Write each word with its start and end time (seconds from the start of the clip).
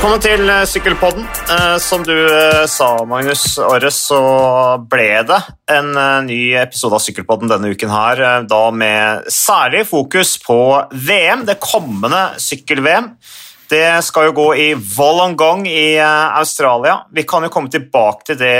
Velkommen 0.00 0.22
til 0.24 0.48
eh, 0.48 0.62
Sykkelpodden. 0.64 1.26
Eh, 1.52 1.74
Som 1.84 2.00
du 2.08 2.14
eh, 2.16 2.62
sa, 2.72 2.86
Magnus 3.04 3.58
Åre, 3.60 3.90
så 3.92 4.20
ble 4.88 5.10
det 5.28 5.36
en 5.68 5.90
ny 6.24 6.38
episode 6.56 6.96
av 6.96 7.02
Sykkelpodden 7.04 7.50
denne 7.52 7.68
uken 7.68 7.92
her, 7.92 8.22
da 8.48 8.62
med 8.72 9.28
særlig 9.28 9.82
fokus 9.90 10.38
på 10.40 10.56
VM, 11.04 11.44
det 11.44 11.58
kommende 11.60 12.30
sykkel-VM. 12.40 13.12
Det 13.68 13.84
skal 14.08 14.30
jo 14.30 14.36
gå 14.40 14.48
i 14.56 14.68
Wollongong 14.72 15.68
i 15.68 16.00
Australia. 16.00 17.02
Vi 17.12 17.28
kan 17.28 17.44
jo 17.44 17.52
komme 17.52 17.68
tilbake 17.68 18.30
til 18.30 18.40
det, 18.40 18.56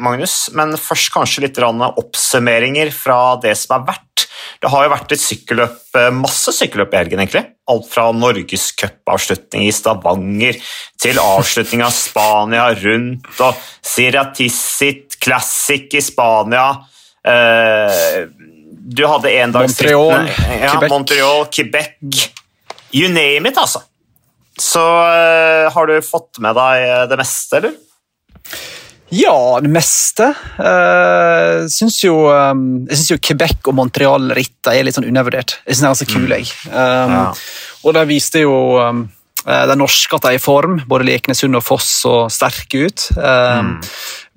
Magnus, 0.00 0.46
men 0.56 0.72
først 0.80 1.12
kanskje 1.20 1.50
litt 1.50 1.60
oppsummeringer 1.60 2.96
fra 2.96 3.36
det 3.44 3.58
som 3.60 3.76
er 3.76 3.90
verdt. 3.92 4.29
Det 4.60 4.70
har 4.72 4.84
jo 4.84 4.92
vært 4.92 5.14
et 5.14 5.22
sykkelløp, 5.22 5.78
eh, 6.00 6.10
masse 6.16 6.52
sykkelløp 6.56 6.94
i 6.94 6.98
helgen, 6.98 7.22
egentlig. 7.22 7.44
Alt 7.70 7.86
fra 7.90 8.08
norgescupavslutning 8.16 9.66
i 9.68 9.74
Stavanger 9.74 10.58
til 11.00 11.20
avslutning 11.22 11.84
av 11.86 11.94
Spania 11.94 12.66
rundt 12.80 13.42
og 13.46 13.60
Siratissit 13.86 15.20
Classic 15.22 15.86
i 15.94 16.02
Spania. 16.04 16.66
Eh, 17.24 18.26
du 18.90 19.04
hadde 19.06 19.36
endagsrittene 19.44 20.24
Montreal, 20.24 20.60
ja, 20.60 20.74
Quebec. 20.74 20.90
Montreal, 20.90 21.46
Quebec. 21.52 22.26
You 22.96 23.12
name 23.12 23.52
it, 23.52 23.60
altså. 23.60 23.84
Så 24.60 24.82
eh, 24.82 25.70
har 25.72 25.86
du 25.86 26.00
fått 26.04 26.40
med 26.42 26.58
deg 26.58 27.08
det 27.12 27.20
meste, 27.20 27.62
eller? 27.62 27.78
Ja, 29.10 29.58
det 29.62 29.70
meste. 29.74 30.30
Uh, 30.54 31.66
synes 31.70 31.98
jo, 32.04 32.14
um, 32.30 32.84
jeg 32.86 33.00
syns 33.00 33.10
jo 33.10 33.18
Quebec 33.26 33.66
og 33.70 33.74
Montreal-rittene 33.78 34.76
er 34.76 34.86
litt 34.86 34.98
sånn 34.98 35.08
undervurdert. 35.08 35.56
Jeg 35.64 35.76
synes 35.76 35.82
de 35.82 35.88
er 35.88 35.94
ganske 35.94 36.10
kule, 36.12 36.38
jeg. 36.38 36.52
Um, 36.70 37.16
Ja. 37.16 37.24
Og 37.80 37.96
de 37.96 38.04
viste 38.10 38.42
jo 38.42 38.54
um, 38.76 39.06
eh, 39.46 39.62
de 39.70 39.76
norske 39.80 40.12
at 40.12 40.26
de 40.26 40.34
er 40.34 40.36
i 40.36 40.42
form. 40.42 40.82
Både 40.88 41.06
Leknesund 41.08 41.56
og 41.56 41.64
Foss 41.64 41.88
så 42.02 42.14
sterke 42.28 42.84
ut. 42.86 43.06
Um, 43.16 43.78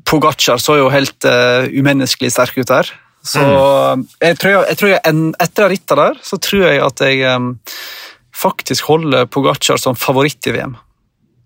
Pogacar 0.08 0.62
så 0.64 0.78
jo 0.80 0.88
helt 0.94 1.28
uh, 1.28 1.68
umenneskelig 1.68 2.32
sterk 2.32 2.56
ut 2.56 2.72
der. 2.72 2.88
Så 3.24 3.44
mm. 3.44 4.08
jeg 4.24 4.40
tror, 4.40 4.54
jeg, 4.56 4.70
jeg 4.72 4.80
tror 4.80 4.94
jeg, 4.94 5.02
en, 5.12 5.20
etter 5.44 5.68
de 5.68 5.76
rittene 5.76 6.08
der, 6.08 6.24
så 6.24 6.40
tror 6.44 6.66
jeg 6.66 6.82
at 6.88 7.04
jeg 7.04 7.36
um, 7.36 7.52
faktisk 8.36 8.88
holder 8.90 9.28
Pogacar 9.32 9.80
som 9.80 10.00
favoritt 10.00 10.48
i 10.48 10.56
VM. 10.56 10.78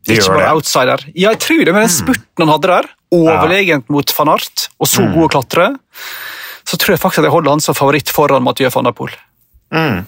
Ikke 0.08 0.30
bare 0.32 0.46
det? 0.46 0.54
outsider. 0.54 1.04
Ja, 1.12 1.34
jeg 1.34 1.42
tror 1.44 1.66
det, 1.66 1.74
med 1.76 1.84
den 1.84 1.94
spurten 1.98 2.46
han 2.46 2.54
hadde 2.54 2.72
der, 2.72 2.94
overlegent 3.14 3.88
mot 3.94 4.14
van 4.18 4.34
Art, 4.36 4.68
og 4.78 4.90
så 4.90 5.06
god 5.08 5.28
å 5.28 5.32
klatre, 5.38 5.70
så 6.68 6.76
tror 6.76 6.96
jeg 6.96 7.02
faktisk 7.02 7.24
at 7.24 7.30
jeg 7.30 7.36
holder 7.38 7.56
han 7.56 7.64
som 7.64 7.78
favoritt 7.78 8.12
foran 8.12 8.44
Mathieu 8.44 8.72
van 8.74 8.90
der 8.90 8.96
Poel. 8.96 9.16
Mm. 9.74 10.06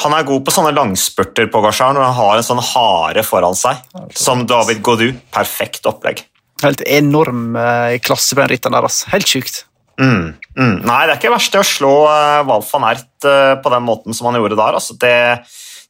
Han 0.00 0.14
er 0.16 0.26
god 0.28 0.44
på 0.46 0.52
sånne 0.54 0.72
langspurter 0.72 1.48
på 1.52 1.60
Gashar 1.64 1.94
når 1.96 2.06
han 2.06 2.16
har 2.16 2.38
en 2.38 2.46
sånn 2.46 2.62
hare 2.64 3.24
foran 3.26 3.58
seg. 3.58 3.82
Som 4.16 4.46
David 4.48 4.80
Godu. 4.86 5.10
Perfekt 5.34 5.88
opplegg. 5.90 6.22
Helt 6.62 6.84
enorm 6.88 7.56
eh, 7.56 7.98
klasse 8.04 8.36
på 8.36 8.42
den 8.42 8.52
ritten 8.54 8.76
der. 8.76 8.86
Altså. 8.86 9.10
Helt 9.12 9.28
sjukt. 9.28 9.64
Mm. 10.00 10.32
Mm. 10.56 10.76
Nei, 10.86 11.00
det 11.04 11.12
er 11.12 11.18
ikke 11.18 11.34
verst 11.34 11.52
det 11.52 11.60
å 11.60 11.66
slå 11.66 11.92
uh, 12.08 12.40
Walf 12.48 12.70
van 12.72 12.86
Ert 12.88 13.28
eh, 13.28 13.56
på 13.60 13.72
den 13.72 13.84
måten 13.84 14.16
som 14.16 14.30
han 14.30 14.38
gjorde 14.40 14.56
der. 14.56 14.78
Altså, 14.78 14.96
det, 15.00 15.14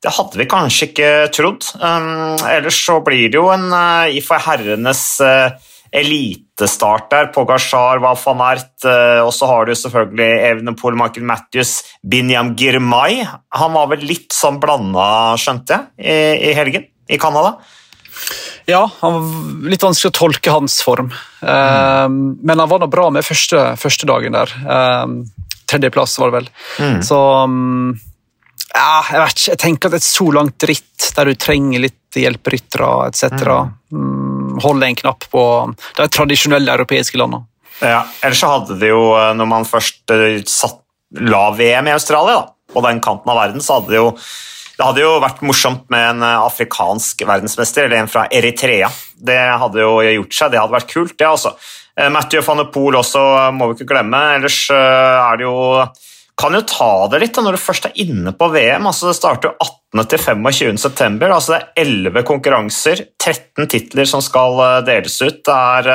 det 0.02 0.14
hadde 0.16 0.40
vi 0.40 0.48
kanskje 0.50 0.90
ikke 0.90 1.10
trodd. 1.36 1.68
Um, 1.78 2.34
ellers 2.50 2.80
så 2.82 2.98
blir 3.06 3.28
det 3.30 3.38
jo 3.38 3.50
en 3.54 3.68
uh, 3.70 4.10
i 4.10 4.22
for 4.24 4.42
herrenes 4.42 5.04
uh, 5.22 5.54
elitestart 5.92 7.08
der. 7.10 7.30
Pogacar, 7.34 8.00
var 8.02 8.18
van 8.24 8.44
Ert, 8.50 8.72
uh, 8.86 9.24
og 9.26 9.32
så 9.34 9.48
har 9.50 9.66
du 9.66 9.74
selvfølgelig 9.74 10.30
Evenepool, 10.50 10.98
Michael 10.98 11.26
Matthews, 11.26 11.80
Binyam 12.06 12.54
Girmay. 12.58 13.24
Han 13.58 13.76
var 13.76 13.90
vel 13.94 14.06
litt 14.06 14.34
sånn 14.36 14.60
blanda, 14.62 15.36
skjønte 15.40 15.80
jeg, 15.98 16.40
i, 16.40 16.54
helgen 16.58 16.86
i 17.10 17.18
Canada. 17.20 17.56
Ja, 18.68 18.84
han 19.00 19.16
var 19.16 19.70
litt 19.72 19.82
vanskelig 19.82 20.12
å 20.12 20.18
tolke 20.20 20.54
hans 20.54 20.80
form, 20.84 21.10
Mm. 21.40 22.16
men 22.44 22.60
han 22.60 22.68
var 22.68 22.82
nå 22.82 22.86
bra 22.92 23.06
med 23.10 23.24
første, 23.24 23.56
første 23.80 24.04
dagen 24.06 24.34
der. 24.36 24.50
Eh, 24.60 25.14
tredjeplass, 25.70 26.18
var 26.20 26.30
det 26.30 26.36
vel. 26.36 27.00
Så 27.06 27.16
um, 27.16 27.94
ja, 28.74 29.00
jeg 29.08 29.22
vet 29.22 29.38
ikke, 29.38 29.50
jeg 29.50 29.60
tenker 29.64 29.90
at 29.90 29.96
et 29.98 30.06
så 30.06 30.26
langt 30.36 30.66
ritt 30.68 31.08
der 31.16 31.30
du 31.30 31.38
trenger 31.40 31.82
litt 31.86 32.18
hjelperyttere 32.20 32.90
etc. 33.08 33.48
Mm. 33.94 34.19
Holde 34.64 34.88
en 34.88 34.98
knapp 34.98 35.26
på 35.32 35.44
de 35.98 36.08
tradisjonelle 36.12 36.74
europeiske 36.78 37.20
landene. 37.20 37.46
Ja, 37.80 38.04
ellers 38.20 38.40
så 38.42 38.52
hadde 38.52 38.76
det 38.80 38.92
jo, 38.92 39.02
eh, 39.16 39.32
når 39.36 39.48
man 39.48 39.68
først 39.68 40.12
eh, 40.12 40.40
satt, 40.48 40.82
la 41.26 41.48
VM 41.56 41.88
i 41.88 41.94
Australia, 41.96 42.42
da, 42.42 42.74
på 42.74 42.82
den 42.84 43.00
kanten 43.02 43.32
av 43.32 43.40
verden, 43.40 43.62
så 43.64 43.78
hadde 43.78 43.94
det 43.94 44.00
jo 44.00 44.14
det 44.80 44.86
hadde 44.86 45.02
jo 45.02 45.16
vært 45.20 45.42
morsomt 45.44 45.82
med 45.92 46.06
en 46.14 46.22
eh, 46.24 46.44
afrikansk 46.46 47.24
verdensmester, 47.28 47.88
eller 47.88 48.00
en 48.00 48.10
fra 48.12 48.26
Eritrea. 48.32 48.88
Det 49.16 49.40
hadde 49.64 49.82
jo 49.82 49.98
gjort 50.00 50.36
seg, 50.36 50.52
det 50.52 50.60
hadde 50.60 50.76
vært 50.76 50.92
kult, 50.92 51.16
det 51.18 51.28
altså. 51.28 51.56
Matthew 52.00 52.40
van 52.46 52.62
de 52.62 52.64
Poel 52.72 52.96
også 52.96 53.20
må 53.52 53.66
vi 53.68 53.74
ikke 53.76 53.90
glemme. 53.90 54.16
Ellers 54.38 54.56
er 54.72 55.36
det 55.36 55.44
jo 55.44 55.56
kan 56.40 56.54
jo 56.56 56.62
ta 56.64 56.90
det 57.12 57.20
litt 57.20 57.34
da, 57.36 57.42
når 57.44 57.56
du 57.58 57.60
først 57.60 57.86
er 57.90 57.98
inne 58.00 58.32
på 58.32 58.48
VM. 58.54 58.86
altså 58.88 59.10
Det 59.10 59.16
starter 59.18 59.50
jo 59.50 59.56
18. 59.60 60.06
til 60.08 60.22
25. 60.24 60.78
september. 60.80 61.34
altså 61.36 61.52
Det 61.52 61.60
er 61.60 61.84
11 61.84 62.22
konkurranser, 62.28 63.04
13 63.20 63.68
titler 63.68 64.08
som 64.08 64.22
skal 64.24 64.56
eh, 64.64 64.76
deles 64.88 65.20
ut. 65.22 65.42
Det 65.44 65.56
er 65.56 65.90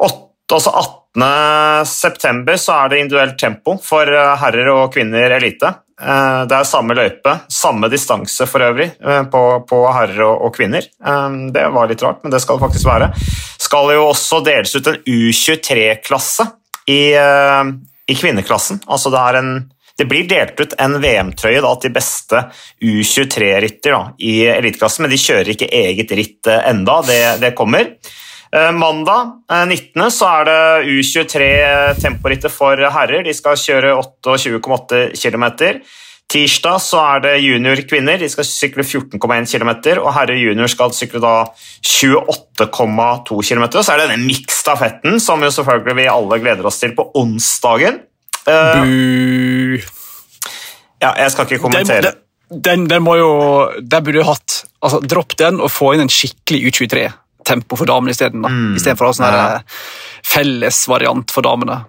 8, 0.00 0.26
altså 0.52 0.72
18. 0.76 1.86
september 1.90 2.58
så 2.60 2.76
er 2.84 2.90
det 2.92 3.00
individuelt 3.02 3.38
tempo 3.40 3.78
for 3.82 4.06
eh, 4.12 4.34
herrer 4.44 4.68
og 4.74 4.92
kvinner 4.94 5.32
elite. 5.38 5.72
Eh, 6.00 6.44
Det 6.50 6.56
er 6.60 6.68
samme 6.68 6.94
løype, 6.96 7.34
samme 7.52 7.88
distanse 7.92 8.46
for 8.50 8.62
øvrig 8.68 8.90
eh, 9.00 9.22
på, 9.32 9.42
på 9.68 9.80
herrer 9.96 10.22
og, 10.28 10.46
og 10.48 10.54
kvinner. 10.56 10.84
Eh, 11.00 11.28
Det 11.56 11.66
var 11.74 11.88
litt 11.90 12.02
rart, 12.04 12.20
men 12.24 12.32
det 12.34 12.40
skal 12.44 12.58
det 12.60 12.66
faktisk 12.68 12.86
være. 12.92 13.10
Skal 13.60 13.94
jo 13.96 14.06
også 14.12 14.42
deles 14.46 14.74
ut 14.76 14.86
en 14.92 15.00
U23-klasse 15.06 16.46
i, 16.90 17.00
eh, 17.14 17.64
i 18.10 18.16
kvinneklassen. 18.18 18.82
Altså 18.90 19.12
det, 19.14 19.20
en, 19.38 19.52
det 19.98 20.06
blir 20.10 20.28
delt 20.30 20.58
ut 20.60 20.74
en 20.80 20.98
VM-trøye 21.02 21.62
til 21.82 21.94
beste 21.94 22.46
U23-rytter 22.82 24.16
i 24.18 24.34
eliteklassen, 24.50 25.06
men 25.06 25.14
de 25.14 25.20
kjører 25.20 25.54
ikke 25.54 25.70
eget 25.82 26.16
ritt 26.18 26.50
eh, 26.50 26.66
enda, 26.72 27.00
det, 27.06 27.22
det 27.44 27.54
kommer. 27.58 27.94
Eh, 28.50 28.72
Mandag 28.74 29.36
eh, 29.52 29.66
19. 29.66 30.10
så 30.10 30.30
er 30.40 30.48
det 30.48 30.60
U23 30.96 31.50
temporittet 32.02 32.54
for 32.54 32.80
herrer. 32.96 33.22
De 33.26 33.34
skal 33.36 33.58
kjøre 33.60 33.94
28,8 34.00 35.02
km. 35.14 35.46
Tirsdag 36.30 36.78
så 36.84 37.00
er 37.16 37.22
det 37.24 37.32
junior-kvinner. 37.42 38.20
De 38.22 38.28
skal 38.30 38.46
sykle 38.46 38.84
14,1 38.86 39.48
km. 39.50 39.70
Og 39.98 40.12
herre 40.14 40.36
junior 40.38 40.70
skal 40.70 40.92
sykle 40.94 41.18
da 41.24 41.32
28,2 41.82 43.40
km. 43.48 43.64
Og 43.66 43.82
så 43.82 43.94
er 43.96 44.02
det 44.04 44.08
denne 44.12 44.28
miksstafetten, 44.28 45.18
som 45.22 45.42
jo 45.42 45.50
selvfølgelig 45.50 45.96
vi 45.98 46.06
alle 46.12 46.38
gleder 46.42 46.68
oss 46.70 46.78
til 46.82 46.94
på 46.94 47.08
onsdagen. 47.18 47.98
Bu. 48.46 49.78
ja, 51.02 51.10
jeg 51.18 51.30
skal 51.34 51.44
ikke 51.46 51.58
kommentere. 51.62 52.12
den, 52.50 52.62
den, 52.64 52.86
den 52.90 53.02
må 53.04 53.12
jo 53.20 53.28
Der 53.84 54.00
burde 54.00 54.22
du 54.22 54.24
hatt 54.26 54.62
altså, 54.82 54.98
Dropp 55.04 55.36
den 55.38 55.60
og 55.60 55.68
få 55.70 55.92
inn 55.94 56.06
en 56.06 56.10
skikkelig 56.10 56.72
U23-tempo 56.72 57.76
for 57.78 57.90
damene 57.90 58.14
isteden. 58.16 58.40
Mm. 58.46 58.76
Istedenfor 58.78 59.06
å 59.06 59.12
ha 59.12 59.18
sånn 59.18 59.28
Ja. 59.34 59.44
eh, 59.58 59.62
fellesvariant 60.26 61.30
for 61.34 61.42
damene. 61.46 61.82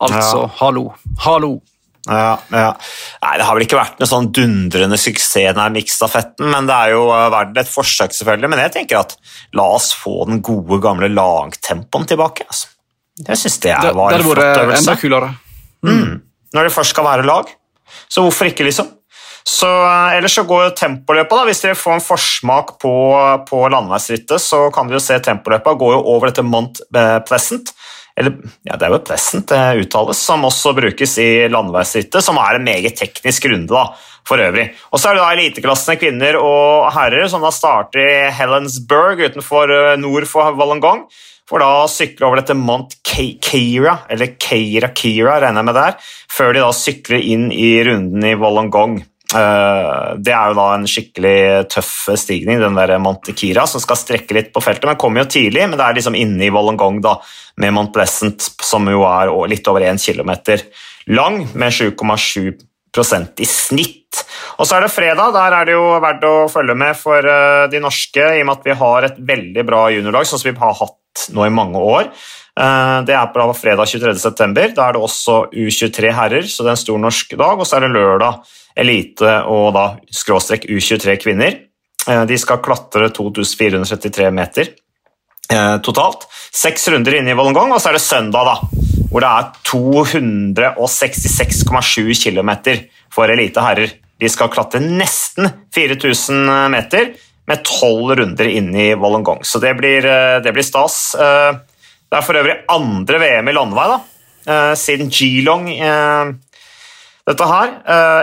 Altså, 0.00 0.46
Ja. 0.46 0.50
hallo. 0.62 0.94
Hallo. 1.26 1.52
Ja, 2.08 2.38
ja. 2.54 2.70
Nei, 3.22 3.34
Det 3.36 3.46
har 3.46 3.56
vel 3.58 3.66
ikke 3.66 3.78
vært 3.78 4.00
noe 4.00 4.08
sånn 4.08 4.30
dundrende 4.34 4.98
suksess, 5.00 5.54
den 5.58 5.76
miksstafetten, 5.76 6.48
men 6.48 6.68
det 6.70 6.76
er 6.76 6.94
jo 6.94 7.04
eh, 7.12 7.28
verdt 7.34 7.60
et 7.60 7.70
forsøk, 7.70 8.16
selvfølgelig. 8.16 8.52
Men 8.54 8.64
jeg 8.64 8.74
tenker 8.78 9.02
at 9.02 9.16
la 9.58 9.68
oss 9.76 9.90
få 9.96 10.22
den 10.30 10.42
gode, 10.44 10.80
gamle 10.84 11.10
lagtempoen 11.12 12.08
tilbake. 12.08 12.48
Altså. 12.48 12.72
Jeg 13.26 13.40
syns 13.42 13.58
det, 13.64 13.74
Det, 13.82 13.94
var 13.98 14.12
det 14.14 14.20
en 14.20 14.24
hadde 14.24 14.34
flott 14.34 14.62
øvelse. 14.64 14.82
enda 14.84 14.96
kulere. 15.00 15.32
Mm. 15.84 16.14
Når 16.54 16.68
det 16.68 16.72
først 16.74 16.94
skal 16.96 17.04
være 17.04 17.26
lag. 17.28 17.50
Så 18.08 18.24
hvorfor 18.24 18.48
ikke, 18.48 18.64
liksom? 18.68 18.94
Så, 19.48 19.68
eh, 19.68 20.16
ellers 20.18 20.34
så 20.36 20.44
går 20.48 20.64
jo 20.66 20.74
tempoløpet, 20.76 21.34
da. 21.36 21.44
Hvis 21.48 21.62
dere 21.64 21.76
får 21.78 21.94
en 21.98 22.04
forsmak 22.04 22.74
på, 22.82 22.92
på 23.48 23.60
landeveisrittet, 23.72 24.42
så 24.44 24.66
kan 24.74 24.88
dere 24.88 25.00
jo 25.00 25.04
se 25.06 25.16
tempoløpet 25.24 25.80
går 25.80 25.94
jo 25.96 26.02
over 26.14 26.28
dette 26.30 26.44
Mont 26.44 26.80
eh, 26.94 27.18
Pleasant. 27.28 27.72
Eller, 28.18 28.34
ja, 28.66 28.74
det 28.74 28.88
er 28.88 28.94
jo 28.96 29.00
Pleasant 29.06 29.48
det 29.52 29.84
uttales, 29.84 30.20
som 30.26 30.46
også 30.48 30.74
brukes 30.76 31.14
i 31.22 31.30
landeveisrittet, 31.52 32.24
som 32.24 32.40
er 32.42 32.58
en 32.58 32.66
meget 32.66 32.98
teknisk 32.98 33.46
runde, 33.52 33.70
da, 33.70 33.84
for 34.26 34.42
øvrig. 34.42 34.66
Og 34.90 35.00
så 35.00 35.10
er 35.10 35.16
det 35.16 35.22
da 35.22 35.30
eliteklassene 35.36 35.98
kvinner 36.00 36.40
og 36.40 36.90
herrer, 36.96 37.28
som 37.30 37.44
da 37.44 37.52
starter 37.54 38.02
i 38.02 38.30
Helensburg 38.34 39.22
utenfor 39.28 39.72
eh, 39.74 39.96
nord 40.02 40.26
for 40.30 40.58
Wollongong. 40.58 41.06
For 41.48 41.62
da 41.62 41.84
å 41.84 41.88
sykle 41.88 42.26
over 42.26 42.42
dette 42.42 42.56
Mount 42.58 42.98
Keira, 43.08 44.02
eller 44.12 44.34
Keira 44.36 44.90
Keira, 44.92 45.38
regner 45.40 45.62
jeg 45.62 45.68
med 45.70 45.78
der, 45.78 45.94
før 46.28 46.52
de 46.52 46.64
da 46.64 46.74
sykler 46.76 47.22
inn 47.24 47.46
i 47.54 47.70
runden 47.88 48.26
i 48.26 48.34
Wollongong. 48.36 48.98
Eh, 49.34 50.14
Det 50.16 50.32
er 50.32 50.50
jo 50.50 50.56
da 50.56 50.66
en 50.74 50.86
skikkelig 50.88 51.68
tøff 51.72 51.92
stigning, 52.16 52.60
den 52.62 52.78
der 52.78 52.96
Mount 52.98 53.28
som 53.28 53.80
skal 53.82 54.00
strekke 54.00 54.34
litt 54.34 54.52
på 54.54 54.62
feltet. 54.64 54.86
Men 54.86 54.96
kommer 54.96 55.24
jo 55.24 55.32
tidlig, 55.36 55.68
men 55.68 55.76
det 55.76 55.84
er 55.84 55.98
liksom 55.98 56.16
inne 56.16 56.46
i 56.46 56.50
Wollongong 56.50 57.02
da, 57.04 57.18
med 57.56 57.74
Mount 57.74 57.92
Pleasant, 57.92 58.40
som 58.62 58.88
jo 58.88 59.04
er 59.04 59.28
litt 59.48 59.68
over 59.68 59.82
1 59.84 60.00
km 60.00 60.32
lang, 61.08 61.46
med 61.54 61.72
7,7% 61.72 63.40
i 63.40 63.44
snitt. 63.44 64.24
Og 64.58 64.66
så 64.66 64.76
er 64.76 64.86
det 64.86 64.92
fredag. 64.92 65.32
Der 65.32 65.52
er 65.52 65.64
det 65.68 65.76
jo 65.76 66.00
verdt 66.00 66.24
å 66.24 66.48
følge 66.48 66.74
med 66.74 66.96
for 66.96 67.20
uh, 67.20 67.68
de 67.70 67.80
norske, 67.80 68.20
i 68.20 68.40
og 68.40 68.48
med 68.48 68.56
at 68.56 68.64
vi 68.64 68.78
har 68.80 69.04
et 69.04 69.20
veldig 69.20 69.64
bra 69.68 69.88
juniorlag, 69.92 70.26
sånn 70.26 70.40
som 70.40 70.50
vi 70.50 70.58
har 70.58 70.74
hatt 70.80 71.28
nå 71.34 71.44
i 71.44 71.52
mange 71.52 71.78
år. 71.78 72.08
Uh, 72.58 73.06
det 73.06 73.14
er 73.14 73.28
på 73.30 73.44
fredag 73.54 73.86
23.9. 73.86 74.74
Da 74.74 74.88
er 74.88 74.92
det 74.96 75.02
også 75.02 75.46
U23 75.54 76.10
herrer, 76.14 76.42
så 76.50 76.62
det 76.64 76.70
er 76.72 76.74
en 76.74 76.82
stor 76.82 76.98
norsk 76.98 77.36
dag. 77.38 77.58
Og 77.58 77.66
så 77.68 77.76
er 77.78 77.82
det 77.86 77.94
lørdag 77.94 78.34
elite 78.78 79.42
og 79.50 79.74
da 79.74 79.96
skråstrek 80.14 80.64
U23 80.66 81.16
kvinner. 81.22 81.52
Uh, 82.08 82.24
de 82.26 82.38
skal 82.40 82.62
klatre 82.64 83.08
2433 83.14 84.30
meter 84.34 84.66
totalt. 85.80 86.26
Seks 86.52 86.88
runder 86.92 87.14
inne 87.16 87.32
i 87.32 87.36
Wollongong, 87.38 87.72
og 87.72 87.80
så 87.80 87.88
er 87.88 87.96
det 87.96 88.04
søndag, 88.04 88.44
da, 88.44 88.60
hvor 89.08 89.24
det 89.24 89.30
er 89.32 89.48
266,7 89.64 92.12
km 92.20 92.52
for 93.14 93.24
elite 93.32 93.56
herrer. 93.64 93.88
De 94.20 94.28
skal 94.28 94.52
klatre 94.52 94.76
nesten 94.84 95.48
4000 95.72 96.68
meter 96.74 97.16
med 97.48 97.64
tolv 97.64 98.12
runder 98.20 98.44
inn 98.50 98.68
i 98.76 98.92
Wollongong, 98.98 99.40
så 99.40 99.56
det 99.62 99.72
blir, 99.78 100.04
eh, 100.04 100.42
det 100.44 100.52
blir, 100.52 100.66
stas. 100.66 101.16
Eh, 102.08 102.14
det 102.14 102.18
er 102.18 102.26
for 102.26 102.40
øvrig 102.40 102.58
andre 102.72 103.20
VM 103.22 103.48
i 103.48 103.56
landevei 103.56 103.86
da, 103.92 104.00
eh, 104.48 104.74
siden 104.74 105.10
Geelong 105.12 105.68
dette 107.28 107.44
her. 107.44 107.72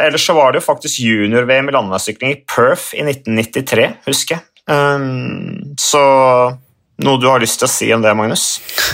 Ellers 0.01 0.23
så 0.25 0.33
var 0.33 0.51
det 0.51 0.63
jo 0.63 0.65
faktisk 0.65 0.97
junior-VM 0.99 1.69
i 1.69 1.73
landeveissykling 1.75 2.31
i 2.31 2.41
Perth 2.41 2.95
i 2.97 3.03
1993, 3.05 3.99
husker 4.07 4.39
jeg. 4.39 4.41
Så 5.77 6.01
noe 7.05 7.21
du 7.21 7.27
har 7.29 7.43
lyst 7.43 7.59
til 7.61 7.67
å 7.67 7.69
si 7.69 7.91
om 7.93 8.01
det, 8.01 8.15
Magnus? 8.17 8.45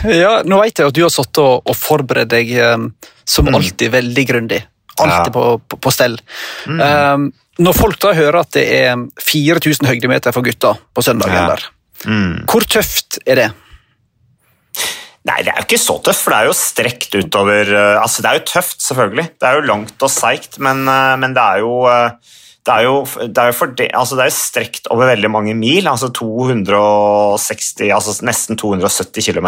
Ja, 0.03 0.41
Nå 0.43 0.59
vet 0.59 0.81
jeg 0.81 0.91
at 0.91 0.97
du 0.97 1.05
har 1.05 1.13
sittet 1.15 1.39
og, 1.39 1.63
og 1.63 1.77
forberedt 1.79 2.33
deg 2.33 2.51
som 3.23 3.47
mm. 3.47 3.55
alltid 3.55 3.95
veldig 3.95 4.27
grundig. 4.27 4.59
Alltid 4.99 5.31
ja. 5.31 5.31
på, 5.31 5.59
på, 5.67 5.77
på, 5.77 5.91
stell. 5.95 6.19
Mm. 6.67 6.81
Um, 6.81 7.31
når 7.61 7.77
folk 7.77 7.99
da 8.03 8.13
hører 8.17 8.41
at 8.41 8.53
det 8.55 8.65
er 8.81 9.05
4000 9.21 9.87
høydemeter 9.89 10.35
for 10.35 10.45
gutta 10.45 10.75
på 10.91 11.03
søndagen 11.05 11.37
ja. 11.37 11.47
der, 11.53 11.65
mm. 12.07 12.33
hvor 12.49 12.65
tøft 12.67 13.21
er 13.25 13.43
det? 13.43 13.49
Nei, 15.29 15.37
det 15.45 15.51
er 15.51 15.59
jo 15.61 15.67
ikke 15.67 15.77
så 15.77 15.99
tøft, 16.01 16.23
for 16.23 16.33
det 16.33 16.37
er 16.39 16.49
jo 16.49 16.57
strekt 16.57 17.15
utover 17.19 17.69
eh, 17.69 17.97
Altså, 18.01 18.23
det 18.23 18.29
er 18.31 18.39
jo 18.39 18.47
tøft, 18.55 18.79
selvfølgelig. 18.81 19.27
Det 19.37 19.47
er 19.47 19.59
jo 19.59 19.67
langt 19.69 20.05
og 20.05 20.09
seigt, 20.09 20.57
men, 20.57 20.81
eh, 20.89 21.17
men 21.21 21.35
det 21.37 21.43
er 21.43 21.61
jo 21.61 21.75
det 22.61 22.73
er 22.75 22.83
jo, 22.85 22.97
det 23.25 23.41
er 23.41 23.47
jo 23.49 23.67
det, 23.73 23.87
altså 23.97 24.17
det 24.19 24.25
er 24.27 24.33
strekt 24.35 24.89
over 24.93 25.07
veldig 25.09 25.29
mange 25.33 25.55
mil, 25.57 25.87
altså 25.89 26.11
260, 26.13 27.71
altså 27.89 28.13
nesten 28.27 28.59
270 28.61 29.31
km. 29.31 29.47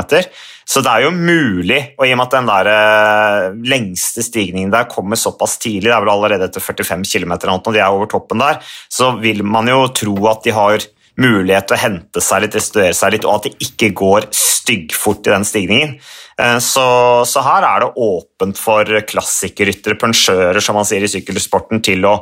Så 0.65 0.81
det 0.81 0.89
er 0.89 1.05
jo 1.05 1.11
mulig, 1.13 1.77
og 1.99 2.07
i 2.07 2.13
og 2.15 2.17
med 2.17 2.25
at 2.25 2.33
den 2.39 2.49
der 2.49 2.69
eh, 2.71 3.59
lengste 3.69 4.25
stigningen 4.25 4.73
der 4.73 4.89
kommer 4.89 5.19
såpass 5.19 5.59
tidlig, 5.61 5.91
det 5.91 5.93
er 5.93 6.01
vel 6.01 6.13
allerede 6.15 6.49
etter 6.49 6.65
45 6.65 7.05
km 7.05 7.35
og 7.53 7.69
de 7.69 7.83
er 7.83 7.93
over 7.93 8.09
toppen 8.09 8.41
der, 8.41 8.57
så 8.89 9.13
vil 9.21 9.45
man 9.45 9.69
jo 9.69 9.85
tro 9.93 10.17
at 10.31 10.41
de 10.47 10.57
har 10.57 10.89
mulighet 11.21 11.69
til 11.69 11.77
å 11.77 11.83
hente 11.83 12.23
seg 12.23 12.43
litt, 12.43 12.57
restituere 12.57 12.97
seg 12.97 13.13
litt, 13.13 13.25
og 13.27 13.37
at 13.37 13.47
det 13.47 13.67
ikke 13.67 13.91
går 13.97 14.27
styggfort 14.33 15.27
i 15.27 15.33
den 15.33 15.45
stigningen. 15.47 15.95
Eh, 16.41 16.57
så, 16.63 16.85
så, 17.29 17.43
her 17.45 17.65
er 17.67 17.83
det 17.83 17.91
åpent 18.01 18.57
for 18.57 18.89
klassikerryttere, 19.09 19.97
punsjører, 20.01 20.59
som 20.63 20.77
man 20.79 20.87
sier 20.89 21.05
i 21.05 21.11
sykkelsporten, 21.11 21.83
til 21.85 22.07
å 22.09 22.15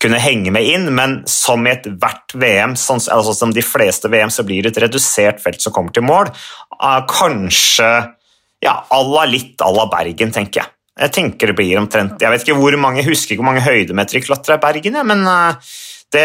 kunne 0.00 0.20
henge 0.22 0.52
med 0.54 0.68
inn, 0.70 0.88
men 0.96 1.20
som 1.28 1.66
i 1.66 1.74
ethvert 1.74 2.36
VM, 2.38 2.76
sånn, 2.78 3.02
altså 3.12 3.36
som 3.36 3.52
de 3.54 3.64
fleste 3.64 4.10
VM, 4.12 4.32
så 4.32 4.46
blir 4.48 4.64
det 4.64 4.72
et 4.74 4.82
redusert 4.86 5.42
felt 5.44 5.60
som 5.64 5.74
kommer 5.76 5.92
til 5.94 6.06
mål. 6.08 6.32
Eh, 6.78 7.02
kanskje 7.12 7.92
ja, 8.64 8.74
à 8.90 9.02
la 9.06 9.28
litt 9.28 9.60
à 9.62 9.70
la 9.74 9.86
Bergen, 9.90 10.32
tenker 10.34 10.62
jeg. 10.62 10.74
Jeg 10.98 11.14
tenker 11.14 11.52
det 11.52 11.54
blir 11.54 11.78
omtrent 11.78 12.18
Jeg 12.18 12.32
vet 12.32 12.42
ikke 12.42 12.56
hvor 12.58 12.74
mange, 12.80 12.98
jeg 12.98 13.12
husker 13.12 13.36
ikke 13.36 13.44
hvor 13.44 13.52
mange 13.52 13.62
høydemeter 13.62 14.18
de 14.18 14.24
klatrer 14.24 14.56
i 14.56 14.62
Bergen, 14.64 14.98
men 15.06 15.22
uh, 15.30 15.68
det, 16.14 16.24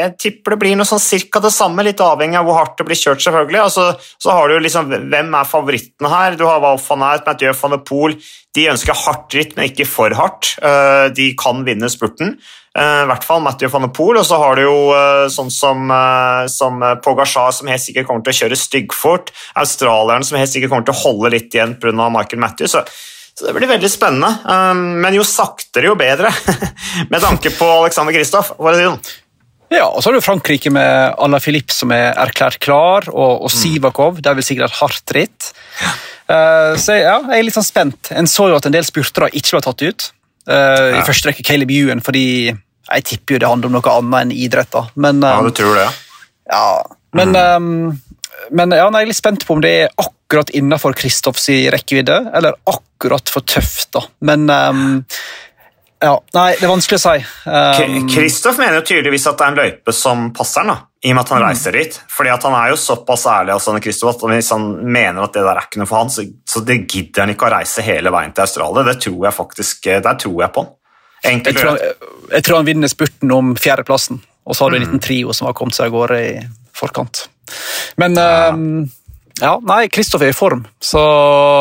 jeg 0.00 0.12
tipper 0.20 0.52
det 0.52 0.60
blir 0.60 0.74
noe 0.76 0.88
sånn 0.88 1.00
cirka 1.00 1.40
det 1.40 1.52
samme, 1.54 1.84
litt 1.86 2.00
avhengig 2.04 2.36
av 2.36 2.44
hvor 2.44 2.58
hardt 2.58 2.74
det 2.76 2.84
blir 2.90 2.98
kjørt. 3.00 3.22
selvfølgelig. 3.24 3.60
Altså, 3.62 3.86
så 4.20 4.34
har 4.36 4.50
du 4.52 4.58
liksom, 4.60 4.90
Hvem 4.92 5.36
er 5.38 5.48
favorittene 5.48 6.10
her? 6.12 6.36
Du 6.36 6.44
har 6.44 6.60
Walf 6.60 6.90
van 6.90 7.06
Aert, 7.08 7.24
Mathieu 7.24 7.54
van 7.56 7.72
de 7.72 7.78
Poel. 7.88 8.18
De 8.54 8.66
ønsker 8.70 9.00
hardt 9.06 9.32
ritt, 9.34 9.56
men 9.56 9.70
ikke 9.70 9.88
for 9.88 10.12
hardt. 10.18 10.52
Eh, 10.60 11.06
de 11.16 11.30
kan 11.40 11.64
vinne 11.64 11.88
spurten. 11.88 12.36
Eh, 12.76 13.00
I 13.06 13.08
hvert 13.08 13.24
fall 13.24 13.40
Mathieu 13.46 13.72
van 13.72 13.88
de 13.88 13.90
Poel. 13.96 14.20
Og 14.20 14.28
så 14.28 14.36
har 14.42 14.60
du 14.60 14.66
jo 14.66 14.76
eh, 14.92 15.24
sånn 15.32 15.48
som, 15.54 15.88
som 16.52 16.84
Pogasjar, 17.00 17.56
som 17.56 17.72
helt 17.72 17.86
sikkert 17.86 18.10
kommer 18.10 18.28
til 18.28 18.36
å 18.36 18.40
kjøre 18.42 18.60
styggfort. 18.60 19.32
Australieren 19.64 20.28
som 20.28 20.36
helt 20.36 20.52
sikkert 20.52 20.74
kommer 20.74 20.84
til 20.90 20.98
å 20.98 21.02
holde 21.06 21.32
litt 21.38 21.56
igjen 21.56 21.78
pga. 21.80 22.12
Michael 22.12 22.44
Matthew. 22.44 22.68
Så 22.76 22.84
så 23.34 23.48
det 23.48 23.56
blir 23.56 23.70
veldig 23.70 23.90
spennende. 23.90 24.30
Um, 24.46 25.00
men 25.02 25.16
jo 25.16 25.26
saktere, 25.26 25.88
jo 25.90 25.98
bedre, 25.98 26.30
med 27.12 27.20
tanke 27.22 27.50
på 27.54 27.68
Alexander 27.80 28.14
Kristoff. 28.14 28.52
Ja, 29.74 29.88
og 29.88 30.02
så 30.02 30.10
har 30.10 30.14
du 30.14 30.22
Frankrike 30.22 30.70
med 30.70 31.16
Ala 31.18 31.40
Philippe 31.42 31.74
som 31.74 31.90
er 31.94 32.12
erklært 32.20 32.60
klar, 32.62 33.08
og, 33.10 33.42
og 33.42 33.50
mm. 33.50 33.56
Sivakov. 33.56 34.20
Er 34.22 34.38
vel 34.38 34.46
sikkert 34.46 34.78
hardt 34.78 35.16
ritt. 35.16 35.50
Uh, 36.30 36.78
så 36.80 37.00
ja, 37.00 37.18
jeg 37.26 37.40
er 37.40 37.48
litt 37.48 37.58
sånn 37.58 37.66
spent. 37.66 38.12
En 38.14 38.30
så 38.30 38.48
jo 38.52 38.60
at 38.60 38.68
en 38.70 38.76
del 38.76 38.86
spurtere 38.86 39.32
ikke 39.34 39.56
ble 39.56 39.64
tatt 39.66 39.82
ut. 39.88 40.10
Ja. 40.44 41.00
I 41.00 41.06
første 41.06 41.30
rekke 41.30 41.40
Caleb 41.46 41.70
Ewan, 41.72 42.02
fordi 42.04 42.52
jeg 42.52 43.04
tipper 43.08 43.34
jo 43.34 43.38
det 43.40 43.48
handler 43.48 43.70
om 43.70 43.78
noe 43.78 43.92
annet 43.96 44.26
enn 44.26 44.34
idrett. 44.44 44.70
da. 44.74 44.84
Men, 45.00 45.24
ja, 45.24 45.38
du 45.40 45.54
tror 45.56 45.78
det? 45.80 45.86
Ja, 46.52 46.66
men, 47.16 47.32
mm. 47.32 47.64
um, 47.64 48.00
men 48.50 48.74
ja, 48.74 48.84
jeg 48.88 49.06
er 49.06 49.10
litt 49.10 49.20
spent 49.20 49.46
på 49.46 49.56
om 49.56 49.62
det 49.64 49.72
er 49.84 49.94
akkurat 50.00 50.50
innenfor 50.56 50.96
Kristoffs 50.98 51.48
rekkevidde, 51.48 52.18
eller 52.34 52.58
akkurat 52.70 53.30
for 53.30 53.46
tøft. 53.46 53.92
da. 53.96 54.04
Men 54.26 54.48
um, 54.50 55.02
ja, 56.04 56.14
Nei, 56.36 56.48
det 56.58 56.66
er 56.66 56.72
vanskelig 56.72 56.98
å 56.98 57.02
si. 57.04 57.14
Kristoff 58.12 58.58
um, 58.58 58.64
mener 58.64 58.80
jo 58.80 58.84
tydeligvis 58.90 59.26
at 59.30 59.38
det 59.38 59.46
er 59.46 59.52
en 59.52 59.60
løype 59.60 59.94
som 59.96 60.26
passer 60.36 60.64
han, 60.64 60.74
da, 60.74 60.76
i 61.04 61.12
og 61.12 61.16
med 61.16 61.22
at 61.22 61.32
han 61.32 61.42
mm. 61.42 61.46
reiser 61.46 61.78
dit. 61.78 61.98
Fordi 62.16 62.32
at 62.34 62.44
Han 62.44 62.56
er 62.58 62.72
jo 62.72 62.78
såpass 62.80 63.26
ærlig 63.30 63.54
altså, 63.54 63.76
at 63.76 64.24
hvis 64.34 64.52
han 64.52 64.66
mener 64.84 65.24
at 65.24 65.36
det 65.36 65.44
der 65.46 65.60
er 65.60 65.68
ikke 65.68 65.80
noe 65.80 65.90
for 65.90 66.02
han, 66.02 66.12
så, 66.12 66.26
så 66.48 66.64
det 66.66 66.82
gidder 66.84 67.24
han 67.24 67.34
ikke 67.34 67.48
å 67.48 67.54
reise 67.56 67.84
hele 67.86 68.12
veien 68.14 68.34
til 68.36 68.44
Australia. 68.46 68.86
Det 68.90 68.96
tror 69.06 69.28
jeg 69.28 69.38
faktisk, 69.38 69.86
eh, 69.86 70.02
Der 70.04 70.18
tror 70.20 70.40
jeg 70.42 70.52
på 70.54 70.64
han. 70.64 70.72
Jeg 71.24 71.56
tror, 71.56 71.78
jeg 72.28 72.44
tror, 72.44 72.58
han 72.58 72.66
vinner 72.68 72.90
spurten 72.92 73.30
om 73.32 73.54
fjerdeplassen, 73.56 74.18
og 74.44 74.56
så 74.56 74.66
har 74.66 74.74
du 74.74 74.76
en 74.76 74.82
mm. 74.82 74.88
liten 74.90 75.00
trio 75.06 75.32
som 75.32 75.48
har 75.48 75.56
kommet 75.56 75.76
seg 75.76 75.88
av 75.88 75.94
gårde 75.94 76.18
i 76.20 76.34
forkant. 76.76 77.28
Men 78.00 78.18
ja. 78.18 78.52
um, 78.54 78.84
ja, 79.40 79.56
nei, 79.66 79.88
Kristoff 79.90 80.22
er 80.22 80.30
i 80.30 80.36
form, 80.36 80.62
så 80.82 81.02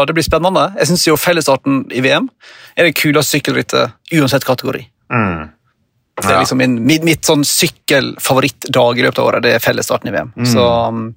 det 0.07 0.13
blir 0.13 0.25
spennende. 0.25 0.67
Jeg 0.77 0.91
syns 0.91 1.07
fellesstarten 1.21 1.83
i 1.93 2.03
VM 2.05 2.29
er 2.77 2.87
det 2.87 2.95
kuleste 2.99 3.39
sykkelrittet 3.39 4.17
uansett 4.19 4.45
kategori. 4.45 4.83
Mm. 5.13 5.49
Ja. 6.13 6.21
Det 6.21 6.33
er 6.35 6.43
liksom 6.43 6.59
min, 6.61 6.75
mitt, 6.85 7.05
mitt 7.05 7.25
sånn 7.25 7.41
sykkelfavorittdag 7.47 8.99
i 9.01 9.05
løpet 9.07 9.21
av 9.21 9.29
året. 9.31 9.45
Det 9.45 9.55
er 9.55 9.63
fellesstarten 9.63 10.11
i 10.11 10.13
VM. 10.13 10.29
Mm. 10.37 10.49
Så 10.51 10.67
um, 10.93 11.07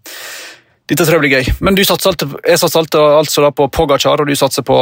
dette 0.88 1.04
tror 1.04 1.18
jeg 1.18 1.25
blir 1.26 1.35
gøy. 1.37 1.52
Men 1.66 1.76
du 1.76 1.82
satser 1.85 2.14
alt, 2.14 2.25
jeg 2.40 2.62
satser 2.62 2.80
alt, 2.80 2.96
altså 3.20 3.44
da 3.44 3.52
på 3.52 3.68
Pogacar, 3.75 4.23
og 4.23 4.30
du 4.30 4.38
satser 4.38 4.64
på 4.66 4.80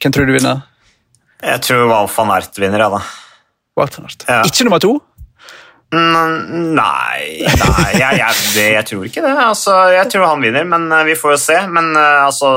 Hvem 0.00 0.12
tror 0.12 0.28
du 0.28 0.34
vinner? 0.34 0.64
Jeg 1.40 1.60
tror 1.64 1.86
Walf 1.88 2.16
van 2.20 2.32
Ert 2.34 2.58
vinner, 2.60 2.80
ja, 2.84 2.88
da. 2.92 2.98
Ja. 4.28 4.42
Ikke 4.48 4.64
nummer 4.64 4.80
to? 4.80 4.94
Nei, 5.94 7.46
nei 7.46 7.90
jeg, 7.94 8.16
jeg, 8.18 8.38
det, 8.56 8.64
jeg, 8.74 8.86
tror 8.88 9.04
ikke 9.06 9.22
det. 9.22 9.34
Altså, 9.38 9.74
jeg 9.94 10.10
tror 10.10 10.24
han 10.32 10.42
vinner, 10.42 10.66
men 10.66 10.88
uh, 10.90 11.04
vi 11.06 11.14
får 11.18 11.36
jo 11.36 11.42
se. 11.44 11.58
Men 11.70 11.92
uh, 11.94 12.26
altså, 12.26 12.50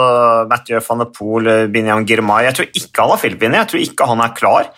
Mathieu 0.49 0.81
van 0.85 1.03
de 1.03 1.07
Poel, 1.13 1.49
uh, 1.49 1.67
Binyam 1.69 2.07
Girmay 2.09 2.47
Jeg 2.47 2.57
tror 2.57 2.71
ikke 2.81 3.05
han 3.05 3.13
har 3.13 3.21
Philip 3.21 3.43
vinner. 3.45 3.61
Jeg 3.61 3.71
tror 3.73 3.83
ikke 3.85 4.09
han 4.09 4.23
er 4.25 4.33
klar. 4.37 4.71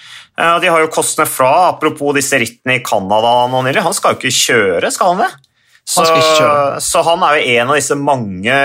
de 0.64 0.74
har 0.74 0.84
jo 0.84 0.92
kostene 0.92 1.28
fra, 1.30 1.70
apropos 1.70 2.16
disse 2.18 2.38
rittene 2.42 2.80
i 2.80 2.84
Canada. 2.84 3.48
Han 3.86 3.96
skal 3.96 4.16
jo 4.16 4.20
ikke 4.20 4.36
kjøre, 4.36 4.92
skal 4.92 5.16
han 5.16 5.26
det? 5.26 5.32
Så 5.88 6.06
så 6.80 7.02
han 7.04 7.24
er 7.26 7.38
jo 7.38 7.56
en 7.58 7.72
av 7.72 7.80
disse 7.80 7.96
mange 8.00 8.58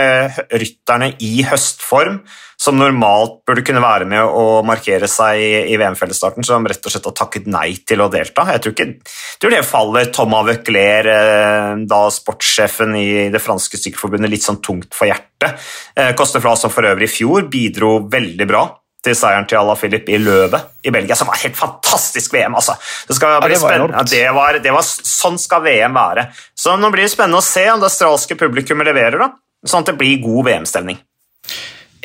rytterne 0.53 1.15
i 1.25 1.41
høstform 1.49 2.21
som 2.61 2.79
normalt 2.81 3.43
burde 3.49 3.65
kunne 3.67 3.83
være 3.85 4.07
med 4.09 4.23
å 4.25 4.63
markere 4.67 5.09
seg 5.11 5.41
i 5.43 5.77
VM-fellesstarten, 5.77 6.47
som 6.47 6.65
rett 6.69 6.87
og 6.87 6.95
slett 6.95 7.09
har 7.11 7.17
takket 7.19 7.51
nei 7.53 7.69
til 7.89 8.01
å 8.01 8.09
delta. 8.13 8.47
Jeg 8.55 8.65
tror, 8.65 8.77
ikke, 8.77 8.87
jeg 9.03 9.43
tror 9.43 9.53
det 9.53 9.61
faller 9.69 10.09
Thomas 10.15 10.47
Veuclair, 10.49 11.11
eh, 11.13 11.85
da 11.89 12.01
sportssjefen 12.13 12.97
i 12.97 13.09
det 13.33 13.43
franske 13.45 13.81
sykkelforbundet, 13.81 14.33
litt 14.33 14.47
sånn 14.47 14.63
tungt 14.65 14.97
for 14.97 15.11
hjertet. 15.11 15.61
Eh, 15.97 16.15
Flas, 16.17 16.65
som 16.65 16.73
for 16.73 16.89
øvrig 16.89 17.11
i 17.11 17.17
fjor 17.19 17.47
bidro 17.53 17.99
veldig 18.13 18.49
bra 18.49 18.65
til 19.07 19.17
seieren 19.17 19.47
til 19.49 19.61
Ala 19.61 19.77
Philip 19.79 20.09
i 20.11 20.19
Løvet 20.21 20.87
i 20.87 20.93
Belgia, 20.95 21.17
som 21.19 21.31
var 21.31 21.39
helt 21.43 21.57
fantastisk 21.59 22.35
VM. 22.35 22.55
altså. 22.59 22.77
Det, 23.09 23.17
ja, 23.23 23.41
det, 23.41 23.59
var 23.63 23.79
det, 24.05 24.25
var, 24.35 24.61
det 24.63 24.75
var, 24.75 24.87
Sånn 24.87 25.39
skal 25.41 25.63
VM 25.65 25.95
være. 25.97 26.29
Så 26.55 26.77
Nå 26.81 26.91
blir 26.95 27.07
det 27.07 27.13
spennende 27.15 27.43
å 27.43 27.47
se 27.47 27.65
om 27.73 27.83
det 27.83 27.91
australske 27.91 28.39
publikummet 28.39 28.89
leverer, 28.91 29.19
da, 29.23 29.31
sånn 29.67 29.87
at 29.87 29.93
det 29.93 29.99
blir 30.01 30.19
god 30.25 30.51
VM-stemning. 30.51 30.99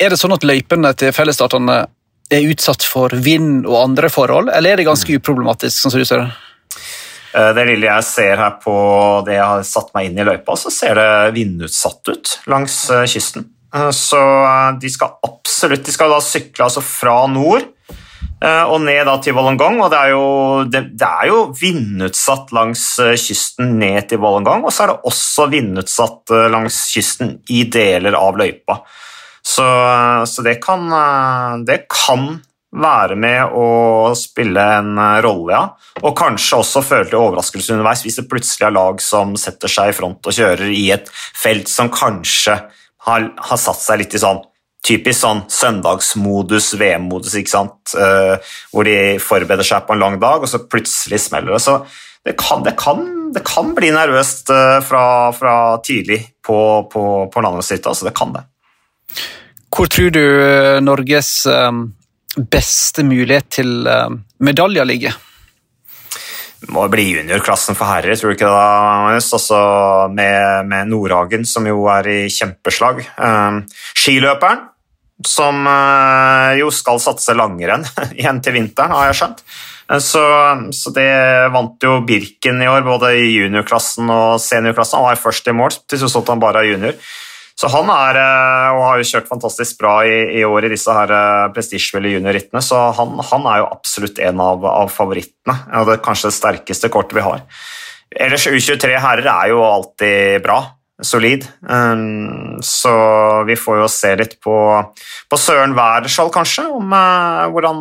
Er 0.02 0.12
det 0.12 0.18
sånn 0.18 0.34
at 0.34 0.46
løypene 0.46 0.94
til 0.98 1.12
fellesstatene 1.14 1.82
er 2.32 2.48
utsatt 2.48 2.84
for 2.86 3.12
vind 3.24 3.66
og 3.68 3.76
andre 3.82 4.10
forhold, 4.12 4.50
eller 4.52 4.72
er 4.72 4.80
det 4.80 4.88
ganske 4.88 5.18
uproblematisk? 5.18 5.76
sånn 5.76 5.94
som 5.94 6.02
du 6.02 6.08
ser 6.08 6.24
Det 6.24 6.30
eh, 7.38 7.50
Det 7.58 7.66
lille 7.68 7.90
jeg 7.90 8.06
ser 8.08 8.36
her 8.40 8.56
på 8.62 8.74
det 9.26 9.36
jeg 9.36 9.48
har 9.52 9.66
satt 9.68 9.92
meg 9.96 10.08
inn 10.08 10.22
i 10.22 10.26
løypa, 10.26 10.56
så 10.56 10.72
ser 10.72 10.98
det 10.98 11.34
vindutsatt 11.36 12.14
ut 12.14 12.38
langs 12.50 12.78
eh, 12.90 13.04
kysten. 13.10 13.50
Eh, 13.74 13.90
så 13.96 14.22
de 14.80 14.90
skal 14.92 15.16
absolutt 15.24 15.86
De 15.86 15.94
skal 15.94 16.10
da 16.12 16.18
sykle 16.24 16.66
altså 16.66 16.82
fra 16.84 17.22
nord 17.30 17.68
Eh, 18.42 18.64
og 18.66 18.80
ned 18.82 19.06
til 19.22 19.36
Wollongong. 19.36 19.78
Og 19.84 19.90
det 19.92 20.00
er 20.00 20.12
jo, 20.14 20.26
det, 20.66 20.82
det 20.98 21.08
er 21.08 21.30
jo 21.30 21.42
vindutsatt 21.54 22.50
langs 22.56 22.84
eh, 23.02 23.14
kysten 23.20 23.76
ned 23.78 24.08
til 24.10 24.22
Wollongong, 24.22 24.66
og 24.66 24.74
så 24.74 24.84
er 24.84 24.92
det 24.92 25.10
også 25.12 25.48
vindutsatt 25.52 26.34
eh, 26.34 26.48
langs 26.52 26.84
kysten 26.90 27.36
i 27.54 27.62
deler 27.70 28.18
av 28.18 28.40
løypa. 28.40 28.80
Så, 29.42 29.64
så 30.30 30.42
det, 30.46 30.60
kan, 30.62 30.84
det 31.66 31.80
kan 31.90 32.28
være 32.78 33.16
med 33.18 33.56
å 33.58 33.64
spille 34.14 34.62
en 34.78 35.00
rolle, 35.24 35.50
ja. 35.50 35.96
Og 36.06 36.14
kanskje 36.14 36.60
også 36.62 36.82
føle 36.86 37.08
til 37.10 37.18
overraskelse 37.18 37.74
underveis 37.74 38.04
hvis 38.06 38.20
det 38.20 38.28
plutselig 38.30 38.68
er 38.68 38.76
lag 38.76 39.02
som 39.02 39.34
setter 39.34 39.72
seg 39.72 39.90
i 39.90 39.96
front 39.98 40.30
og 40.30 40.36
kjører 40.36 40.70
i 40.70 40.84
et 40.94 41.10
felt 41.10 41.66
som 41.68 41.90
kanskje 41.90 42.54
har, 43.08 43.28
har 43.36 43.60
satt 43.60 43.80
seg 43.82 44.02
litt 44.02 44.16
i 44.16 44.22
sånn 44.22 44.42
typisk 44.82 45.20
sånn 45.20 45.44
søndagsmodus, 45.50 46.72
VM-modus, 46.78 47.36
ikke 47.38 47.52
sant, 47.52 47.94
uh, 47.94 48.34
hvor 48.74 48.86
de 48.88 49.18
forbereder 49.22 49.66
seg 49.66 49.84
på 49.86 49.94
en 49.94 50.02
lang 50.02 50.18
dag, 50.22 50.42
og 50.42 50.50
så 50.50 50.64
plutselig 50.66 51.20
smeller 51.22 51.54
det. 51.54 51.60
Så 51.62 51.76
det 52.26 52.34
kan, 52.40 52.64
det 52.66 52.74
kan, 52.80 53.04
det 53.34 53.44
kan 53.46 53.72
bli 53.76 53.92
nervøst 53.94 54.50
uh, 54.50 54.80
fra, 54.82 55.04
fra, 55.38 55.54
tidlig 55.86 56.18
på, 56.42 56.58
på, 56.90 57.04
på 57.30 57.44
landet 57.46 57.68
sitt, 57.68 57.86
altså 57.86 58.08
det 58.08 58.16
kan 58.18 58.34
det. 58.34 58.42
Hvor 59.72 59.88
tror 59.88 60.10
du 60.12 60.20
eh, 60.20 60.82
Norges 60.84 61.46
um, 61.48 61.86
beste 62.36 63.06
mulighet 63.08 63.46
til 63.56 63.86
um, 63.88 64.18
medaljer 64.44 64.84
ligger? 64.84 65.14
Må 66.70 66.84
bli 66.92 67.08
juniorklassen 67.16 67.76
for 67.78 67.90
herrer, 67.90 68.14
tror 68.18 68.32
du 68.32 68.36
ikke 68.36 68.50
det? 68.50 68.66
Magnus? 69.02 69.30
Altså 69.34 69.62
med, 70.14 70.68
med 70.70 70.92
Nordhagen, 70.92 71.46
som 71.48 71.66
jo 71.66 71.86
er 71.90 72.08
i 72.10 72.20
kjempeslag. 72.32 73.02
Um, 73.16 73.62
skiløperen, 73.98 74.68
som 75.26 75.66
uh, 75.66 76.54
jo 76.58 76.70
skal 76.74 77.02
satse 77.02 77.34
langrenn 77.38 77.86
igjen 78.18 78.40
til 78.44 78.58
vinteren, 78.58 78.94
har 78.94 79.10
jeg 79.10 79.20
skjønt. 79.22 79.44
Eh, 79.90 80.00
så, 80.02 80.22
så, 80.74 80.94
det 80.94 81.10
vant 81.54 81.84
jo 81.84 81.98
Birken 82.06 82.62
i 82.62 82.70
år, 82.70 82.84
både 82.86 83.14
i 83.18 83.28
juniorklassen 83.34 84.10
og 84.12 84.40
seniorklassen. 84.42 85.00
Han 85.00 85.10
var 85.10 85.22
først 85.22 85.50
i 85.50 85.56
mål, 85.56 85.76
til 85.86 86.02
tross 86.02 86.16
for 86.16 86.26
at 86.26 86.34
han 86.34 86.42
bare 86.42 86.62
er 86.62 86.72
junior. 86.74 86.98
Så 87.58 87.70
han 87.72 87.90
er, 87.92 88.18
eh, 88.18 88.68
og 88.74 88.84
har 88.86 89.00
jo 89.00 89.08
kjørt 89.10 89.30
fantastisk 89.30 89.78
bra 89.82 89.94
i, 90.08 90.18
i 90.40 90.44
år 90.46 90.66
i 90.66 90.72
disse 90.72 90.96
her 90.96 91.14
prestisjefulle 91.54 92.14
juniorrittene, 92.14 92.62
så 92.64 92.88
han, 92.96 93.18
han, 93.30 93.48
er 93.52 93.62
jo 93.62 93.70
absolutt 93.70 94.20
en 94.24 94.42
av, 94.42 94.66
av 94.66 94.92
favorittene. 94.92 95.58
Og 95.80 95.88
det 95.88 95.98
er 95.98 96.04
kanskje 96.04 96.30
det 96.30 96.38
sterkeste 96.38 96.92
kortet 96.92 97.18
vi 97.18 97.26
har. 97.26 97.44
Ellers 98.12 98.46
U23 98.48 98.96
herrer 99.00 99.28
er 99.32 99.52
jo 99.52 99.64
alltid 99.64 100.42
bra 100.44 100.62
solid. 101.02 101.46
Um, 101.68 102.58
så 102.62 102.92
vi 103.46 103.56
får 103.56 103.80
jo 103.82 103.88
se 103.90 104.12
litt 104.18 104.36
på, 104.42 104.56
på 105.28 105.38
Søren 105.40 105.74
Wærskjold, 105.76 106.32
kanskje, 106.34 106.66
om 106.70 106.92
uh, 106.94 107.48
hvordan 107.52 107.80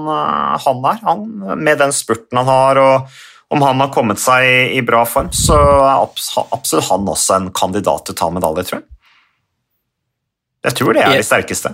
han 0.65 0.87
er. 0.93 1.03
Han, 1.07 1.27
med 1.59 1.81
den 1.81 1.93
spurten 1.95 2.41
han 2.41 2.49
har, 2.49 2.81
og 2.81 3.27
om 3.51 3.65
han 3.65 3.83
har 3.83 3.91
kommet 3.93 4.21
seg 4.21 4.47
i, 4.47 4.57
i 4.79 4.81
bra 4.85 5.03
form, 5.07 5.31
så 5.35 5.57
er 5.59 6.05
absolutt 6.55 6.87
han 6.87 7.13
også 7.13 7.37
en 7.37 7.51
kandidat 7.55 8.07
til 8.07 8.15
å 8.15 8.21
ta 8.21 8.31
medalje, 8.33 8.67
tror 8.67 8.79
jeg. 8.79 8.87
Jeg 10.63 10.77
tror 10.77 10.97
det 10.97 11.05
er 11.05 11.17
de 11.17 11.25
sterkeste. 11.25 11.73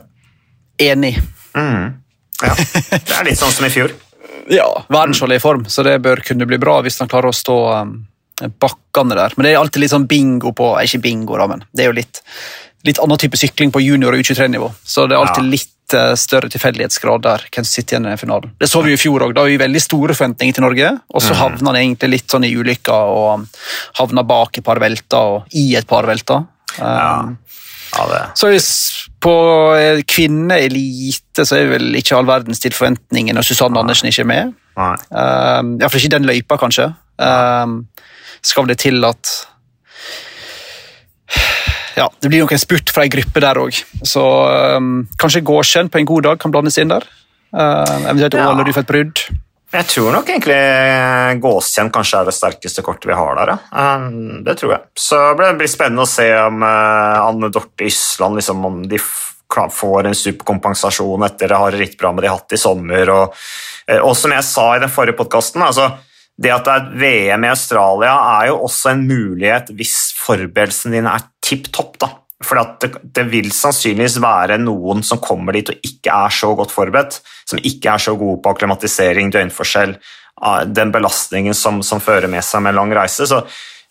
Enig. 0.79 1.15
Mm. 1.57 1.95
Ja. 2.43 2.53
Det 2.53 3.15
er 3.17 3.25
litt 3.27 3.39
sånn 3.39 3.51
som 3.51 3.65
i 3.67 3.71
fjor. 3.73 3.95
ja, 4.59 4.67
er 4.93 5.33
i 5.33 5.39
form, 5.43 5.65
så 5.67 5.83
det 5.83 5.97
bør 6.05 6.21
kunne 6.23 6.47
bli 6.47 6.59
bra 6.61 6.79
hvis 6.85 7.01
han 7.01 7.09
klarer 7.11 7.33
å 7.33 7.35
stå 7.35 7.57
um 7.81 7.97
bakkene 8.37 9.15
der. 9.15 9.33
Men 9.35 9.47
det 9.47 9.53
er 9.53 9.61
alltid 9.61 9.83
litt 9.83 9.93
sånn 9.93 10.07
bingo 10.09 10.53
på 10.57 10.73
Ikke 10.83 11.01
bingo, 11.03 11.37
da, 11.39 11.47
men 11.49 11.63
det 11.71 11.85
er 11.85 11.91
jo 11.91 11.97
litt, 11.97 12.21
litt 12.87 13.01
annen 13.03 13.19
type 13.21 13.39
sykling 13.39 13.73
på 13.73 13.81
junior- 13.81 14.13
og 14.13 14.21
U23-nivå. 14.21 14.69
Så 14.83 15.07
det 15.07 15.17
er 15.17 15.23
alltid 15.23 15.47
ja. 15.47 15.53
litt 15.55 15.95
uh, 15.97 16.13
større 16.19 16.51
tilfeldighetsgrad 16.53 17.25
der 17.25 17.47
hvem 17.47 17.65
som 17.65 17.71
sitter 17.71 17.97
igjen 17.97 18.11
i 18.11 18.19
finalen. 18.19 18.53
Det 18.59 18.69
så 18.69 18.83
vi 18.85 18.93
i 18.93 18.99
fjor 19.01 19.25
òg. 19.25 19.33
Da 19.35 19.45
har 19.45 19.51
vi 19.51 19.59
veldig 19.61 19.81
store 19.83 20.17
forventninger 20.17 20.57
til 20.57 20.67
Norge, 20.67 20.93
og 21.09 21.23
så 21.23 21.33
mm. 21.33 21.39
havna 21.41 21.73
han 21.73 21.81
egentlig 21.81 22.13
litt 22.13 22.35
sånn 22.35 22.45
i 22.47 22.53
ulykka 22.53 22.99
og 23.13 23.47
havna 24.01 24.25
bak 24.27 24.61
et 24.61 24.67
par 24.67 24.81
velter 24.83 25.37
og 25.37 25.57
i 25.57 25.71
et 25.79 25.89
par 25.89 26.09
velter. 26.09 26.45
Um, 26.77 26.85
ja. 26.85 27.11
Ja, 27.95 28.31
så 28.35 28.51
på 29.23 29.33
eh, 29.77 30.01
kvinneelite 30.07 31.45
så 31.47 31.57
er 31.57 31.71
vel 31.71 31.97
ikke 31.97 32.17
all 32.17 32.27
verdens 32.27 32.61
til 32.61 32.75
forventningene, 32.75 33.39
og 33.41 33.47
Susanne 33.47 33.79
Andersen 33.79 34.09
ikke 34.09 34.25
er 34.25 34.29
med. 34.29 34.55
Nei. 34.77 34.93
Um, 35.09 35.75
Iallfall 35.79 36.03
ikke 36.03 36.13
den 36.13 36.27
løypa, 36.29 36.59
kanskje. 36.61 36.91
Um, 37.17 37.79
skal 38.45 38.67
det 38.69 38.77
til 38.83 39.01
at 39.07 39.31
ja, 41.97 42.05
Det 42.21 42.29
blir 42.29 42.43
nok 42.43 42.51
en 42.53 42.61
spurt 42.61 42.91
fra 42.93 43.07
ei 43.07 43.09
gruppe 43.09 43.41
der 43.41 43.57
òg, 43.57 43.79
så 44.05 44.23
um, 44.77 45.07
kanskje 45.17 45.41
Gårdskjønn 45.47 45.89
på 45.89 45.97
en 45.97 46.09
god 46.09 46.27
dag 46.27 46.39
kan 46.43 46.53
blandes 46.53 46.77
inn 46.77 46.93
der. 46.93 47.07
Uh, 47.49 48.05
eventuelt 48.11 48.37
ja. 48.37 48.51
Ålerud 48.51 48.75
for 48.75 48.85
et 48.85 48.91
brudd. 48.91 49.23
Jeg 49.67 49.87
tror 49.91 50.13
nok 50.15 50.29
egentlig 50.31 50.57
Gåskjenn 51.43 51.89
kanskje 51.91 52.21
er 52.21 52.29
det 52.29 52.35
sterkeste 52.37 52.83
kortet 52.85 53.09
vi 53.09 53.17
har 53.19 53.35
der. 53.35 53.51
Ja. 53.51 53.87
Um, 53.97 54.43
det 54.45 54.55
tror 54.61 54.77
jeg. 54.77 54.83
Så 54.95 55.19
det 55.39 55.49
blir 55.59 55.71
spennende 55.71 56.05
å 56.05 56.09
se 56.09 56.27
om 56.39 56.63
uh, 56.63 57.25
Anne 57.25 57.49
Dorte 57.51 57.87
Ysland 57.87 58.39
liksom, 58.39 58.63
om 58.63 58.81
de 58.87 58.99
får 59.01 60.07
en 60.07 60.15
superkompensasjon 60.15 61.25
etter 61.27 61.51
det 61.51 61.59
harde 61.59 61.81
rittprogrammet 61.81 62.23
de 62.23 62.31
har 62.31 62.39
hatt 62.39 62.55
i 62.55 62.61
sommer. 62.61 63.11
Og, 63.11 63.41
uh, 63.91 63.99
og 63.99 64.13
som 64.15 64.35
jeg 64.37 64.47
sa 64.47 64.69
i 64.75 64.83
den 64.85 64.93
forrige 64.93 65.19
podkasten, 65.19 65.65
altså, 65.67 65.89
det 66.37 66.53
at 66.53 66.67
det 66.67 66.77
er 66.77 66.89
VM 67.01 67.47
i 67.47 67.51
Australia, 67.51 68.15
er 68.37 68.51
jo 68.53 68.61
også 68.69 68.93
en 68.93 69.03
mulighet 69.09 69.73
hvis 69.75 69.97
forberedelsene 70.21 70.95
dine 70.95 71.17
er 71.17 71.27
tipp 71.43 71.67
topp. 71.75 71.99
da. 72.05 72.13
For 72.45 72.59
det, 72.81 72.91
det, 73.01 73.23
vil 73.31 73.49
sannsynligvis 73.53 74.19
være 74.21 74.59
noen 74.61 75.01
som 75.05 75.21
kommer 75.23 75.57
dit 75.57 75.71
og 75.73 75.87
ikke 75.89 76.13
er 76.13 76.33
så 76.33 76.51
godt 76.57 76.73
forberedt, 76.73 77.17
som 77.49 77.57
ikke 77.57 77.95
er 77.95 78.03
så 78.03 78.13
gode 78.19 78.43
på 78.43 78.51
akklimatisering, 78.53 79.31
døgnforskjell, 79.33 79.95
ah, 80.45 80.61
den 80.69 80.93
belastningen 80.93 81.57
som, 81.57 81.81
som 81.81 82.03
fører 82.03 82.29
med 82.29 82.45
seg 82.45 82.61
med 82.67 82.77
lang 82.77 82.93
reise. 82.93 83.25
Så 83.25 83.41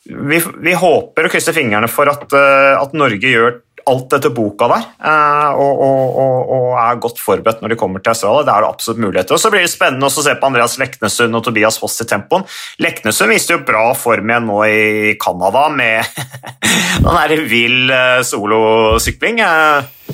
vi, 0.06 0.38
vi 0.62 0.76
håper 0.78 1.26
og 1.26 1.34
krysser 1.34 1.56
fingrene 1.56 1.90
for 1.90 2.06
at, 2.12 2.22
eh, 2.38 2.74
at 2.78 2.94
Norge 2.94 3.34
gjør 3.34 3.58
alt 3.86 4.14
etter 4.16 4.32
boka 4.34 4.66
der, 4.70 4.86
eh, 4.98 5.58
og, 5.62 5.82
og, 5.86 6.48
og, 6.56 6.64
er 6.80 6.98
godt 7.02 7.20
forberedt 7.22 7.60
når 7.62 7.72
de 7.72 7.78
kommer 7.78 8.02
til 8.02 8.12
Australia. 8.12 8.42
Det 8.46 8.52
er 8.54 8.64
det 8.64 8.70
absolutt 8.74 9.02
muligheter. 9.04 9.36
Og 9.36 9.42
Så 9.42 9.52
blir 9.52 9.62
det 9.62 9.70
spennende 9.70 10.08
å 10.10 10.24
se 10.26 10.34
på 10.34 10.48
Andreas 10.48 10.74
Leknesund 10.80 11.38
og 11.38 11.44
Tobias 11.46 11.78
Foss 11.78 12.02
i 12.02 12.08
tempoen. 12.10 12.46
Leknesund 12.82 13.30
viste 13.30 13.54
jo 13.54 13.62
bra 13.68 13.84
form 13.98 14.32
igjen 14.32 14.50
nå 14.50 14.58
i 14.66 15.14
Canada 15.22 15.68
med 15.70 16.18
den 17.04 17.20
der 17.20 17.46
vill 17.46 17.94
eh, 17.94 18.24
solosykling. 18.26 19.40
Eh, 19.46 20.12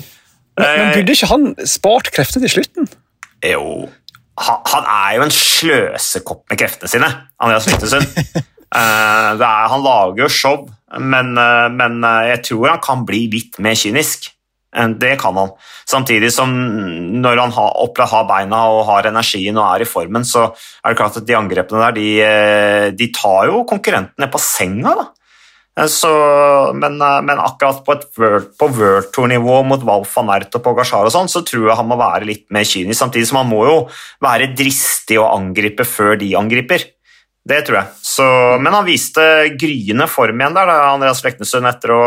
men, 0.61 0.69
men 0.69 0.93
burde 0.99 1.17
ikke 1.17 1.33
han 1.33 1.51
spart 1.65 2.13
krefter 2.13 2.45
til 2.45 2.53
slutten? 2.59 2.89
Jo, 3.43 3.89
han, 4.39 4.61
han 4.69 4.89
er 4.99 5.17
jo 5.17 5.25
en 5.25 5.33
sløsekopp 5.33 6.45
med 6.51 6.61
kreftene 6.61 6.93
sine, 6.93 7.09
Andreas 7.41 7.67
Leknesund. 7.71 8.05
er, 8.73 9.43
han 9.73 9.83
lager 9.85 10.23
jo 10.23 10.29
show, 10.31 10.63
men, 10.99 11.37
eh, 11.37 11.69
men, 11.69 12.03
eh, 12.03 12.29
jeg 12.33 12.43
tror 12.49 12.69
han 12.69 12.83
kan 12.83 13.05
bli 13.05 13.27
litt 13.31 13.59
mer 13.59 13.75
kynisk. 13.75 14.29
Det 14.73 15.19
kan 15.21 15.35
han. 15.37 15.51
Samtidig 15.85 16.31
som 16.33 16.49
når 17.21 17.37
han 17.37 17.51
har, 17.53 18.07
har 18.09 18.23
beina 18.25 18.63
og 18.73 18.87
har 18.87 19.05
energien 19.05 19.55
og 19.55 19.67
er 19.67 19.83
i 19.85 19.85
formen, 19.85 20.25
så 20.25 20.47
er 20.49 20.89
det 20.89 20.97
klart 20.97 21.19
at 21.19 21.27
de 21.27 21.35
angrepene 21.37 21.77
der, 21.83 21.91
de, 21.93 22.07
eh, 22.25 22.85
de 22.97 23.07
tar 23.13 23.51
jo 23.51 23.67
konkurrentene 23.69 24.31
på 24.33 24.41
senga. 24.41 24.95
da. 24.97 25.11
Så, 25.89 26.09
men, 26.73 26.97
men, 26.97 27.37
akkurat 27.37 27.85
på, 27.85 27.93
et 27.93 28.57
på 28.57 28.67
World 28.77 29.13
Tour-nivå 29.13 29.61
mot 29.65 29.85
Valf 29.85 30.17
van 30.17 30.33
Ert 30.35 30.57
og 30.57 30.65
Pogasjar 30.65 31.05
og 31.05 31.13
sånn, 31.13 31.29
så 31.29 31.41
tror 31.45 31.69
jeg 31.69 31.77
han 31.77 31.89
må 31.89 31.97
være 31.97 32.25
litt 32.29 32.45
mer 32.53 32.65
kynisk. 32.65 32.97
Samtidig 32.97 33.29
som 33.29 33.43
han 33.43 33.49
må 33.49 33.63
jo 33.69 33.77
være 34.25 34.51
dristig 34.57 35.21
og 35.21 35.31
angripe 35.37 35.85
før 35.85 36.17
de 36.17 36.33
angriper. 36.37 36.89
Det 37.43 37.59
tror 37.67 37.79
jeg. 37.81 38.01
Så, 38.07 38.25
men 38.63 38.71
han 38.71 38.87
viste 38.87 39.23
gryende 39.59 40.07
form 40.07 40.39
igjen 40.39 40.55
der, 40.55 40.69
da, 40.69 40.93
Andreas 40.93 41.23
Leknesund, 41.25 41.67
etter 41.67 41.91
å 41.91 42.03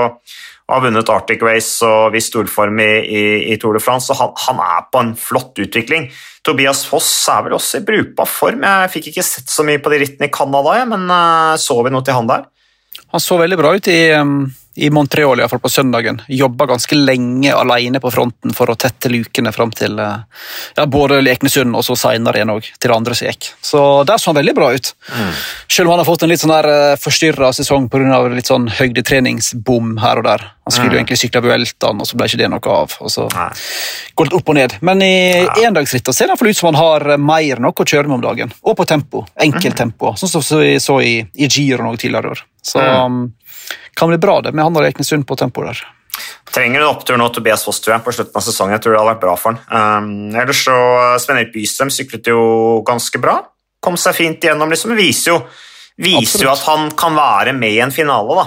ha 0.66 0.78
vunnet 0.82 1.10
Arctic 1.12 1.42
Race 1.46 1.84
og 1.86 2.14
vist 2.14 2.32
storform 2.32 2.80
i, 2.82 2.90
i, 3.04 3.24
i, 3.52 3.58
Tour 3.60 3.76
de 3.76 3.82
France. 3.82 4.08
så 4.08 4.16
han, 4.18 4.32
han, 4.46 4.62
er 4.64 4.88
på 4.90 5.02
en 5.04 5.12
flott 5.20 5.60
utvikling. 5.62 6.08
Tobias 6.46 6.82
Foss 6.88 7.10
er 7.30 7.44
vel 7.46 7.54
også 7.58 7.82
i 7.82 7.86
brukbar 7.86 8.30
form. 8.30 8.64
Jeg 8.66 8.92
fikk 8.96 9.10
ikke 9.12 9.26
sett 9.26 9.52
så 9.52 9.66
mye 9.66 9.82
på 9.82 9.92
de 9.92 10.00
rittene 10.02 10.30
i 10.30 10.34
Canada, 10.34 10.78
men 10.88 11.06
uh, 11.12 11.54
så 11.60 11.78
vi 11.84 11.92
noe 11.94 12.06
til 12.06 12.16
han 12.18 12.30
der? 12.32 12.48
Han 13.12 13.22
så 13.22 13.38
veldig 13.38 13.60
bra 13.60 13.76
ut 13.76 13.92
i 13.92 14.00
i 14.76 14.90
Montreal 14.90 15.38
i 15.38 15.42
hvert 15.44 15.50
fall 15.50 15.62
på 15.62 15.70
søndagen. 15.72 16.20
Jobba 16.28 16.66
ganske 16.66 16.96
lenge 16.98 17.52
alene 17.54 18.00
på 18.00 18.10
fronten 18.12 18.52
for 18.56 18.68
å 18.68 18.76
tette 18.76 19.08
lukene 19.08 19.52
fram 19.54 19.72
til 19.72 19.98
eh, 20.02 20.42
ja, 20.76 20.84
både 20.90 21.22
Leknesund 21.24 21.76
og 21.76 21.84
så 21.86 21.96
senere 21.96 22.40
igjen 22.40 22.52
også, 22.52 22.76
til 22.82 22.92
andre 22.92 23.16
som 23.16 23.30
gikk. 23.30 23.48
Så 23.64 23.80
der 24.08 24.20
så 24.20 24.30
han 24.30 24.40
veldig 24.40 24.54
bra 24.58 24.72
ut. 24.76 24.92
Mm. 25.08 25.30
Selv 25.78 25.88
om 25.88 25.94
han 25.94 26.02
har 26.02 26.08
fått 26.08 26.26
en 26.26 26.32
litt 26.32 26.42
sånn 26.42 26.52
der 26.52 26.68
eh, 26.72 26.98
forstyrra 27.00 27.52
sesong 27.56 27.88
pga. 27.92 28.20
litt 28.34 28.52
sånn 28.52 28.68
høydetreningsbom 28.68 29.96
her 30.02 30.20
og 30.20 30.28
der. 30.28 30.44
Han 30.66 30.74
skulle 30.74 30.90
mm. 30.90 30.94
jo 30.96 31.00
egentlig 31.00 31.20
sykle 31.20 31.40
Vueltaen, 31.46 32.00
og 32.02 32.08
så 32.08 32.18
ble 32.18 32.26
ikke 32.28 32.42
det 32.42 32.50
noe 32.52 32.76
av. 32.76 32.96
og 33.00 33.12
så 33.12 33.28
Nei. 33.32 33.48
Går 34.18 34.28
litt 34.28 34.36
opp 34.40 34.52
og 34.52 34.58
ned. 34.58 34.76
Men 34.84 35.04
i 35.06 35.14
ja. 35.40 35.54
endagsrittet 35.68 36.16
ser 36.16 36.28
det 36.28 36.36
ut 36.36 36.58
som 36.58 36.72
han 36.72 36.80
har 36.80 37.16
mer 37.22 37.62
noe 37.62 37.72
å 37.72 37.86
kjøre 37.86 38.10
med 38.10 38.18
om 38.18 38.26
dagen. 38.28 38.52
Og 38.66 38.76
på 38.76 38.84
tempo. 38.84 39.24
Enkelt 39.40 39.72
mm. 39.72 39.78
tempo. 39.78 40.12
Sånn 40.20 40.36
som 40.36 40.44
vi 40.60 40.76
så 40.82 41.00
i, 41.00 41.20
i 41.32 41.48
Giro 41.48 41.86
noe 41.86 41.96
tidligere 41.96 42.28
i 42.28 42.36
år. 42.36 42.44
Så 42.66 42.82
mm. 42.82 43.20
Kan 43.96 44.12
bli 44.12 44.18
bra 44.20 44.40
det 44.44 44.52
med 44.54 44.66
han 44.66 44.76
og 44.76 44.84
Reknesund 44.84 45.26
på 45.28 45.38
tempo 45.40 45.64
der. 45.66 45.80
trenger 46.52 46.80
en 46.80 46.88
opptur 46.88 47.18
nå, 47.20 47.28
Tobias 47.28 47.64
Foss, 47.64 47.82
tror 47.84 47.96
jeg, 47.96 48.04
på 48.04 48.12
slutten 48.16 48.38
av 48.38 48.44
sesongen. 48.44 48.76
Jeg 48.76 48.84
tror 48.84 48.94
det 48.94 49.00
hadde 49.00 49.12
vært 49.14 49.24
bra 49.24 49.36
for 49.40 49.52
han. 49.52 50.02
Um, 50.02 50.36
ellers 50.36 50.62
så 50.64 50.76
Svein 51.20 51.42
Erik 51.42 51.52
Bystrøm 51.54 51.92
syklet 51.92 52.30
jo 52.32 52.42
ganske 52.86 53.20
bra. 53.20 53.38
Kom 53.84 53.98
seg 54.00 54.16
fint 54.16 54.44
igjennom, 54.44 54.72
liksom. 54.72 54.94
Viser 54.96 55.34
jo, 55.34 55.40
viser 56.00 56.46
jo 56.46 56.52
at 56.54 56.64
han 56.68 56.88
kan 56.96 57.16
være 57.18 57.52
med 57.56 57.76
i 57.76 57.82
en 57.84 57.92
finale, 57.92 58.38
da. 58.38 58.46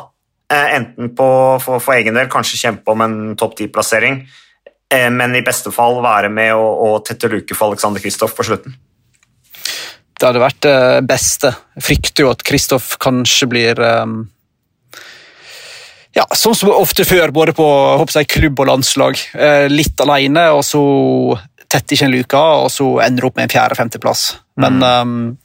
Eh, 0.49 0.75
enten 0.75 1.15
på, 1.15 1.29
for, 1.61 1.77
for, 1.77 1.93
egen 1.93 2.15
del 2.17 2.29
kanskje 2.31 2.57
kjempe 2.57 2.89
om 2.89 3.03
en 3.05 3.17
topp 3.37 3.53
ti-plassering, 3.59 4.23
eh, 4.89 5.09
men 5.13 5.35
i 5.37 5.43
beste 5.45 5.69
fall 5.69 5.99
være 6.01 6.31
med 6.33 6.55
og, 6.57 6.71
og 6.87 6.95
tette 7.05 7.29
luke 7.29 7.57
for 7.57 7.69
Alexander 7.69 8.01
Kristoff 8.01 8.33
på 8.37 8.47
slutten. 8.47 8.73
Det 10.19 10.25
hadde 10.25 10.41
vært 10.41 10.63
det 10.65 10.79
beste. 11.07 11.53
Jeg 11.77 11.85
frykter 11.85 12.25
jo 12.25 12.31
at 12.33 12.41
Kristoff 12.43 12.95
kanskje 12.99 13.47
blir 13.51 13.79
um, 13.79 14.23
ja, 16.17 16.25
sånn 16.33 16.57
som 16.57 16.71
ofte 16.73 17.05
før, 17.05 17.33
både 17.35 17.53
på 17.57 17.67
jeg, 18.15 18.29
klubb 18.31 18.63
og 18.63 18.71
landslag. 18.71 19.19
Uh, 19.35 19.67
litt 19.71 19.99
alene, 20.01 20.49
og 20.55 20.63
så 20.65 20.81
tett 21.69 21.93
ikke 21.93 22.07
en 22.07 22.15
luke, 22.15 22.39
og 22.63 22.71
så 22.73 22.87
ender 23.05 23.29
opp 23.29 23.37
med 23.37 23.47
en 23.47 23.53
fjerde-femteplass. 23.53 24.23
Men 24.59 24.81
mm. 24.81 24.89
um, 24.89 25.37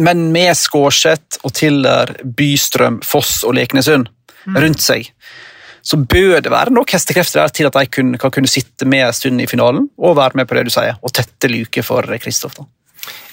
men 0.00 0.30
med 0.32 0.54
Skårseth 0.56 1.42
og 1.44 1.52
Tiller, 1.56 2.14
Bystrøm, 2.24 3.02
Foss 3.04 3.42
og 3.44 3.56
Leknesund 3.58 4.08
mm. 4.48 4.56
rundt 4.56 4.80
seg, 4.80 5.10
så 5.84 5.98
bør 6.00 6.40
det 6.44 6.52
være 6.52 6.72
nok 6.74 6.92
hestekrefter 6.96 7.42
der 7.42 7.52
til 7.54 7.68
at 7.68 7.76
de 7.76 7.84
kan, 7.92 8.14
kan 8.20 8.32
kunne 8.34 8.50
sitte 8.50 8.88
med 8.88 9.06
en 9.06 9.16
stund 9.16 9.40
i 9.40 9.48
finalen 9.48 9.86
og 9.96 10.16
være 10.18 10.40
med 10.40 10.48
på 10.48 10.56
det 10.58 10.66
du 10.68 10.72
sier, 10.74 10.98
og 11.00 11.14
tette 11.16 11.50
luke 11.52 11.84
for 11.86 12.16
Kristoff. 12.20 12.58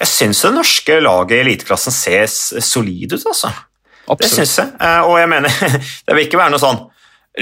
Jeg 0.00 0.08
syns 0.08 0.44
det 0.44 0.52
norske 0.54 1.00
laget 1.02 1.36
i 1.36 1.42
eliteklassen 1.44 1.92
ser 1.92 2.28
solid 2.28 3.16
ut, 3.16 3.26
altså. 3.32 3.52
Absolutt. 4.06 4.22
Det 4.22 4.32
syns 4.32 4.56
jeg. 4.62 4.72
Eh, 4.80 5.02
og 5.02 5.18
jeg 5.20 5.32
mener, 5.32 5.58
det 6.06 6.16
vil 6.16 6.26
ikke 6.28 6.40
være 6.40 6.54
noen 6.54 6.64
sånn 6.66 6.82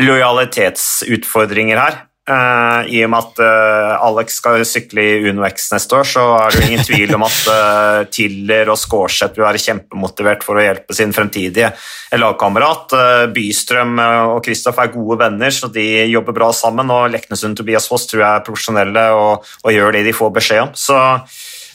lojalitetsutfordringer 0.05 1.81
her. 1.81 2.03
Uh, 2.25 2.87
I 2.89 3.03
og 3.05 3.11
med 3.13 3.21
at 3.21 3.41
uh, 3.45 4.07
Alex 4.07 4.39
skal 4.41 4.63
sykle 4.65 5.03
i 5.05 5.17
Uno 5.29 5.43
X 5.45 5.67
neste 5.75 5.99
år, 5.99 6.07
så 6.09 6.23
er 6.39 6.55
det 6.55 6.63
jo 6.63 6.69
ingen 6.71 6.87
tvil 6.87 7.11
om 7.19 7.25
at 7.27 7.41
uh, 7.53 7.99
Tiller 8.09 8.71
og 8.73 8.79
Skårseth 8.81 9.37
vil 9.37 9.45
være 9.45 9.61
kjempemotivert 9.61 10.47
for 10.47 10.57
å 10.57 10.65
hjelpe 10.65 10.97
sin 10.97 11.13
fremtidige 11.13 11.75
lagkamerat. 12.17 12.97
Bystrøm 13.35 14.01
og 14.01 14.39
Kristoff 14.47 14.81
er 14.81 14.95
gode 14.95 15.19
venner, 15.21 15.53
så 15.53 15.69
de 15.69 15.85
jobber 16.15 16.39
bra 16.39 16.49
sammen. 16.57 16.89
Og 16.95 17.13
Leknesund 17.13 17.59
Tobias 17.61 17.91
Foss 17.91 18.09
tror 18.09 18.23
jeg 18.23 18.31
er 18.31 18.47
profesjonelle 18.47 19.05
og, 19.19 19.45
og, 19.61 19.71
gjør 19.75 19.99
det 19.99 20.07
de 20.09 20.17
får 20.17 20.33
beskjed 20.39 20.65
om. 20.65 20.73
Så, 20.79 20.97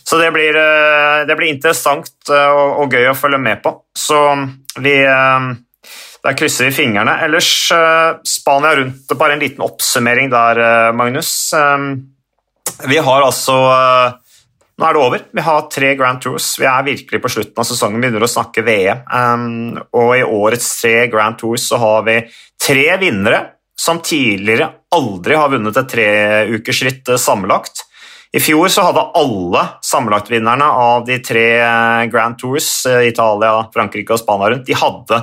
så 0.10 0.18
det, 0.18 0.32
blir, 0.34 0.56
det, 1.28 1.36
blir, 1.38 1.52
interessant 1.54 2.32
og, 2.34 2.80
og, 2.82 2.94
gøy 2.94 3.12
å 3.12 3.18
følge 3.18 3.38
med 3.42 3.60
på. 3.62 3.76
Så 3.94 4.18
vi 4.82 4.96
der 6.20 6.36
krysser 6.36 6.68
vi 6.68 6.76
fingrene. 6.76 7.14
Ellers 7.24 7.50
uh, 7.72 8.18
Spania 8.28 8.74
rundt. 8.76 9.12
Bare 9.20 9.38
en 9.38 9.44
liten 9.44 9.64
oppsummering 9.64 10.32
der, 10.34 10.92
Magnus. 10.98 11.54
Um, 11.56 11.94
vi 12.90 12.98
har 12.98 13.24
altså 13.26 13.56
Nå 14.80 14.88
er 14.88 14.96
det 14.96 15.00
over. 15.04 15.24
Vi 15.36 15.44
har 15.44 15.66
tre 15.68 15.90
Grand 16.00 16.22
Tours. 16.24 16.54
Vi 16.60 16.68
er 16.68 16.86
virkelig 16.88 17.20
på 17.20 17.32
slutten 17.34 17.60
av 17.60 17.68
sesongen, 17.68 18.00
begynner 18.00 18.24
å 18.24 18.32
snakke 18.32 18.64
VM. 18.64 19.02
Um, 19.12 19.80
og 19.92 20.14
i 20.16 20.24
årets 20.24 20.70
tre 20.80 21.10
Grand 21.12 21.36
Tours 21.40 21.66
så 21.68 21.80
har 21.82 22.06
vi 22.08 22.22
tre 22.64 22.86
vinnere 23.02 23.42
som 23.80 24.00
tidligere 24.04 24.70
aldri 24.96 25.36
har 25.40 25.52
vunnet 25.52 25.78
et 25.80 25.92
treukersritt 25.92 27.12
sammenlagt. 27.20 27.86
I 28.30 28.40
fjor 28.40 28.70
så 28.70 28.84
hadde 28.86 29.08
alle 29.18 29.62
sammenlagtvinnerne 29.82 30.66
av 30.70 31.06
de 31.08 31.18
tre 31.26 31.46
Grand 32.12 32.38
Tours, 32.38 32.68
Italia, 32.86 33.56
Frankrike 33.74 34.14
og 34.14 34.22
Spania 34.22 34.52
rundt, 34.54 34.68
de 34.68 34.78
hadde 34.78 35.22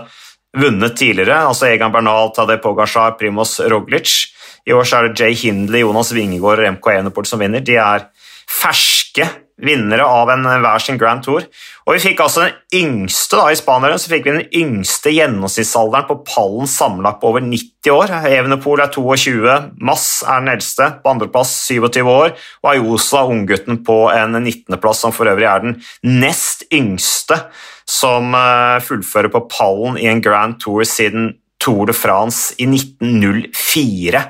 vunnet 0.57 0.97
tidligere, 0.99 1.37
altså 1.47 1.69
Egan 1.69 1.95
Bernal, 1.95 2.33
Tadej 2.35 2.59
Pogasjar, 2.65 3.15
Primoz 3.21 3.61
Roglic. 3.71 4.33
I 4.67 4.75
år 4.75 4.89
så 4.89 4.99
er 4.99 5.11
det 5.11 5.23
Jay 5.23 5.37
Hindley, 5.39 5.85
Jonas 5.85 6.11
Wingegård 6.17 6.65
og 6.65 6.79
MK 6.79 6.89
Eneport 6.97 7.31
som 7.31 7.43
vinner. 7.43 7.63
De 7.63 7.77
er 7.79 8.09
ferske 8.51 9.29
vinnere 9.63 10.05
av 10.05 10.29
en 10.33 10.45
hver 10.45 10.83
sin 10.83 10.99
Grand 11.01 11.23
Tour. 11.25 11.47
Og 11.87 11.95
vi 11.95 12.03
fikk 12.03 12.21
altså 12.21 12.45
den 12.45 12.57
yngste 12.77 13.39
da, 13.39 13.47
i 13.51 13.59
spanierne, 13.59 13.99
så 14.01 14.11
fikk 14.11 14.27
vi 14.27 14.35
den 14.35 14.59
yngste 14.61 15.13
gjennomsnittsalderen 15.15 16.09
på 16.11 16.19
pallen 16.29 16.69
sammenlagt 16.71 17.23
på 17.23 17.31
over 17.31 17.45
90 17.45 17.95
år. 17.95 18.13
Evenepool 18.29 18.83
er 18.85 18.93
22, 18.93 19.57
Mass 19.87 20.09
er 20.27 20.43
den 20.43 20.53
eldste, 20.57 20.91
på 21.01 21.15
andreplass 21.15 21.55
27 21.71 22.03
år, 22.05 22.37
og 22.65 22.73
Ayosa, 22.75 23.25
unggutten, 23.31 23.81
på 23.87 24.03
en 24.13 24.37
19.-plass, 24.43 25.07
som 25.07 25.17
for 25.17 25.31
øvrig 25.31 25.49
er 25.49 25.65
den 25.65 25.81
nest 26.05 26.67
yngste 26.75 27.47
som 27.87 28.35
eh, 28.35 28.83
fullfører 28.83 29.31
på 29.33 29.47
pallen 29.51 29.99
i 30.01 30.09
en 30.11 30.23
Grand 30.23 30.59
Tour 30.61 30.85
siden 30.89 31.37
Tour 31.63 31.87
de 31.89 31.95
France 31.97 32.55
i 32.59 32.67
1904. 32.69 34.23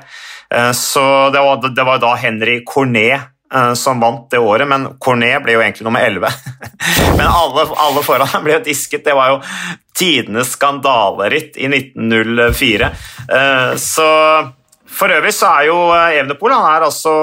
Eh, 0.53 0.71
så 0.77 1.29
det 1.33 1.41
var, 1.43 1.65
det 1.75 1.87
var 1.89 2.01
da 2.03 2.13
Henry 2.21 2.61
Cornet 2.67 3.17
eh, 3.17 3.25
som 3.79 4.01
vant 4.03 4.25
det 4.31 4.41
året, 4.43 4.67
men 4.67 4.89
Cornet 4.99 5.39
ble 5.39 5.53
jo 5.55 5.61
egentlig 5.63 5.85
nummer 5.87 6.03
11. 6.03 6.27
men 7.19 7.23
alle, 7.23 7.63
alle 7.79 8.03
foran 8.03 8.33
ble 8.43 8.57
jo 8.57 8.65
disket. 8.65 9.05
Det 9.05 9.15
var 9.15 9.31
jo 9.31 9.39
tidenes 9.95 10.51
skandaleritt 10.57 11.55
i 11.55 11.69
1904. 11.71 12.91
Så 13.79 14.09
for 14.97 15.11
øvrig 15.13 15.33
så 15.35 15.49
er 15.59 15.67
jo 15.67 15.77
eh, 15.93 16.17
Evenepool 16.17 16.53
han 16.55 16.67
er 16.71 16.85
altså 16.87 17.13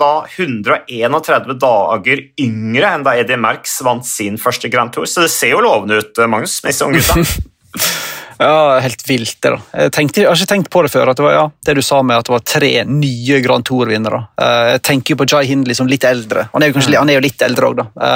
da 0.00 0.12
131 0.26 1.56
dager 1.60 2.22
yngre 2.40 2.94
enn 2.94 3.04
da 3.06 3.14
Eddie 3.20 3.38
Merckx 3.40 3.80
vant 3.86 4.06
sin 4.08 4.40
første 4.40 4.70
Grand 4.72 4.92
Tour, 4.94 5.06
så 5.06 5.26
det 5.26 5.32
ser 5.34 5.54
jo 5.54 5.64
lovende 5.64 6.00
ut, 6.00 6.16
eh, 6.18 6.30
Magnus, 6.30 6.58
med 6.64 6.72
disse 6.74 6.88
unge 6.88 7.02
gutta. 7.02 7.20
ja, 8.40 8.78
helt 8.80 9.04
vilt, 9.08 9.36
det. 9.44 9.52
da. 9.52 9.60
Jeg, 9.84 9.92
tenkte, 9.96 10.22
jeg, 10.22 10.28
har 10.30 10.40
ikke 10.40 10.52
tenkt 10.54 10.70
på 10.72 10.82
det 10.86 10.92
før, 10.94 11.12
at 11.12 11.20
det 11.20 11.26
var 11.26 11.36
ja, 11.36 11.44
det 11.66 11.76
du 11.76 11.82
sa 11.84 12.00
med 12.06 12.20
at 12.20 12.28
det 12.28 12.34
var 12.34 12.46
tre 12.48 12.72
nye 12.88 13.40
Grand 13.44 13.66
Tour-vinnere. 13.68 14.22
Eh, 14.40 14.64
jeg 14.74 14.82
tenker 14.88 15.14
jo 15.14 15.20
på 15.20 15.28
Jai 15.28 15.44
Hindley 15.50 15.78
som 15.78 15.90
litt 15.90 16.06
eldre. 16.08 16.48
Han 16.54 16.64
er 16.64 16.72
jo, 16.72 16.78
kanskje, 16.78 16.96
han 16.98 17.12
er 17.12 17.20
jo 17.20 17.26
litt 17.28 17.46
eldre 17.46 17.70
òg, 17.70 17.84
da. 17.84 18.10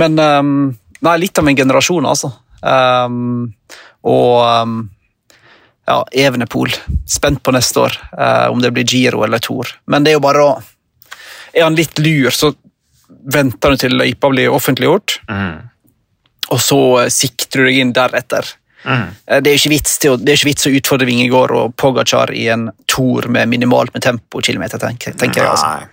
Men 0.00 0.20
nei, 0.20 1.18
litt 1.22 1.40
av 1.40 1.48
en 1.48 1.60
generasjon, 1.64 2.08
altså. 2.12 2.32
Og 4.10 4.88
ja, 5.90 6.06
Evenepool. 6.12 6.70
Spent 7.06 7.42
på 7.42 7.52
neste 7.52 7.80
år, 7.80 7.92
eh, 8.18 8.46
om 8.46 8.62
det 8.62 8.70
blir 8.70 8.84
Giro 8.84 9.24
eller 9.24 9.38
Tour. 9.38 9.68
Men 9.86 10.04
det 10.04 10.12
er 10.12 10.20
jo 10.20 10.26
bare 10.28 10.44
å 10.44 10.62
Er 11.52 11.64
han 11.64 11.74
litt 11.74 11.98
lur, 11.98 12.30
så 12.30 12.52
venter 13.34 13.72
han 13.72 13.78
til 13.78 13.96
løypa 13.98 14.28
blir 14.30 14.52
offentliggjort. 14.54 15.16
Mm. 15.26 15.56
Og 16.54 16.60
så 16.62 16.78
eh, 17.00 17.08
sikter 17.10 17.58
du 17.58 17.66
deg 17.66 17.78
inn 17.82 17.90
deretter. 17.92 18.46
Mm. 18.84 19.06
Eh, 19.26 19.40
det, 19.44 19.52
er 19.52 19.86
til, 20.00 20.18
det 20.20 20.32
er 20.32 20.38
ikke 20.38 20.50
vits 20.50 20.68
å 20.68 20.74
utfordre 20.74 21.08
Vingegård 21.08 21.54
og 21.56 21.76
Pogacar 21.80 22.32
i 22.32 22.46
en 22.52 22.68
Tour 22.90 23.28
med 23.32 23.50
minimalt 23.52 23.94
med 23.94 24.04
tempo 24.04 24.42
kilometer, 24.44 24.80
tenker, 24.82 25.16
tenker 25.20 25.44
jeg. 25.44 25.50
altså. 25.50 25.90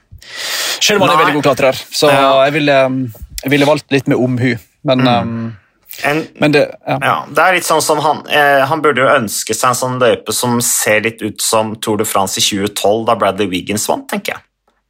Selv 0.79 1.01
om 1.01 1.07
han 1.07 1.15
er 1.15 1.23
veldig 1.23 1.37
god 1.39 1.47
klatrer, 1.49 1.79
så 1.91 2.11
ja. 2.11 2.25
jeg, 2.47 2.57
ville, 2.57 2.81
jeg, 3.43 3.53
ville, 3.53 3.69
valgt 3.69 3.95
litt 3.95 4.09
med 4.11 4.19
omhu. 4.19 4.51
Men 4.87 5.03
mm. 5.03 5.29
um, 5.29 5.55
en, 6.07 6.51
det, 6.53 6.63
ja. 6.85 6.97
Ja, 7.01 7.15
det, 7.29 7.43
er 7.43 7.57
litt 7.57 7.67
sånn 7.67 7.81
som 7.81 8.01
han, 8.03 8.21
eh, 8.29 8.63
han 8.69 8.83
burde 8.83 9.01
jo 9.01 9.07
ønske 9.09 9.55
seg 9.57 9.71
en 9.71 9.79
sånn 9.79 10.01
løype 10.01 10.35
som 10.35 10.59
ser 10.63 11.01
litt 11.07 11.23
ut 11.23 11.41
som 11.41 11.75
Tour 11.81 12.01
de 12.01 12.07
France 12.07 12.39
i 12.39 12.45
2012, 12.45 13.07
da 13.07 13.17
Bradley 13.19 13.49
Wiggins 13.51 13.87
vant, 13.89 14.05
tenker 14.09 14.35
jeg. 14.35 14.43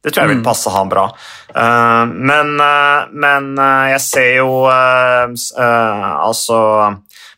Det 0.04 0.12
tror 0.12 0.24
jeg 0.24 0.30
vil 0.30 0.42
mm. 0.42 0.46
passe 0.46 0.70
han 0.70 0.90
bra. 0.90 1.08
Uh, 1.50 2.04
men, 2.12 2.54
uh, 2.60 3.08
men 3.10 3.50
uh, 3.58 3.88
jeg 3.94 4.02
ser 4.04 4.30
jo 4.38 4.50
altså 4.68 6.58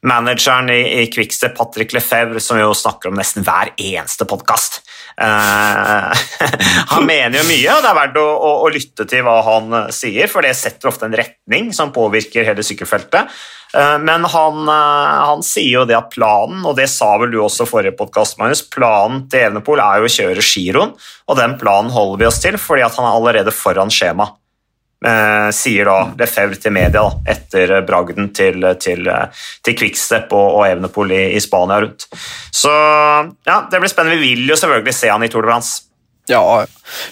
manageren 0.07 0.71
i, 0.73 1.03
i 1.03 1.07
Quickstep, 1.13 1.57
Patrick 1.59 1.93
Lefebvre, 1.93 2.41
som 2.41 2.59
jo 2.61 2.73
snakker 2.77 3.11
om 3.11 3.19
nesten 3.19 3.45
hver 3.45 3.73
eneste 3.77 4.27
podkast. 4.29 4.81
han 5.21 7.05
mener 7.05 7.41
jo 7.41 7.45
mye, 7.45 7.75
og 7.75 7.83
det 7.85 7.91
er 7.91 7.99
verdt 7.99 8.21
å, 8.21 8.25
å, 8.25 8.53
å, 8.65 8.71
lytte 8.73 9.05
til 9.11 9.25
hva 9.27 9.37
han 9.45 9.75
sier, 9.93 10.31
for 10.33 10.47
det 10.47 10.55
setter 10.57 10.89
ofte 10.89 11.05
en 11.11 11.17
retning 11.21 11.75
som 11.77 11.93
påvirker 11.93 12.49
hele 12.49 12.65
sykkelfeltet. 12.65 13.29
Uh, 13.71 14.01
men 14.03 14.25
han, 14.27 14.65
uh, 14.67 15.29
han, 15.29 15.45
sier 15.47 15.83
jo 15.83 15.85
det 15.87 15.99
at 15.99 16.11
planen, 16.15 16.65
og 16.67 16.75
det 16.81 16.89
sa 16.91 17.13
vel 17.21 17.31
du 17.35 17.39
også 17.45 17.69
forrige 17.69 17.99
podkast, 18.01 18.41
Magnus, 18.41 18.65
planen 18.73 19.27
til 19.31 19.51
Evenepool 19.51 19.83
er 19.85 20.01
jo 20.01 20.09
å 20.09 20.15
kjøre 20.17 20.47
giroen, 20.47 20.97
og 21.29 21.39
den 21.39 21.59
planen 21.61 21.93
holder 21.95 22.25
vi 22.25 22.31
oss 22.31 22.41
til 22.43 22.59
fordi 22.59 22.87
at 22.89 22.97
han 22.97 23.07
er 23.07 23.21
allerede 23.21 23.55
foran 23.55 23.93
skjema. 23.95 24.33
Eh, 25.01 25.49
sier 25.57 25.89
da 25.89 26.11
Lefebvre 26.19 26.59
til 26.61 26.75
media 26.77 27.01
da, 27.01 27.33
etter 27.33 27.71
bragden 27.89 28.35
til, 28.37 28.67
til, 28.77 29.07
til 29.65 29.77
Quickstep 29.79 30.33
og, 30.37 30.59
og 30.59 30.67
Evenepool 30.67 31.15
i, 31.17 31.23
i, 31.39 31.41
Spania 31.41 31.81
rundt. 31.81 32.05
Så 32.53 32.73
ja, 33.49 33.63
det 33.71 33.81
blir 33.81 33.93
spennende. 33.93 34.21
Vi 34.21 34.35
vil 34.35 34.53
jo 34.53 34.59
selvfølgelig 34.61 34.97
se 34.99 35.13
han 35.13 35.25
i 35.25 35.31
Tour 35.33 35.47
de 35.47 35.53
France. 35.55 35.87
Ja, 36.29 36.43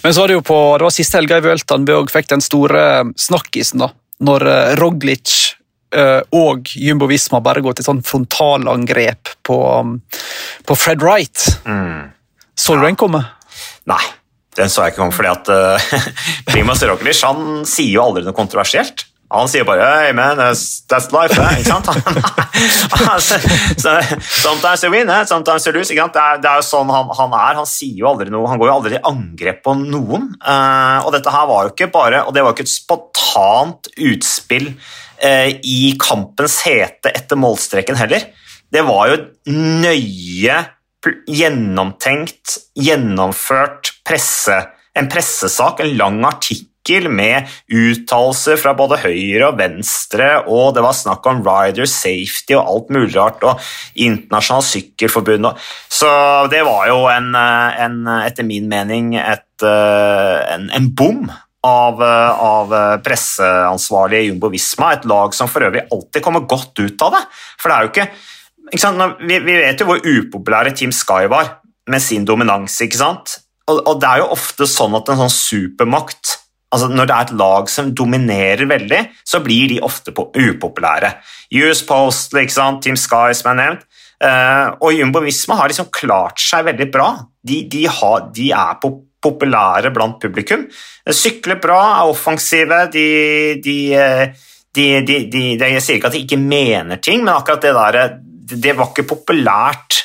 men 0.05 0.15
så 0.15 0.21
var 0.21 0.31
det 0.31 0.37
jo 0.37 0.45
på, 0.47 0.59
det 0.79 0.87
var 0.87 0.95
siste 0.95 1.19
helga 1.19 1.41
i 1.41 1.47
Vuelta 1.49 1.79
Bjørg 1.81 2.13
fikk 2.13 2.29
den 2.31 2.45
store 2.45 2.83
snakkisen, 3.19 3.83
da. 3.87 3.89
Når 4.23 4.45
Roglic 4.79 5.33
Eh, 5.95 6.21
og 6.37 6.69
Jumbo 6.77 7.09
Visma 7.09 7.41
bare 7.41 7.63
går 7.65 7.79
til 7.79 7.87
sånn 7.87 8.03
frontalangrep 8.05 9.31
på, 9.47 9.57
um, 9.81 9.95
på 10.69 10.77
Fred 10.77 11.01
Wright. 11.05 11.47
Mm. 11.65 12.11
Så 12.59 12.77
du 12.77 12.85
den 12.85 12.99
komme? 13.01 13.23
Nei, 13.89 14.03
den 14.59 14.73
så 14.73 14.85
jeg 14.85 14.95
ikke 14.95 15.05
komme, 15.05 15.15
fordi 15.17 15.31
at 15.33 15.53
uh, 15.55 16.09
Primoz 16.49 16.83
Roglic 16.89 17.23
han 17.27 17.63
sier 17.69 17.95
jo 17.97 18.09
aldri 18.09 18.27
noe 18.27 18.37
kontroversielt. 18.37 19.07
Han 19.29 19.49
sier 19.51 19.67
bare 19.69 19.85
hey 19.85 20.13
man, 20.17 20.39
that's, 20.41 21.11
life, 21.13 21.37
eh? 21.37 21.59
ikke 21.61 21.69
sant? 21.69 21.89
sometimes 24.41 24.85
you 24.85 24.91
win, 24.95 25.11
eh? 25.13 25.27
sometimes 25.29 25.67
you 25.67 25.75
lose. 25.77 25.93
Det, 25.93 26.01
er, 26.01 26.41
det 26.41 26.49
er 26.49 26.63
jo 26.63 26.65
sånn 26.65 26.89
han, 26.93 27.11
han, 27.13 27.35
er. 27.37 27.59
Han 27.61 27.69
sier 27.69 27.99
jo 28.01 28.09
aldri 28.09 28.33
noe, 28.33 28.49
han 28.49 28.61
går 28.61 28.71
jo 28.71 28.77
aldri 28.79 28.97
i 28.97 29.03
angrep 29.11 29.61
på 29.67 29.77
noen. 29.83 30.31
Uh, 30.41 31.05
og 31.05 31.13
dette 31.13 31.35
her 31.35 31.45
var 31.51 31.67
jo 31.67 31.75
ikke 31.75 31.91
bare, 31.93 32.25
og 32.25 32.33
det 32.33 32.45
var 32.45 32.55
jo 32.55 32.57
ikke 32.57 32.69
et 32.71 32.73
spontant 32.73 33.93
utspill 34.09 34.71
uh, 34.73 35.51
i 35.61 35.93
kampens 36.01 36.63
hete 36.65 37.13
etter 37.13 37.37
målstreken 37.41 38.01
heller. 38.01 38.31
Det 38.73 38.81
var 38.89 39.13
jo 39.13 39.21
nøye 39.53 40.57
gjennomtenkt, 41.29 42.59
gjennomført 42.79 43.93
presse, 44.07 44.57
en 44.99 45.09
pressesak, 45.11 45.81
en 45.81 45.95
lang 45.99 46.19
artikkel 46.27 47.09
med 47.13 47.49
uttalelser 47.69 48.59
fra 48.59 48.73
både 48.77 49.01
høyre 49.03 49.51
og 49.51 49.59
venstre, 49.61 50.31
og 50.49 50.73
det 50.75 50.85
var 50.85 50.97
snakk 50.97 51.27
om 51.29 51.43
rider 51.47 51.89
safety 51.89 52.57
og 52.57 52.71
alt 52.73 52.95
mulig 52.97 53.13
rart, 53.17 53.45
og 53.45 53.61
internasjonalt 53.95 54.71
sykkelforbund. 54.71 55.51
Så 55.93 56.09
det 56.53 56.65
var 56.67 56.89
jo 56.91 57.05
en, 57.13 57.35
en 57.37 58.01
etter 58.23 58.49
min 58.49 58.71
mening 58.71 59.15
et, 59.21 59.45
en, 59.63 60.71
en 60.75 60.89
bom 60.97 61.29
av, 61.67 62.03
av 62.03 62.75
presseansvarlige 63.05 64.31
Jumbo 64.31 64.51
Visma, 64.53 64.95
et 64.95 65.07
lag 65.11 65.37
som 65.37 65.51
for 65.51 65.67
øvrig 65.69 65.87
alltid 65.93 66.25
kommer 66.25 66.49
godt 66.49 66.79
ut 66.81 67.07
av 67.07 67.15
det. 67.19 67.23
For 67.59 67.69
det 67.69 67.77
er 67.77 67.87
jo 67.87 67.93
ikke 67.93 68.11
vi, 68.73 69.39
vi, 69.39 69.57
vet 69.63 69.81
jo 69.81 69.89
hvor 69.89 70.03
upopulære 70.03 70.75
Team 70.77 70.93
Sky 70.95 71.29
var 71.31 71.59
med 71.89 72.03
sin 72.05 72.27
dominans. 72.29 72.81
ikke 72.85 73.01
sant? 73.01 73.39
Og, 73.69 73.81
og, 73.85 73.97
det 74.01 74.09
er 74.09 74.23
jo 74.23 74.35
ofte 74.37 74.69
sånn 74.69 74.97
at 74.97 75.09
en 75.13 75.25
sånn 75.25 75.35
supermakt 75.35 76.37
altså 76.69 76.91
Når 76.93 77.07
det 77.09 77.15
er 77.15 77.25
et 77.25 77.39
lag 77.41 77.71
som 77.73 77.87
dominerer 77.97 78.69
veldig, 78.69 78.99
så 79.25 79.39
blir 79.41 79.71
de 79.71 79.79
ofte 79.81 80.13
upopulære. 80.13 81.15
US 81.65 81.81
Post, 81.89 82.37
ikke 82.37 82.53
sant? 82.53 82.83
Team 82.85 82.99
Sky, 83.01 83.33
som 83.33 83.55
er 83.55 83.57
nevnt. 83.57 83.87
Uh, 84.19 84.75
og 84.83 84.93
Jumbo 84.93 85.23
Visma 85.25 85.57
har 85.61 85.71
liksom 85.71 85.89
klart 85.95 86.43
seg 86.43 86.67
veldig 86.69 86.89
bra. 86.93 87.07
De, 87.41 87.63
de, 87.73 87.87
har, 87.89 88.29
de 88.37 88.51
er 88.53 88.77
populære 89.25 89.95
blant 89.95 90.19
publikum. 90.21 90.67
Sykler 91.09 91.57
bra, 91.63 91.81
er 92.03 92.13
offensive. 92.13 92.85
De, 92.93 93.07
de, 93.65 93.79
eh, 93.97 94.27
de, 94.77 94.87
Jeg 95.57 95.83
sier 95.83 95.97
ikke 95.97 96.11
at 96.11 96.19
de 96.19 96.25
ikke 96.27 96.41
mener 96.43 97.01
ting, 97.01 97.25
men 97.25 97.33
akkurat 97.33 97.65
det 97.65 97.75
der 97.79 98.19
det 98.51 98.77
var 98.79 98.93
ikke 98.93 99.09
populært. 99.15 100.05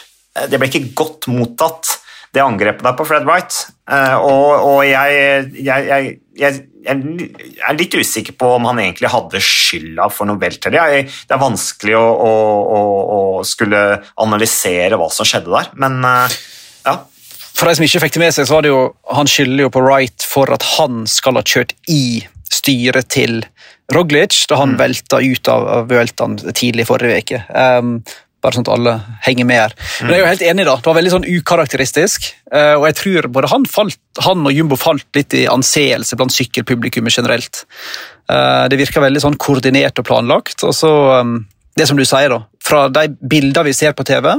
Det 0.49 0.57
ble 0.59 0.69
ikke 0.69 0.93
godt 0.97 1.29
mottatt, 1.31 1.99
det 2.33 2.41
angrepet 2.41 2.85
der 2.85 2.95
på 2.97 3.05
Fred 3.05 3.27
Wright. 3.27 3.55
Eh, 3.91 4.15
og, 4.17 4.63
og 4.65 4.79
jeg, 4.87 5.49
jeg, 5.59 5.85
jeg, 5.85 6.13
jeg, 6.39 6.61
er 6.87 7.77
litt 7.77 7.95
usikker 7.99 8.35
på 8.39 8.53
om 8.55 8.65
han 8.71 8.81
egentlig 8.81 9.11
hadde 9.13 9.41
skylda 9.43 10.07
for 10.11 10.29
noe 10.29 10.49
til 10.55 10.73
Det 10.73 10.81
er 10.81 11.41
vanskelig 11.41 11.97
å, 11.99 12.03
å, 12.03 12.33
å, 12.63 12.81
å, 13.17 13.21
skulle 13.47 13.83
analysere 14.23 14.97
hva 14.99 15.09
som 15.13 15.27
skjedde 15.27 15.51
der, 15.53 15.69
men 15.83 15.99
eh, 16.09 16.37
ja. 16.87 16.97
For 17.53 17.69
de 17.69 17.77
som 17.77 17.85
ikke 17.85 18.01
fikk 18.07 18.15
det 18.17 18.23
med 18.23 18.35
seg, 18.35 18.47
så 18.49 18.55
var 18.55 18.65
det 18.65 18.71
jo, 18.73 18.81
Han 19.13 19.29
skylder 19.29 19.67
jo 19.67 19.73
på 19.75 19.83
Wright 19.85 20.25
for 20.25 20.49
at 20.55 20.65
han 20.73 21.03
skal 21.11 21.37
ha 21.37 21.45
kjørt 21.45 21.75
i 21.91 22.23
styret 22.49 23.11
til 23.13 23.43
Roglic 23.93 24.45
da 24.49 24.57
han 24.61 24.73
mm. 24.73 24.79
velta 24.79 25.19
ut 25.21 25.51
av, 25.51 25.67
av 25.77 25.89
Vueltaen 25.91 26.39
tidlig 26.55 26.87
forrige 26.89 27.19
uke. 27.21 27.41
Um, 27.51 27.97
bare 28.43 28.57
sånn 28.57 28.65
at 28.65 28.73
alle 28.73 28.93
henger 29.23 29.47
med 29.47 29.61
her. 29.61 29.75
Men 30.01 30.11
jeg 30.11 30.19
er 30.19 30.23
jo 30.23 30.29
helt 30.31 30.45
enig 30.51 30.65
da, 30.67 30.75
Det 30.77 30.89
var 30.89 30.97
veldig 30.99 31.13
sånn 31.13 31.27
ukarakteristisk. 31.27 32.29
Eh, 32.51 32.75
og 32.75 32.87
jeg 32.89 32.97
tror 32.99 33.29
både 33.37 33.51
han, 33.53 33.67
falt, 33.69 33.99
han 34.25 34.43
og 34.43 34.55
Jumbo 34.55 34.77
falt 34.79 35.07
litt 35.17 35.35
i 35.37 35.45
anseelse 35.51 36.19
blant 36.19 36.35
sykkelpublikummet 36.35 37.15
generelt. 37.15 37.63
Eh, 38.31 38.65
det 38.71 38.79
virka 38.81 39.03
veldig 39.03 39.23
sånn 39.23 39.39
koordinert 39.41 40.01
og 40.01 40.07
planlagt. 40.09 40.65
og 40.67 40.75
så 40.75 40.93
um, 41.23 41.37
Det 41.77 41.87
som 41.89 41.99
du 41.99 42.05
sier, 42.05 42.33
da. 42.33 42.43
Fra 42.63 42.87
de 42.91 43.07
bildene 43.19 43.69
vi 43.69 43.75
ser 43.77 43.95
på 43.97 44.05
TV, 44.07 44.33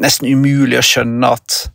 nesten 0.00 0.28
umulig 0.28 0.80
å 0.80 0.84
skjønne 0.84 1.34
at 1.36 1.66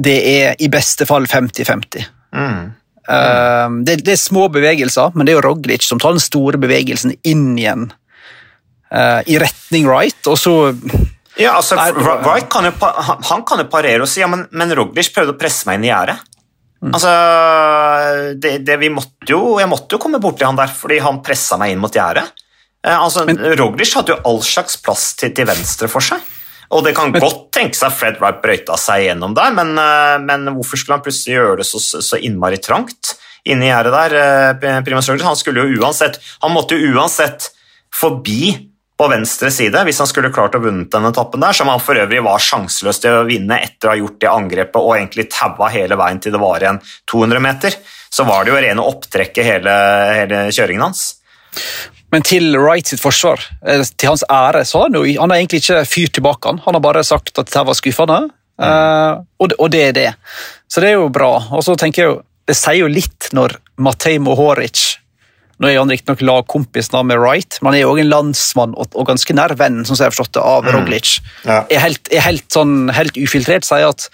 det 0.00 0.18
er 0.28 0.60
i 0.62 0.68
beste 0.70 1.06
fall 1.08 1.26
50-50. 1.28 2.04
Mm. 2.36 2.68
Mm. 3.10 3.80
Det, 3.82 3.96
det, 4.04 4.12
er 4.14 4.20
små 4.20 4.46
bevegelser, 4.54 5.16
men 5.16 5.26
det 5.26 5.32
er 5.32 5.40
jo 5.40 5.46
Roglic 5.48 5.82
som 5.82 5.98
tar 5.98 6.14
den 6.14 6.22
store 6.22 6.60
bevegelsen 6.62 7.16
inn 7.26 7.58
igjen 7.58 7.88
uh, 8.94 9.20
i 9.26 9.38
retning 9.40 9.88
Wright, 9.88 10.20
og 10.30 10.38
så 10.38 10.54
ja, 11.38 11.54
altså, 11.56 11.76
Wright 11.76 12.48
kan 12.50 12.66
jo, 12.66 12.72
han 13.30 13.44
kan 13.48 13.62
jo 13.62 13.68
parere 13.70 14.04
og 14.04 14.10
si 14.10 14.20
ja, 14.20 14.28
men, 14.30 14.44
men 14.50 14.74
Roglic 14.76 15.12
prøvde 15.14 15.36
å 15.36 15.40
presse 15.40 15.68
meg 15.68 15.78
inn 15.78 15.86
i 15.86 15.92
gjerdet. 15.92 16.18
Mm. 16.80 16.92
Altså, 16.96 17.10
det, 18.40 18.52
det, 18.64 18.76
vi 18.80 18.88
måtte 18.88 19.28
jo, 19.28 19.58
Jeg 19.60 19.68
måtte 19.68 19.92
jo 19.92 20.00
komme 20.00 20.16
borti 20.22 20.46
han 20.46 20.56
der 20.56 20.70
fordi 20.72 20.96
han 21.04 21.18
pressa 21.20 21.58
meg 21.60 21.74
inn 21.74 21.82
mot 21.82 21.94
gjerdet. 21.94 22.32
Eh, 22.80 22.96
altså, 22.96 23.26
Roglic 23.60 23.92
hadde 23.98 24.14
jo 24.14 24.20
all 24.30 24.40
slags 24.44 24.78
plass 24.80 25.10
til, 25.20 25.34
til 25.36 25.48
venstre 25.48 25.90
for 25.92 26.04
seg. 26.04 26.24
Og 26.72 26.84
det 26.86 26.94
kan 26.96 27.12
men, 27.12 27.20
godt 27.22 27.50
tenke 27.54 27.76
seg 27.76 27.92
Fred 27.92 28.20
Wright 28.22 28.40
brøyta 28.42 28.78
seg 28.80 29.04
gjennom 29.08 29.34
der, 29.36 29.52
men, 29.56 29.74
eh, 29.80 30.16
men, 30.24 30.48
hvorfor 30.56 30.80
skulle 30.80 30.98
han 30.98 31.04
plutselig 31.04 31.36
gjøre 31.36 31.60
det 31.60 31.68
så, 31.68 31.80
så 31.80 32.20
innmari 32.20 32.60
trangt 32.62 33.14
inni 33.48 33.68
gjerdet 33.68 33.96
der? 33.96 34.82
Primus 34.86 35.08
Roglic, 35.08 35.28
han 35.28 35.38
skulle 35.38 35.64
jo 35.64 35.80
uansett 35.80 36.18
Han 36.42 36.52
måtte 36.52 36.76
jo 36.76 36.90
uansett 36.92 37.48
forbi 37.96 38.52
på 39.00 39.08
venstre 39.08 39.48
side 39.54 39.80
hvis 39.86 40.00
han 40.02 40.08
skulle 40.08 40.32
klart 40.34 40.58
å 40.58 40.60
vunnet 40.60 40.90
den 40.92 41.08
etappen 41.08 41.40
der, 41.40 41.56
som 41.56 41.70
han 41.72 41.80
for 41.80 41.96
øvrig 41.96 42.20
var 42.24 42.42
sjanseløs 42.44 43.00
til 43.00 43.22
å 43.22 43.28
vinne 43.28 43.56
etter 43.64 43.88
å 43.88 43.94
ha 43.94 44.00
gjort 44.00 44.18
det 44.20 44.28
angrepet 44.28 44.76
og 44.80 44.92
egentlig 44.98 45.30
taua 45.32 45.70
hele 45.72 45.96
veien 45.96 46.20
til 46.20 46.34
det 46.34 46.42
var 46.42 46.60
igjen 46.60 46.82
200 47.08 47.42
meter. 47.46 47.78
Så 48.10 48.26
var 48.28 48.44
det 48.44 48.52
jo 48.52 48.60
rene 48.60 48.84
opptrekket 48.84 49.46
hele, 49.46 49.76
hele 50.18 50.42
kjøringen 50.52 50.84
hans. 50.84 51.04
Men 52.10 52.26
til 52.26 52.52
Wright 52.58 52.90
sitt 52.90 53.00
forsvar, 53.00 53.40
eh, 53.64 53.84
til 53.96 54.10
hans 54.10 54.24
ære, 54.26 54.64
så 54.66 54.82
har 54.82 54.90
han, 54.90 54.98
jo, 54.98 55.20
han 55.22 55.32
har 55.32 55.40
egentlig 55.40 55.62
ikke 55.62 55.84
fyrt 55.86 56.16
tilbake. 56.18 56.50
Han 56.50 56.60
Han 56.66 56.76
har 56.76 56.84
bare 56.84 57.06
sagt 57.06 57.38
at 57.38 57.46
dette 57.46 57.66
var 57.66 57.78
skuffende, 57.78 58.20
mm. 58.60 58.66
uh, 58.66 59.22
og, 59.38 59.54
og, 59.58 59.70
det 59.70 59.82
er 59.88 59.92
det. 59.96 60.08
Så 60.68 60.82
det 60.82 60.90
er 60.90 60.98
jo 60.98 61.08
bra. 61.08 61.36
Og 61.54 61.64
så 61.64 61.76
tenker 61.78 62.02
jeg 62.02 62.10
jo, 62.10 62.20
Det 62.50 62.56
sier 62.58 62.82
jo 62.82 62.90
litt 62.90 63.28
når 63.32 63.54
Matej 63.78 64.18
Mohoric 64.18 64.98
nå 65.60 65.68
er 65.68 65.76
han 65.76 65.90
riktignok 65.92 66.22
lagkompis 66.24 66.88
med 66.96 67.18
Wright, 67.20 67.58
men 67.60 67.74
han 67.74 67.80
er 67.80 67.88
også 67.88 68.04
en 68.04 68.12
landsmann 68.14 68.72
og, 68.80 68.94
og 68.96 69.10
ganske 69.10 69.34
nær 69.36 69.52
venn 69.60 69.82
som 69.84 69.98
jeg 69.98 70.08
har 70.08 70.14
forstått 70.14 70.38
det, 70.38 70.44
av 70.46 70.64
mm. 70.64 70.70
Roglic. 70.72 71.18
Ja. 71.44 71.58
Er, 71.68 71.82
helt, 71.84 72.08
er 72.08 72.24
helt, 72.24 72.46
sånn, 72.52 72.88
helt 72.96 73.18
ufiltrert 73.20 73.68
sier 73.68 73.90
at 73.92 74.08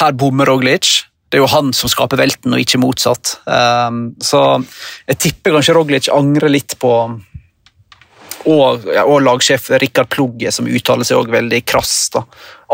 her 0.00 0.16
bommer 0.16 0.48
Roglic. 0.48 1.04
Det 1.28 1.36
er 1.36 1.44
jo 1.44 1.50
han 1.52 1.74
som 1.76 1.92
skaper 1.92 2.20
velten, 2.20 2.54
og 2.54 2.62
ikke 2.62 2.80
motsatt. 2.80 3.36
Um, 3.44 4.14
så 4.24 4.42
jeg 5.10 5.20
tipper 5.26 5.58
kanskje 5.58 5.76
Roglic 5.76 6.08
angrer 6.14 6.52
litt 6.54 6.78
på 6.80 6.92
og, 8.46 8.84
og 8.86 9.16
lagsjef 9.26 9.72
Rikard 9.82 10.08
Plugge, 10.12 10.52
som 10.54 10.68
uttaler 10.70 11.04
seg 11.04 11.18
også 11.18 11.34
veldig 11.34 11.60
krass. 11.66 11.94
da. 12.14 12.22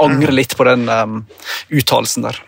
Angrer 0.04 0.30
mm. 0.30 0.36
litt 0.36 0.54
på 0.58 0.68
den 0.68 0.86
um, 0.86 1.22
uttalelsen 1.72 2.28
der. 2.28 2.38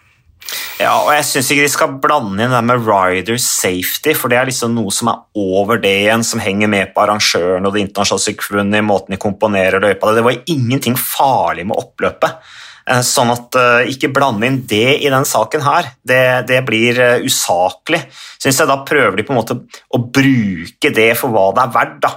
Ja, 0.81 0.97
og 1.05 1.13
jeg 1.15 1.27
syns 1.29 1.51
ikke 1.53 1.65
de 1.65 1.73
skal 1.73 1.97
blande 2.03 2.45
inn 2.45 2.55
det 2.55 2.63
med 2.67 2.83
rider 2.89 3.39
safety, 3.41 4.15
for 4.19 4.33
det 4.33 4.41
er 4.41 4.51
liksom 4.51 4.75
noe 4.75 4.93
som 4.95 5.13
er 5.13 5.23
over 5.39 5.81
det 5.83 5.95
igjen, 6.03 6.27
som 6.27 6.43
henger 6.43 6.71
med 6.71 6.93
på 6.95 7.05
arrangøren 7.05 7.67
og 7.67 7.75
Det 7.75 7.85
internasjonale 7.87 8.27
sykkelforbundet 8.27 8.83
i 8.83 8.87
måten 8.87 9.15
de 9.15 9.23
komponerer 9.23 9.83
løypa 9.83 10.13
Det 10.15 10.27
var 10.27 10.45
ingenting 10.51 10.99
farlig 10.99 11.67
med 11.69 11.79
oppløpet. 11.79 12.45
Eh, 12.85 13.01
sånn 13.01 13.33
at 13.33 13.57
uh, 13.57 13.87
ikke 13.89 14.11
blande 14.13 14.45
inn 14.45 14.59
det 14.69 14.99
i 15.07 15.09
den 15.13 15.25
saken 15.25 15.63
her, 15.65 15.89
det, 16.05 16.45
det 16.51 16.61
blir 16.69 16.99
uh, 17.01 17.25
usaklig. 17.25 18.03
Syns 18.37 18.61
jeg 18.61 18.69
da 18.69 18.83
prøver 18.85 19.17
de 19.17 19.25
på 19.25 19.33
en 19.33 19.41
måte 19.41 19.57
å 19.89 20.03
bruke 20.05 20.93
det 20.93 21.13
for 21.17 21.33
hva 21.33 21.49
det 21.57 21.65
er 21.65 21.77
verdt, 21.79 22.01
da. 22.05 22.17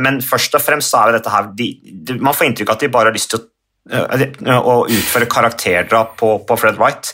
Men 0.00 0.22
først 0.24 0.54
og 0.56 0.62
fremst 0.64 0.88
så 0.88 1.02
er 1.02 1.10
jo 1.10 1.16
dette 1.18 1.32
her 1.34 1.50
de, 1.52 1.66
Man 2.16 2.32
får 2.32 2.46
inntrykk 2.46 2.70
av 2.70 2.78
at 2.78 2.84
de 2.86 2.88
bare 2.94 3.10
har 3.10 3.16
lyst 3.18 3.28
til 3.28 3.42
å 3.42 3.44
å 3.88 4.82
utføre 4.88 5.28
karakterdrap 5.30 6.16
på, 6.20 6.34
på, 6.46 6.58
Fred 6.60 6.78
Wright. 6.80 7.12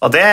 Og, 0.00 0.08
det, 0.14 0.24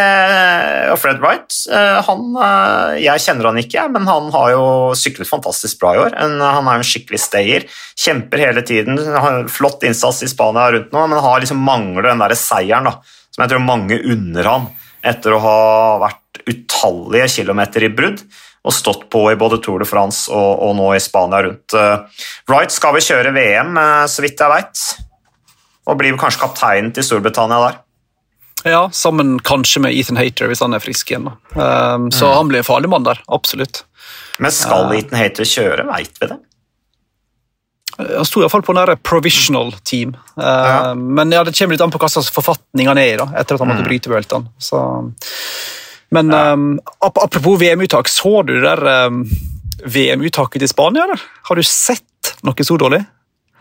Fred 1.02 1.20
Wright 1.20 1.52
eh, 1.76 1.98
han, 2.08 2.22
eh, 2.40 3.00
Jeg 3.04 3.24
kjenner 3.26 3.50
han 3.50 3.60
ikke, 3.60 3.84
men 3.92 4.08
han 4.08 4.30
har 4.32 4.54
jo 4.54 4.64
syklet 4.96 5.28
fantastisk 5.28 5.82
bra 5.82 5.92
i 5.94 6.02
år. 6.06 6.16
Han 6.16 6.40
er 6.70 6.78
en 6.78 6.88
skikkelig 6.88 7.20
stayer. 7.20 7.68
Kjemper 8.00 8.46
hele 8.46 8.64
tiden. 8.68 9.00
Har 9.12 9.44
Flott 9.52 9.84
innsats 9.88 10.24
i 10.24 10.32
Spania 10.32 10.70
rundt 10.72 10.96
nå, 10.96 11.06
men 11.12 11.24
har 11.24 11.44
liksom 11.44 11.60
mangler 11.68 12.08
den 12.12 12.24
der 12.24 12.36
seieren 12.40 12.88
da, 12.88 12.98
som 13.34 13.44
jeg 13.44 13.54
tror 13.54 13.66
mange 13.68 14.00
unner 14.00 14.52
han 14.54 14.70
etter 15.08 15.36
å 15.36 15.44
ha 15.44 15.60
vært 16.02 16.42
utallige 16.48 17.28
kilometer 17.38 17.86
i 17.86 17.92
brudd 17.94 18.24
og 18.68 18.74
stått 18.76 19.06
på 19.12 19.22
i 19.32 19.38
både 19.40 19.60
Tour 19.64 19.80
de 19.80 19.88
France 19.88 20.32
og, 20.34 20.64
og 20.64 20.74
nå 20.80 20.88
i 20.96 21.04
Spania 21.04 21.44
rundt. 21.44 21.76
Eh, 21.76 22.24
Wright 22.50 22.74
skal 22.74 22.96
vel 22.96 23.04
kjøre 23.04 23.36
VM, 23.36 23.76
så 24.12 24.24
vidt 24.24 24.44
jeg 24.44 24.52
veit 24.52 24.86
og 25.88 26.00
blir 26.00 26.18
kanskje 26.20 26.44
kapteinen 26.44 26.94
til 26.96 27.06
Storbritannia 27.08 27.60
der. 27.64 27.78
Ja, 28.68 28.90
sammen 28.94 29.38
kanskje 29.46 29.82
med 29.86 29.96
Ethan 29.96 30.18
Hater 30.20 30.50
hvis 30.50 30.64
han 30.66 30.76
er 30.76 30.84
frisk 30.84 31.12
igjen. 31.12 31.30
Um, 31.54 32.10
så 32.12 32.28
mm. 32.28 32.34
han 32.34 32.52
blir 32.52 32.64
en 32.64 32.68
farlig 32.68 32.90
mann 32.92 33.06
der, 33.08 33.22
absolutt. 33.28 33.84
Men 34.44 34.54
skal 34.54 34.90
uh, 34.90 34.98
Ethan 34.98 35.20
Hater 35.22 35.48
kjøre, 35.48 35.88
veit 35.88 36.20
vi 36.22 36.32
det? 36.34 36.40
Han 37.98 38.28
sto 38.30 38.44
iallfall 38.44 38.66
på 38.66 38.76
nære 38.78 38.98
provisional 39.06 39.72
team. 39.88 40.14
Uh, 40.36 40.44
ja. 40.46 40.94
Men 40.94 41.34
ja, 41.34 41.44
det 41.46 41.56
kommer 41.58 41.78
litt 41.78 41.86
an 41.86 41.94
på 41.94 42.02
hva 42.02 42.12
slags 42.12 42.30
forfatning 42.34 42.90
han 42.92 43.02
er 43.02 43.14
i 43.14 43.20
da, 43.22 43.30
etter 43.40 43.58
at 43.58 43.64
han 43.64 43.72
måtte 43.72 43.86
mm. 43.86 43.90
bryte 43.90 44.44
Så... 44.62 44.84
Men 46.10 46.32
ja. 46.32 46.54
um, 46.54 46.80
apropos 47.02 47.58
VM-uttak, 47.60 48.08
så 48.08 48.42
du 48.48 48.54
der 48.64 48.80
um, 49.08 49.26
VM-uttaket 49.84 50.64
til 50.64 50.70
Spania, 50.72 51.04
eller? 51.04 51.24
Har 51.50 51.60
du 51.60 51.64
sett 51.68 52.36
noe 52.48 52.64
så 52.64 52.78
dårlig? 52.80 53.02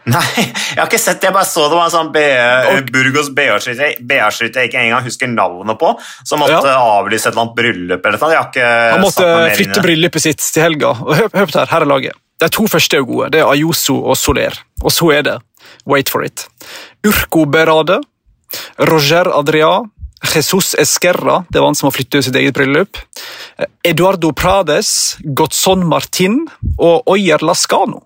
Nei, 0.14 0.22
jeg 0.38 0.78
har 0.78 0.86
ikke 0.86 1.00
sett 1.02 1.18
det. 1.20 1.26
Jeg 1.28 1.34
bare 1.34 1.48
så 1.50 1.64
det 1.66 1.74
var 1.78 1.88
en 1.88 1.94
sånn 1.96 2.10
B- 2.14 2.90
Burgos 2.94 3.30
BA-skytter 3.34 4.60
jeg 4.62 4.68
ikke 4.70 4.82
engang 4.84 5.02
husker 5.06 5.26
navnet 5.32 5.78
på, 5.80 5.88
som 6.24 6.38
måtte 6.38 6.60
Ja. 6.62 6.76
avlyse 7.00 7.26
et 7.26 7.32
eller 7.32 7.42
annet 7.42 7.56
bryllup 7.58 8.06
eller 8.06 8.20
noe. 8.22 8.30
Jeg 8.30 8.38
har 8.38 8.50
ikke 8.52 8.68
Han 8.92 9.02
måtte 9.02 9.26
flytte 9.58 9.82
bryllupet 9.82 10.22
sitt 10.28 10.38
til 10.54 10.62
helga. 10.62 10.92
Og 11.02 11.10
hør, 11.18 11.28
hør 11.34 11.46
på 11.50 11.52
det 11.56 11.60
her, 11.64 11.72
her 11.74 11.80
er 11.88 11.90
laget. 11.90 12.12
De 12.38 12.48
to 12.52 12.66
første 12.70 12.96
er 13.00 13.02
gode. 13.08 13.30
Det 13.34 13.40
er 13.42 13.50
Ayoso 13.50 13.96
og 14.04 14.16
Soler. 14.20 14.54
Og 14.84 14.92
så 14.94 15.10
er 15.16 15.22
det, 15.26 15.36
wait 15.88 16.08
for 16.12 16.22
it, 16.22 16.46
Urco 17.06 17.44
Berade, 17.50 17.98
Roger 18.78 19.26
Adria, 19.34 19.72
Jesus 20.34 20.74
Esquerra, 20.78 21.40
det 21.50 21.60
var 21.60 21.68
han 21.72 21.74
som 21.78 21.88
har 21.90 21.96
flyttet 21.96 22.24
sitt 22.24 22.36
eget 22.38 22.54
bryllup, 22.56 22.96
Eduardo 23.84 24.30
Prades, 24.36 25.16
Godson 25.34 25.82
Martin 25.88 26.44
og 26.78 27.02
Oyer 27.10 27.42
Lascano. 27.44 28.04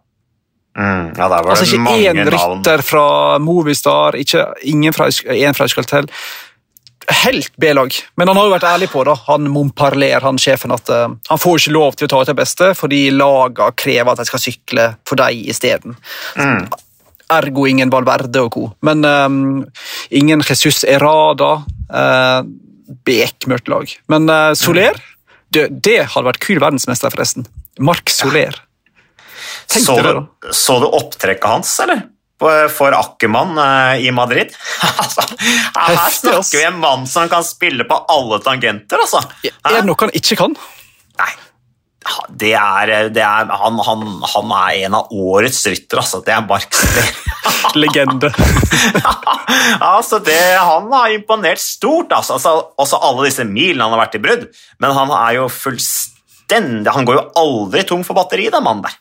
Mm, 0.78 1.06
ja, 1.16 1.26
der 1.28 1.42
var 1.42 1.50
Altså 1.50 1.64
det 1.64 1.72
ikke 1.72 1.82
mange 1.82 2.10
én 2.12 2.20
navn. 2.30 2.60
rytter 2.60 2.82
fra 2.86 3.38
Movistar, 3.42 4.16
ikke, 4.16 4.46
ingen 4.62 4.94
fra, 4.94 5.08
en 5.10 5.54
fra 5.54 5.66
Euskaltel. 5.66 6.06
Helt 7.24 7.56
B-lag. 7.56 7.94
Men 8.16 8.28
han 8.30 8.38
har 8.38 8.46
jo 8.46 8.52
vært 8.54 8.68
ærlig 8.68 8.90
på 8.92 9.02
det. 9.08 9.16
Han 9.26 9.48
Momparler, 9.50 10.20
han 10.22 10.38
sjefen, 10.38 10.70
at 10.70 10.92
uh, 10.94 11.08
han 11.28 11.42
får 11.42 11.58
ikke 11.58 11.74
lov 11.74 11.98
til 11.98 12.06
å 12.06 12.12
ta 12.12 12.20
ut 12.22 12.30
det 12.30 12.36
beste 12.38 12.70
fordi 12.78 13.00
laga 13.10 13.72
krever 13.74 14.12
at 14.12 14.22
de 14.22 14.28
skal 14.28 14.44
sykle 14.44 14.86
for 15.08 15.18
dem 15.18 15.42
isteden. 15.50 15.98
Mm. 16.38 16.68
Ergo 17.30 17.66
ingen 17.66 17.90
Valverde 17.90 18.44
og 18.46 18.54
co. 18.54 18.64
Men 18.86 19.04
um, 19.04 19.66
ingen 20.10 20.42
Jesus 20.46 20.84
Errada. 20.84 21.64
Uh, 21.90 22.46
Bekmørkt 23.06 23.68
lag. 23.70 23.90
Men 24.10 24.30
uh, 24.30 24.50
Soler, 24.58 24.96
det, 25.54 25.68
det 25.82 26.00
hadde 26.10 26.26
vært 26.26 26.42
kul 26.42 26.58
verdensmester, 26.62 27.10
forresten. 27.10 27.46
Mark 27.78 28.10
Soler. 28.10 28.54
Tenk 28.54 28.69
Så 29.70 29.96
det, 30.02 30.14
du, 30.16 30.48
så 30.56 30.80
du 30.82 30.88
opptrekket 30.88 31.46
hans, 31.46 31.74
eller? 31.84 32.08
For 32.40 32.96
Ackermann 32.96 33.58
eh, 33.60 34.06
i 34.06 34.10
Madrid? 34.16 34.54
altså, 35.02 35.26
her 35.76 35.94
Heftig, 35.94 36.32
snakker 36.32 36.56
vi 36.56 36.64
en 36.70 36.80
mann 36.80 37.06
som 37.06 37.28
kan 37.30 37.44
spille 37.46 37.84
på 37.86 38.00
alle 38.10 38.40
tangenter, 38.44 39.02
altså. 39.04 39.22
Er 39.44 39.76
det 39.76 39.84
noe 39.86 40.00
han 40.00 40.14
ikke 40.16 40.38
kan? 40.40 40.56
Nei, 41.20 41.32
det 42.40 42.54
er, 42.56 43.10
det 43.12 43.20
er 43.20 43.50
han, 43.60 43.76
han, 43.84 44.04
han 44.24 44.54
er 44.56 44.86
en 44.86 44.96
av 45.02 45.12
årets 45.12 45.60
ryttere, 45.68 46.00
altså. 46.00 46.22
Det 46.24 46.32
er 46.32 46.70
Soler. 46.72 47.10
Legende. 47.82 48.32
altså, 49.92 50.18
det, 50.24 50.40
han 50.56 50.88
har 50.92 51.12
imponert 51.12 51.60
stort, 51.60 52.12
altså. 52.16 52.38
altså. 52.38 52.54
Også 52.80 53.02
alle 53.04 53.28
disse 53.28 53.44
milene 53.44 53.84
han 53.84 53.94
har 53.94 54.06
vært 54.06 54.16
i 54.16 54.22
brudd. 54.24 54.48
Men 54.80 54.96
han 54.96 55.12
er 55.12 55.36
jo 55.42 55.46
fullstendig 55.52 56.96
Han 56.96 57.06
går 57.06 57.20
jo 57.20 57.28
aldri 57.42 57.84
tom 57.86 58.06
for 58.06 58.16
batteri, 58.16 58.48
den 58.50 58.64
mannen 58.64 58.88
der. 58.88 58.96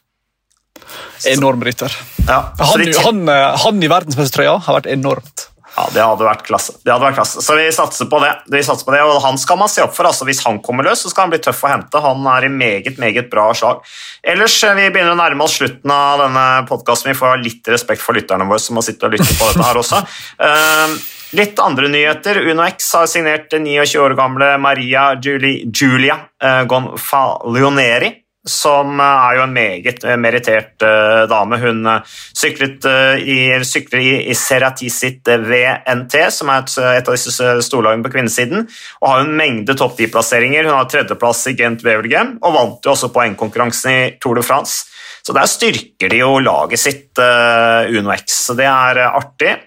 Enorm 1.30 1.63
rytter. 1.63 1.93
Ja, 2.28 2.54
Han, 2.60 2.86
han, 3.04 3.23
eh, 3.30 3.58
han 3.63 3.84
i 3.84 3.91
verdensmestertrøya 3.91 4.58
har 4.65 4.80
vært 4.80 4.91
enormt. 4.91 5.49
Ja, 5.80 5.86
det 5.93 6.02
hadde 6.04 6.25
vært 6.25 6.41
klasse. 6.47 6.73
Det 6.84 6.91
hadde 6.91 7.06
vært 7.06 7.17
klasse. 7.19 7.41
Så 7.45 7.56
vi 7.56 7.67
satser 7.71 8.10
på 8.12 8.19
det. 8.23 8.32
Vi 8.52 8.62
satser 8.65 8.88
på 8.88 8.91
det, 8.91 8.99
og 9.06 9.21
Han 9.23 9.38
skal 9.39 9.60
man 9.62 9.69
se 9.71 9.84
opp 9.86 9.93
for. 9.95 10.10
altså 10.10 10.25
Hvis 10.28 10.41
han 10.43 10.60
kommer 10.65 10.84
løs, 10.84 11.06
så 11.06 11.12
skal 11.12 11.28
han 11.28 11.34
bli 11.34 11.39
tøff 11.43 11.62
å 11.63 11.71
hente. 11.71 12.02
Han 12.04 12.25
er 12.28 12.47
i 12.47 12.52
meget 12.52 12.97
meget 12.99 13.30
bra 13.32 13.52
slag. 13.54 13.86
Ellers, 14.23 14.58
eh, 14.63 14.75
Vi 14.75 14.89
begynner 14.89 15.15
å 15.15 15.21
nærme 15.21 15.43
oss 15.43 15.58
slutten 15.60 15.91
av 15.91 16.19
denne 16.25 16.67
podkasten. 16.67 17.13
Vi 17.13 17.19
får 17.19 17.28
ha 17.28 17.36
litt 17.36 17.63
respekt 17.67 18.02
for 18.02 18.13
lytterne 18.13 18.47
våre 18.47 18.60
som 18.60 18.75
må 18.75 18.84
sitte 18.84 19.06
og 19.06 19.13
lytte 19.13 19.38
på 19.38 19.47
dette 19.54 19.63
her 19.63 19.75
også. 19.75 20.04
Uh, 20.39 20.97
litt 21.39 21.60
andre 21.60 21.88
nyheter. 21.88 22.41
Uno 22.49 22.63
X 22.63 22.93
har 22.93 23.08
signert 23.08 23.49
29 23.52 23.99
år 23.99 24.15
gamle 24.15 24.58
Maria 24.60 25.15
Giulia, 25.15 25.63
Julia 25.71 26.19
uh, 26.43 26.63
Gonfalioneri 26.65 28.15
som 28.49 28.99
eh, 28.99 29.05
er 29.29 29.38
jo 29.38 29.43
en 29.45 29.53
meget 29.55 30.03
eh, 30.03 30.17
merittert 30.19 30.85
eh, 30.85 31.23
dame. 31.29 31.59
Hun 31.62 31.88
syklet 32.09 32.85
i, 33.21 33.38
sykler 33.67 34.01
i, 34.03 34.12
i 34.31 34.35
Cerati 34.38 34.89
sitt 34.93 35.29
VNT, 35.29 36.15
som 36.33 36.51
er 36.51 36.63
et, 36.63 36.75
et 36.99 37.12
av 37.12 37.17
disse 37.17 37.49
storlagene 37.65 38.05
på 38.05 38.13
kvinnesiden, 38.13 38.67
og 39.01 39.12
har 39.12 39.23
en 39.25 39.33
mengde 39.39 39.75
topp 39.79 39.97
10-plasseringer. 39.99 40.67
Hun 40.67 40.77
har 40.77 40.89
tredjeplass 40.91 41.45
i 41.51 41.55
Gent 41.59 41.85
Wevelgem 41.85 42.38
og 42.39 42.55
vant 42.55 42.85
jo 42.85 42.95
også 42.95 43.12
poengkonkurransen 43.15 43.91
i 43.93 43.99
Tour 44.21 44.39
de 44.39 44.45
France. 44.45 44.88
Så 45.25 45.35
der 45.35 45.49
styrker 45.51 46.09
de 46.09 46.21
jo 46.21 46.38
laget 46.41 46.79
sitt, 46.81 47.19
Uno 47.19 48.13
X, 48.15 48.39
så 48.47 48.55
det 48.57 48.65
er 48.69 49.01
artig. 49.09 49.57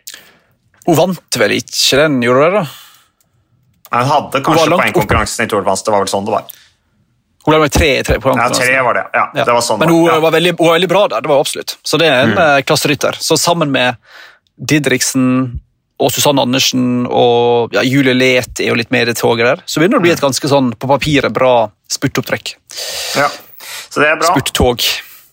Hun 0.88 0.96
vant 0.98 1.38
vel 1.38 1.58
ikke 1.60 2.00
den, 2.00 2.22
gjorde 2.24 2.48
hun 2.48 2.56
det? 2.56 2.62
da? 2.62 2.80
Hun 3.92 4.08
hadde 4.08 4.40
kanskje 4.40 4.72
poengkonkurransen 4.72 5.44
i 5.44 5.50
Tour 5.52 5.60
de 5.60 5.68
France, 5.68 5.84
det 5.84 5.92
var 5.92 6.04
vel 6.04 6.10
sånn 6.10 6.26
det 6.26 6.32
var. 6.34 6.48
Hun 7.42 7.56
ble 7.58 7.68
tre, 7.68 7.90
tre, 8.02 8.14
tre 8.14 8.20
poeng. 8.22 8.38
Ja, 8.38 8.48
tre 8.54 8.82
var 8.86 8.94
det. 8.94 9.06
Ja, 9.12 9.24
Ja. 9.34 9.44
det 9.44 9.52
var 9.56 9.64
sånn 9.66 9.80
Men 9.82 9.88
hun 9.88 10.04
var. 10.04 10.14
Ja. 10.14 10.20
var, 10.20 10.30
veldig, 10.36 10.54
hun 10.58 10.66
var 10.66 10.78
veldig 10.78 10.88
bra 10.92 11.08
der, 11.08 11.20
det 11.24 11.32
var 11.32 11.40
absolutt. 11.42 11.76
Så 11.82 11.98
det 11.98 12.06
er 12.06 12.22
en 12.22 12.36
mm. 12.36 12.62
klasserytter. 12.68 13.18
Så 13.18 13.38
sammen 13.40 13.72
med 13.74 13.96
Didriksen 14.56 15.60
og 16.02 16.10
Susanne 16.10 16.42
Andersen 16.42 17.06
og 17.06 17.74
ja, 17.74 17.82
Julie 17.86 18.14
Let 18.14 18.60
er 18.60 18.72
jo 18.72 18.78
litt 18.78 18.90
med 18.94 19.06
i 19.06 19.12
det 19.12 19.18
toget 19.20 19.46
der, 19.46 19.62
så 19.66 19.80
begynner 19.80 19.98
det 19.98 20.02
å 20.02 20.06
bli 20.06 20.14
et 20.14 20.22
ganske 20.22 20.50
sånn 20.50 20.72
på 20.74 20.90
papiret 20.90 21.34
bra 21.34 21.70
spurtopptrekk. 21.90 22.54
Ja. 23.18 23.28
Så 23.88 24.02
det 24.02 24.10
er 24.10 24.18
bra. 24.20 24.30
Spurttog. 24.32 24.82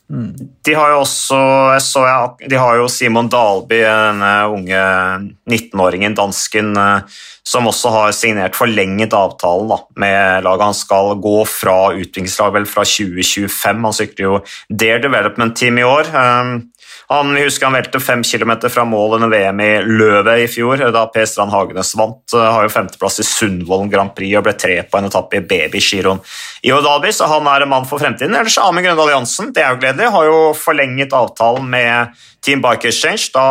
De 0.10 0.74
har 0.74 0.90
jo 0.90 1.02
også 1.04 1.40
jeg 1.76 1.82
så 1.86 2.02
jeg, 2.08 2.50
De 2.50 2.58
har 2.58 2.80
jo 2.80 2.88
Simon 2.90 3.28
Dalby, 3.30 3.78
denne 3.86 4.32
unge 4.50 4.80
19-åringen, 5.46 6.16
dansken, 6.18 6.72
eh, 6.82 7.20
som 7.46 7.70
også 7.70 7.92
har 7.94 8.16
signert 8.18 8.58
forlenget 8.58 9.14
avtalen 9.14 9.70
da, 9.70 9.78
med 10.02 10.48
laget. 10.48 10.66
Han 10.72 10.78
skal 10.78 11.14
gå 11.22 11.38
fra 11.50 11.78
utviklingslag 11.94 12.56
vel 12.58 12.66
fra 12.70 12.86
2025. 12.90 13.86
Han 13.86 13.98
sykler 14.00 14.26
jo 14.26 14.42
Dare 14.70 15.04
Development 15.06 15.58
Team 15.58 15.78
i 15.82 15.86
år. 15.86 16.10
Um, 16.14 16.56
han, 17.10 17.32
vi 17.34 17.42
husker 17.42 17.66
han 17.66 17.74
velte 17.74 18.00
fem 18.00 18.22
km 18.22 18.52
fra 18.70 18.84
mål 18.86 19.16
under 19.18 19.32
VM 19.34 19.62
i 19.66 19.70
Løvet 19.82 20.44
i 20.44 20.48
fjor, 20.52 20.84
da 20.94 21.08
Per 21.10 21.26
Strand 21.26 21.50
Hagenes 21.50 21.96
vant. 21.98 22.22
Uh, 22.36 22.44
har 22.44 22.68
jo 22.68 22.74
femteplass 22.74 23.18
i 23.24 23.26
Sundvolden 23.26 23.90
Grand 23.90 24.14
Prix 24.14 24.38
og 24.38 24.46
ble 24.46 24.54
tre 24.54 24.76
på 24.86 25.00
en 25.00 25.10
etappe 25.10 25.40
i 25.40 25.44
babygiroen 25.50 26.22
i 26.62 26.74
Odalby, 26.76 27.10
så 27.16 27.26
han 27.32 27.50
er 27.50 27.66
en 27.66 27.72
mann 27.72 27.90
for 27.90 28.02
fremtiden. 28.02 28.38
Ellers 28.38 28.60
Amund 28.62 28.86
Grøndal 28.86 29.14
Jansen, 29.16 29.50
det 29.56 29.66
er 29.66 29.74
jo 29.74 29.82
gledelig, 29.82 30.12
har 30.14 30.30
jo 30.30 30.40
forlenget 30.54 31.16
avtalen 31.18 31.66
med 31.72 32.20
Team 32.46 32.62
Bike 32.62 32.92
Exchange 32.92 33.32
da 33.34 33.48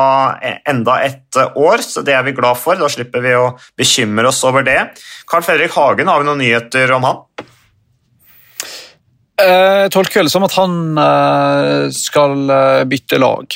enda 0.69 1.01
et 1.05 1.41
år, 1.59 1.83
så 1.83 2.07
det 2.07 2.15
er 2.15 2.23
vi 2.29 2.37
glad 2.39 2.61
for. 2.63 2.79
Da 2.79 2.87
slipper 2.93 3.25
vi 3.25 3.35
å 3.37 3.57
bekymre 3.79 4.31
oss 4.31 4.45
over 4.47 4.63
det. 4.67 4.79
Carl 5.27 5.43
Fredrik 5.43 5.75
Hagen, 5.75 6.07
har 6.07 6.23
vi 6.23 6.31
noen 6.31 6.47
nyheter 6.47 6.95
om 6.95 7.11
han? 7.11 7.25
Eh, 9.39 9.83
Jeg 9.87 9.91
tolker 9.95 10.23
det 10.27 10.33
som 10.33 10.45
at 10.47 10.53
han 10.59 10.99
eh, 10.99 11.89
skal 11.95 12.51
eh, 12.51 12.85
bytte 12.91 13.19
lag, 13.23 13.47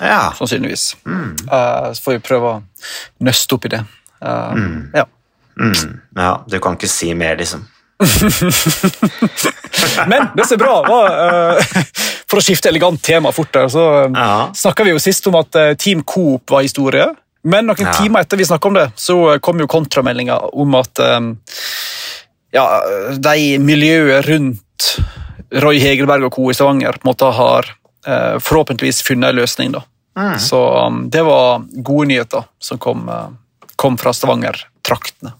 Ja. 0.00 0.32
sannsynligvis. 0.38 0.96
Eh, 1.06 1.92
Så 1.94 2.02
får 2.04 2.12
vi 2.16 2.18
prøve 2.28 2.46
å 2.54 2.62
nøste 3.22 3.54
opp 3.54 3.64
i 3.66 3.68
det. 3.76 3.84
Mm. 4.22 4.90
Ja. 4.94 5.04
Mm, 5.58 6.00
ja, 6.16 6.32
du 6.48 6.58
kan 6.62 6.76
ikke 6.76 6.88
si 6.90 7.12
mer, 7.14 7.36
liksom. 7.38 7.64
Men 10.06 10.28
det 10.36 10.44
som 10.46 10.54
er 10.54 10.60
bra, 10.62 10.76
var 10.86 11.62
For 12.30 12.38
å 12.38 12.42
skifte 12.44 12.68
elegant 12.70 13.00
tema 13.02 13.32
fort, 13.34 13.50
der, 13.54 13.66
så 13.72 13.84
Ja. 14.14 14.50
snakka 14.54 14.84
vi 14.84 14.90
jo 14.94 14.98
sist 15.02 15.26
om 15.26 15.34
at 15.40 15.50
Team 15.78 16.02
Coop 16.02 16.50
var 16.50 16.62
historie. 16.62 17.08
Men 17.44 17.66
noen 17.66 17.78
Ja. 17.86 17.92
timer 17.92 18.20
etter 18.20 18.36
vi 18.36 18.44
snakka 18.44 18.66
om 18.68 18.74
det, 18.74 18.92
så 18.96 19.38
kom 19.40 19.58
jo 19.58 19.66
kontrameldinga 19.66 20.38
om 20.52 20.74
at 20.74 20.94
ja, 22.54 22.64
de 23.18 23.58
miljøet 23.60 24.26
rundt 24.28 24.88
Roy 25.62 25.78
Hegelberg 25.80 26.28
og 26.28 26.32
co. 26.34 26.50
i 26.50 26.54
Stavanger 26.56 26.98
på 26.98 27.06
en 27.06 27.10
måte 27.10 27.28
har 27.36 27.68
eh, 28.06 28.38
forhåpentligvis 28.40 29.02
funnet 29.06 29.30
en 29.32 29.36
løsning. 29.42 29.72
da. 29.72 29.84
Så 30.42 30.58
um, 30.86 31.04
det 31.10 31.22
var 31.22 31.62
gode 31.84 32.08
nyheter 32.10 32.44
som 32.58 32.78
kom, 32.82 33.04
eh, 33.08 33.28
kom 33.78 33.98
fra 34.00 34.12
Stavanger-traktene. 34.12 35.32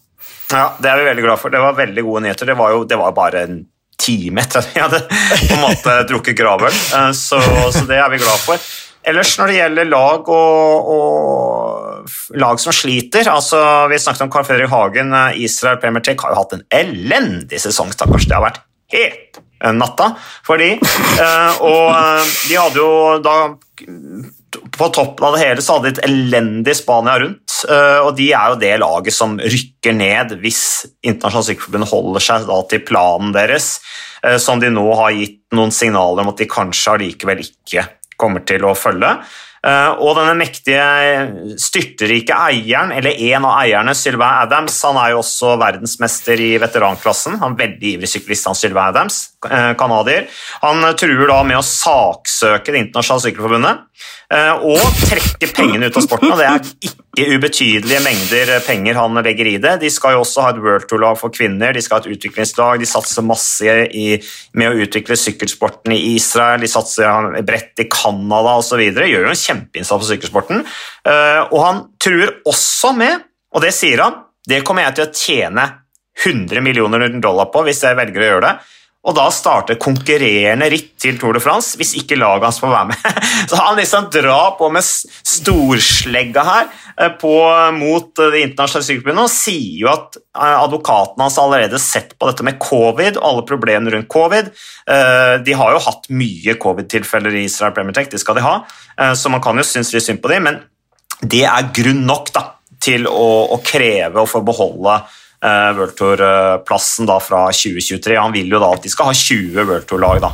Ja, 0.52 0.72
Det 0.78 0.88
er 0.88 0.96
vi 1.02 1.08
veldig 1.10 1.24
glad 1.24 1.40
for. 1.42 1.50
Det 1.50 1.60
var 1.60 1.74
veldig 1.76 2.04
gode 2.06 2.22
nyheter. 2.24 2.46
Det 2.46 2.54
var 2.56 2.70
jo 2.72 2.84
det 2.88 2.96
var 2.96 3.12
bare 3.12 3.42
en 3.48 3.58
time 3.98 4.40
etter 4.40 4.62
at 4.62 4.68
vi 4.72 4.80
hadde 4.80 5.00
på 5.10 5.54
en 5.56 5.64
måte 5.64 5.96
drukket 6.12 6.36
gravøl, 6.38 6.72
Eh, 6.94 7.10
så, 7.12 7.40
så 7.74 7.82
det 7.88 7.98
er 7.98 8.08
vi 8.14 8.20
glad 8.22 8.38
for. 8.44 8.68
Ellers 9.08 9.34
når 9.38 9.50
det 9.50 9.58
gjelder 9.58 9.88
lag 9.88 10.28
og, 10.28 10.88
og 10.92 12.38
lag 12.38 12.60
som 12.60 12.74
sliter 12.74 13.28
altså 13.32 13.60
Vi 13.90 14.00
snakket 14.00 14.26
om 14.26 14.32
Carl 14.32 14.46
Fredrik 14.48 14.72
Hagen. 14.72 15.12
eh, 15.14 15.42
Israel 15.44 15.80
Premier 15.82 16.04
Tech 16.04 16.20
har 16.22 16.34
jo 16.34 16.40
hatt 16.42 16.56
en 16.56 16.64
elendig 16.74 17.60
sesong, 17.62 17.92
stakkars. 17.94 18.28
Det 18.28 18.36
har 18.36 18.44
vært 18.44 18.62
helt 18.94 19.40
eh, 19.40 19.74
natta 19.76 20.12
for 20.46 20.60
de. 20.60 20.74
Eh, 21.18 21.62
og 21.66 21.88
de 22.46 22.54
hadde 22.54 22.78
jo 22.78 22.90
da 23.24 23.38
på 24.78 24.86
toppen 24.94 25.26
av 25.26 25.34
det 25.34 25.40
hele 25.42 25.62
så 25.64 25.76
hadde 25.76 25.90
de 25.90 25.96
et 25.96 26.06
elendig 26.06 26.76
Spania 26.78 27.16
rundt, 27.20 27.56
og 28.06 28.12
de 28.16 28.28
er 28.30 28.52
jo 28.52 28.60
det 28.62 28.70
laget 28.80 29.12
som 29.16 29.34
rykker 29.36 29.96
ned 29.98 30.36
hvis 30.40 30.62
Internasjonalt 31.02 31.50
Sykkelforbund 31.50 31.88
holder 31.90 32.24
seg 32.24 32.46
da 32.48 32.60
til 32.70 32.84
planen 32.86 33.34
deres, 33.34 33.68
som 34.40 34.62
de 34.62 34.70
nå 34.72 34.86
har 35.02 35.16
gitt 35.18 35.42
noen 35.58 35.74
signaler 35.74 36.22
om 36.22 36.32
at 36.32 36.40
de 36.40 36.48
kanskje 36.48 36.94
allikevel 36.94 37.42
ikke 37.44 37.84
kommer 38.20 38.44
til 38.48 38.66
å 38.66 38.74
følge. 38.78 39.14
Eh, 39.66 39.90
og 39.98 40.14
denne 40.18 40.36
mektige, 40.38 41.56
styrterike 41.58 42.36
eieren, 42.36 42.92
eller 42.94 43.18
en 43.32 43.48
av 43.48 43.56
eierne, 43.62 43.94
Sylvain 43.98 44.44
Adams, 44.44 44.76
han 44.86 45.00
er 45.00 45.14
jo 45.14 45.22
også 45.22 45.56
verdensmester 45.60 46.38
i 46.44 46.52
veteranklassen. 46.62 47.40
Han 47.42 47.56
er 47.56 47.64
veldig 47.64 47.94
ivrig 47.96 48.12
syklist, 48.12 48.46
han 48.50 48.58
Sylvain 48.58 48.92
Adams, 48.94 49.20
canadier. 49.78 50.26
Han 50.64 50.82
truer 50.98 51.28
da 51.30 51.42
med 51.46 51.60
å 51.60 51.66
saksøke 51.66 52.72
Det 52.74 52.80
internasjonale 52.82 53.22
sykkelforbundet 53.22 53.84
og 54.66 54.82
trekke 55.08 55.48
pengene 55.56 55.88
ut 55.88 55.96
av 55.96 56.04
sporten. 56.04 56.32
og 56.34 56.40
Det 56.40 56.48
er 56.48 56.66
ikke 56.90 57.36
ubetydelige 57.38 58.00
mengder 58.04 58.50
penger 58.66 58.98
han 58.98 59.20
legger 59.24 59.48
i 59.50 59.56
det. 59.62 59.76
De 59.82 59.90
skal 59.90 60.14
jo 60.14 60.22
også 60.22 60.44
ha 60.44 60.52
et 60.52 60.60
World 60.62 60.88
Tour-lag 60.90 61.18
for 61.18 61.34
kvinner, 61.34 61.72
de 61.72 61.82
skal 61.82 61.98
ha 61.98 62.04
et 62.04 62.16
utviklingslag, 62.16 62.78
de 62.82 62.88
satser 62.88 63.26
masse 63.26 63.78
i, 63.88 64.18
med 64.58 64.70
å 64.70 64.84
utvikle 64.84 65.16
sykkelsporten 65.18 65.94
i 65.96 66.00
Israel, 66.14 66.60
de 66.62 66.70
satser 66.70 67.40
bredt 67.46 67.82
i 67.82 67.88
Canada 67.90 68.58
osv. 68.60 68.82
Gjør 68.84 69.26
jo 69.30 69.32
en 69.32 69.40
kjempeinnsats 69.48 69.96
for 69.96 70.08
sykkelsporten. 70.12 70.64
Eh, 71.08 71.42
og 71.48 71.60
han 71.64 71.84
truer 72.00 72.36
også 72.48 72.94
med, 72.96 73.26
og 73.56 73.64
det 73.64 73.74
sier 73.76 74.04
han, 74.04 74.22
det 74.48 74.62
kommer 74.64 74.86
jeg 74.86 74.96
til 74.96 75.06
å 75.08 75.12
tjene 75.12 75.68
100 76.18 76.64
millioner 76.64 77.08
dollar 77.22 77.50
på 77.52 77.62
hvis 77.66 77.84
jeg 77.86 77.98
velger 77.98 78.24
å 78.24 78.30
gjøre 78.32 78.46
det 78.48 78.54
og 79.08 79.16
da 79.16 79.28
starte 79.32 79.78
konkurrerende 79.80 80.68
ritt 80.68 80.90
til 81.00 81.16
Tour 81.20 81.36
de 81.36 81.40
France 81.42 81.78
hvis 81.80 81.94
ikke 81.96 82.18
laget 82.18 82.44
hans 82.44 82.60
får 82.60 82.72
være 82.74 82.90
med. 82.90 83.20
Så 83.48 83.60
han 83.60 83.78
liksom 83.78 84.08
drar 84.12 84.56
på 84.58 84.68
med 84.74 84.84
storslegga 84.84 86.44
her 86.44 86.66
eh, 87.00 87.12
på, 87.20 87.32
mot 87.78 88.10
Det 88.18 88.42
internasjonale 88.42 88.88
sykeforbundet 88.90 89.24
og 89.24 89.32
sier 89.32 89.84
jo 89.84 89.90
at 89.92 90.18
eh, 90.20 90.56
advokaten 90.58 91.24
hans 91.24 91.38
allerede 91.40 91.80
sett 91.82 92.12
på 92.18 92.28
dette 92.28 92.44
med 92.46 92.60
covid 92.62 93.16
og 93.16 93.28
alle 93.30 93.46
problemene 93.48 93.94
rundt 93.96 94.10
covid. 94.12 94.52
Eh, 94.90 95.34
de 95.44 95.56
har 95.56 95.74
jo 95.74 95.84
hatt 95.88 96.10
mye 96.12 96.58
covid-tilfeller 96.60 97.38
i 97.38 97.46
Israel 97.48 97.72
Premier 97.76 97.96
Tech, 97.96 98.10
det 98.12 98.20
skal 98.20 98.36
de 98.36 98.44
ha, 98.44 98.58
så 99.16 99.30
man 99.30 99.40
kan 99.42 99.56
jo 99.58 99.64
synes 99.66 99.92
litt 99.94 100.04
synd 100.04 100.20
på 100.22 100.30
dem, 100.32 100.48
men 100.48 100.56
det 101.22 101.44
er 101.46 101.70
grunn 101.74 102.00
nok 102.06 102.32
da, 102.34 102.42
til 102.82 103.06
å, 103.10 103.28
å 103.54 103.58
kreve 103.64 104.22
å 104.22 104.28
få 104.28 104.42
beholde 104.46 104.98
uh, 105.44 105.78
World 105.78 105.96
Tour-plassen 105.96 107.08
fra 107.22 107.46
2023. 107.52 108.16
Han 108.18 108.34
vil 108.34 108.52
jo 108.52 108.60
da 108.62 108.72
at 108.74 108.84
de 108.84 108.92
skal 108.92 109.10
ha 109.10 109.16
20 109.16 109.64
World 109.64 109.88
Tour-lag. 109.88 110.20
da. 110.24 110.32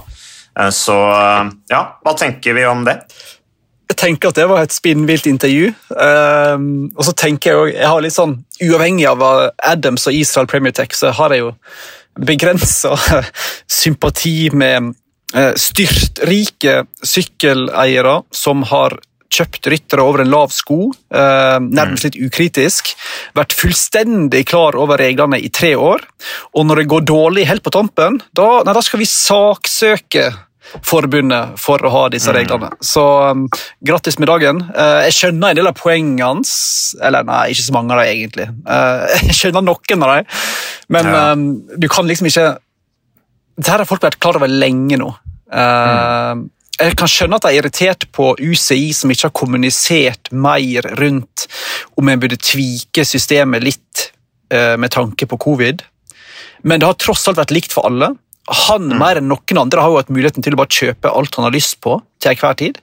Uh, 0.58 0.70
så 0.74 0.96
uh, 1.10 1.48
ja, 1.70 1.84
hva 2.04 2.16
tenker 2.18 2.56
vi 2.56 2.66
om 2.68 2.84
det? 2.86 2.98
Jeg 3.90 3.98
tenker 4.00 4.32
at 4.32 4.38
det 4.38 4.48
var 4.48 4.64
et 4.64 4.74
spinnvilt 4.74 5.26
intervju. 5.28 5.72
Um, 5.92 6.90
og 6.96 7.04
så 7.04 7.12
tenker 7.12 7.50
Jeg 7.50 7.58
også, 7.60 7.76
jeg 7.76 7.90
har 7.92 8.04
litt 8.04 8.16
sånn, 8.16 8.38
Uavhengig 8.64 9.06
av 9.10 9.22
Adams 9.58 10.06
og 10.08 10.16
Israel 10.16 10.48
Premier 10.50 10.72
Tech, 10.72 10.94
så 10.96 11.12
har 11.12 11.34
jeg 11.34 11.44
jo 11.44 11.54
begrensa 12.14 12.94
sympati 13.82 14.48
med 14.54 14.94
styrtrike 15.58 16.84
sykkeleiere 17.02 18.20
som 18.30 18.62
har 18.70 18.94
kjøpt 19.32 19.68
ryttere 19.72 20.04
over 20.04 20.22
en 20.22 20.30
lav 20.30 20.52
sko, 20.54 20.88
eh, 21.14 21.58
nærmest 21.62 22.08
litt 22.08 22.18
ukritisk. 22.20 22.92
Vært 23.36 23.56
fullstendig 23.56 24.44
klar 24.50 24.76
over 24.78 25.00
reglene 25.00 25.40
i 25.40 25.50
tre 25.50 25.74
år. 25.74 26.04
Og 26.54 26.66
når 26.66 26.82
det 26.82 26.90
går 26.92 27.06
dårlig 27.08 27.46
helt 27.48 27.64
på 27.64 27.72
tampen, 27.74 28.20
da, 28.32 28.62
nei, 28.64 28.74
da 28.74 28.82
skal 28.84 29.02
vi 29.02 29.10
saksøke 29.10 30.28
forbundet 30.84 31.58
for 31.60 31.82
å 31.84 31.90
ha 31.92 32.04
disse 32.12 32.32
mm. 32.32 32.36
reglene. 32.38 32.70
Så 32.84 33.04
um, 33.30 33.44
grattis 33.84 34.18
med 34.18 34.30
dagen. 34.30 34.62
Uh, 34.72 35.04
jeg 35.06 35.16
skjønner 35.18 35.52
en 35.52 35.60
del 35.60 35.70
av 35.70 35.76
poengene 35.78 36.30
hans. 36.30 36.54
Eller 37.04 37.26
nei, 37.26 37.50
ikke 37.52 37.66
så 37.66 37.76
mange 37.76 37.94
av 37.94 38.02
dem, 38.02 38.14
egentlig. 38.14 38.48
Uh, 38.64 39.04
jeg 39.28 39.38
skjønner 39.40 39.66
noen 39.66 40.06
av 40.06 40.16
dem, 40.16 40.42
men 40.94 41.10
ja. 41.10 41.24
um, 41.32 41.46
du 41.80 41.88
kan 41.88 42.08
liksom 42.08 42.30
ikke 42.30 42.54
Dette 43.54 43.70
har 43.70 43.86
folk 43.86 44.02
vært 44.02 44.18
klar 44.18 44.34
over 44.34 44.50
lenge 44.50 44.98
nå. 44.98 45.12
Uh, 45.46 46.34
mm 46.34 46.50
jeg 46.74 46.96
kan 46.98 47.10
skjønne 47.10 47.38
at 47.38 47.46
de 47.46 47.52
er 47.52 47.60
irritert 47.60 48.06
på 48.14 48.32
UCI, 48.40 48.90
som 48.96 49.12
ikke 49.12 49.28
har 49.28 49.36
kommunisert 49.36 50.30
mer 50.34 50.88
rundt 50.98 51.46
om 51.98 52.10
en 52.10 52.22
burde 52.22 52.38
tvike 52.40 53.04
systemet 53.06 53.62
litt 53.62 54.08
eh, 54.52 54.74
med 54.80 54.90
tanke 54.94 55.28
på 55.30 55.38
covid. 55.46 55.84
Men 56.66 56.80
det 56.80 56.88
har 56.88 56.98
tross 56.98 57.28
alt 57.28 57.38
vært 57.38 57.54
likt 57.54 57.74
for 57.74 57.86
alle. 57.86 58.14
Han 58.68 58.90
mm. 58.90 58.96
mer 59.00 59.20
enn 59.20 59.30
noen 59.30 59.60
andre 59.60 59.84
har 59.84 59.92
jo 59.92 60.00
hatt 60.00 60.10
muligheten 60.12 60.44
til 60.44 60.56
å 60.56 60.60
bare 60.60 60.76
kjøpe 60.76 61.12
alt 61.12 61.38
han 61.38 61.46
har 61.46 61.54
lyst 61.54 61.78
på. 61.84 62.00
til 62.24 62.36
hver 62.40 62.56
tid. 62.56 62.80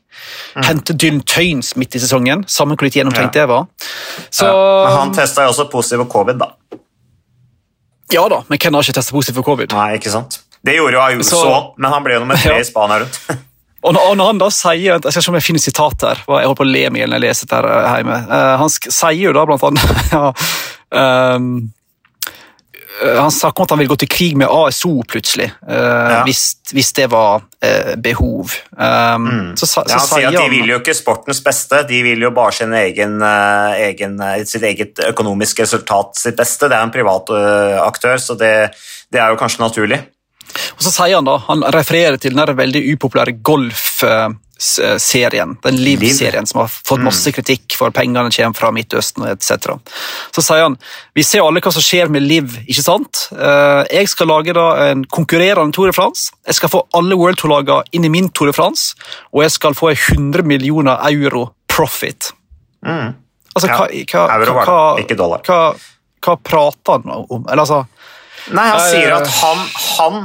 Mm. 0.56 0.64
Hente 0.68 0.94
Dylan 0.94 1.22
Tøynes 1.26 1.76
midt 1.76 1.96
i 1.98 2.02
sesongen, 2.02 2.46
Sammen 2.48 2.78
hvor 2.78 2.86
litt 2.88 2.98
gjennomtenkt 2.98 3.38
det 3.38 3.48
var. 3.50 3.68
Så, 4.30 4.46
ja. 4.46 4.56
Men 4.86 4.98
han 5.00 5.14
testa 5.18 5.46
jo 5.46 5.54
også 5.54 5.68
positiv 5.72 6.06
for 6.06 6.14
covid, 6.20 6.42
da. 6.42 6.54
Ja 8.12 8.26
da, 8.30 8.42
men 8.50 8.60
hvem 8.60 8.76
har 8.76 8.84
ikke 8.84 8.98
testet 8.98 9.16
positiv 9.16 9.40
for 9.40 9.54
covid? 9.54 9.72
Nei, 9.74 9.96
ikke 9.98 10.12
sant? 10.12 10.42
Det 10.62 10.76
gjorde 10.76 10.98
jo 10.98 11.02
Ayuso 11.02 11.40
òg, 11.48 11.72
men 11.82 11.94
han 11.94 12.04
ble 12.06 12.18
jo 12.18 12.26
nummer 12.26 12.38
tre 12.38 12.54
ja. 12.58 12.62
i 12.62 12.68
Spania 12.68 13.02
rundt. 13.02 13.22
Og 13.82 13.96
når, 13.98 14.24
han 14.28 14.42
da 14.42 14.50
sier 14.54 14.94
Jeg 14.94 15.04
skal 15.10 15.24
se 15.24 15.34
om 15.34 15.38
jeg 15.40 15.48
finner 15.48 15.64
sitat 15.64 16.08
her. 16.08 16.24
Jeg 16.28 16.50
holdt 16.50 16.62
på 16.62 16.68
å 16.68 16.72
le 16.72 16.88
meg 16.94 17.06
når 17.06 17.18
jeg 17.18 17.26
leser 17.26 17.50
det 17.52 17.60
her 17.60 17.70
eh, 17.74 17.92
hjemme. 18.00 18.18
Uh, 18.30 18.56
han 18.62 18.74
sier 18.78 19.22
jo 19.22 19.38
da 19.38 19.46
blant 19.50 19.70
annet 19.72 20.02
ja, 20.14 20.26
um, 21.40 21.48
Han 23.02 23.34
snakker 23.34 23.64
om 23.64 23.66
at 23.66 23.74
han 23.74 23.82
vil 23.82 23.90
gå 23.90 23.98
til 24.04 24.12
krig 24.14 24.38
med 24.38 24.52
ASO 24.54 24.92
plutselig, 25.10 25.48
uh, 25.66 25.74
ja. 25.74 26.22
hvis, 26.28 26.44
hvis, 26.70 26.92
det 27.00 27.08
var 27.10 27.42
uh, 27.42 27.96
behov. 27.98 28.54
Um, 28.78 29.26
mm. 29.26 29.50
så, 29.58 29.66
så, 29.66 29.86
ja, 29.90 29.98
han 29.98 30.10
sier 30.12 30.30
at 30.30 30.38
de 30.38 30.54
vil 30.54 30.76
jo 30.76 30.80
ikke 30.84 30.98
sportens 31.00 31.42
beste, 31.42 31.82
de 31.90 32.04
vil 32.06 32.22
jo 32.28 32.34
bare 32.36 32.54
sin 32.60 32.78
egen, 32.78 33.18
egen, 33.26 34.22
sitt 34.46 34.68
eget 34.70 35.02
økonomiske 35.10 35.66
resultat 35.66 36.22
sitt 36.22 36.38
beste. 36.38 36.70
Det 36.70 36.78
er 36.78 36.86
en 36.86 36.94
privat 36.94 37.34
aktør, 37.82 38.22
så 38.22 38.38
det, 38.38 38.54
det 39.10 39.24
er 39.24 39.34
jo 39.34 39.42
kanskje 39.42 39.66
naturlig. 39.66 40.04
Og 40.78 40.86
så 40.86 40.92
sier 40.94 41.20
Han 41.20 41.28
da, 41.28 41.36
han 41.48 41.66
refererer 41.76 42.18
til 42.22 42.36
den 42.36 42.58
veldig 42.58 42.82
upopulære 42.94 43.34
golfserien, 43.46 45.56
den 45.64 45.78
Liv-serien 45.82 46.48
som 46.48 46.60
har 46.64 46.70
fått 46.72 47.04
masse 47.04 47.30
mm. 47.30 47.34
kritikk 47.38 47.76
for 47.78 47.90
pengene 47.96 48.32
kommer 48.32 48.58
fra 48.58 48.72
Midtøsten 48.76 49.28
etc. 49.30 49.46
Så 50.36 50.42
sier 50.46 50.64
han 50.68 50.78
vi 51.18 51.24
ser 51.28 51.46
alle 51.46 51.64
hva 51.64 51.72
som 51.74 51.86
skjer 51.86 52.08
med 52.14 52.22
Liv. 52.26 52.48
ikke 52.66 52.86
sant? 52.86 53.14
Eh, 53.36 53.82
jeg 54.02 54.12
skal 54.12 54.32
lage 54.32 54.52
da 54.58 54.68
en 54.90 55.06
konkurrerende 55.06 55.76
Tour 55.76 55.88
de 55.92 55.98
France. 55.98 56.22
Jeg 56.48 56.60
skal 56.60 56.74
få 56.74 56.86
alle 56.98 57.20
World 57.20 57.38
Tour-lagene 57.42 57.88
inn 57.92 58.08
i 58.08 58.14
min 58.14 58.30
Tour 58.30 58.48
de 58.52 58.58
France, 58.58 58.82
og 59.32 59.40
jeg 59.46 59.52
skal 59.58 59.78
få 59.78 59.88
100 59.94 60.48
millioner 60.48 60.96
euro 61.12 61.44
profit. 61.72 62.34
Mm. 62.86 63.10
Altså, 63.56 63.68
hva, 63.68 63.88
hva. 64.12 64.22
Hva, 65.46 65.62
hva 66.22 66.36
prater 66.46 67.00
han 67.00 67.12
om? 67.12 67.48
Eller 67.50 67.64
altså 67.64 67.82
Nei, 68.50 68.68
han 68.74 68.82
sier 68.90 69.14
at 69.16 69.28
han, 69.42 69.62
han 69.98 70.18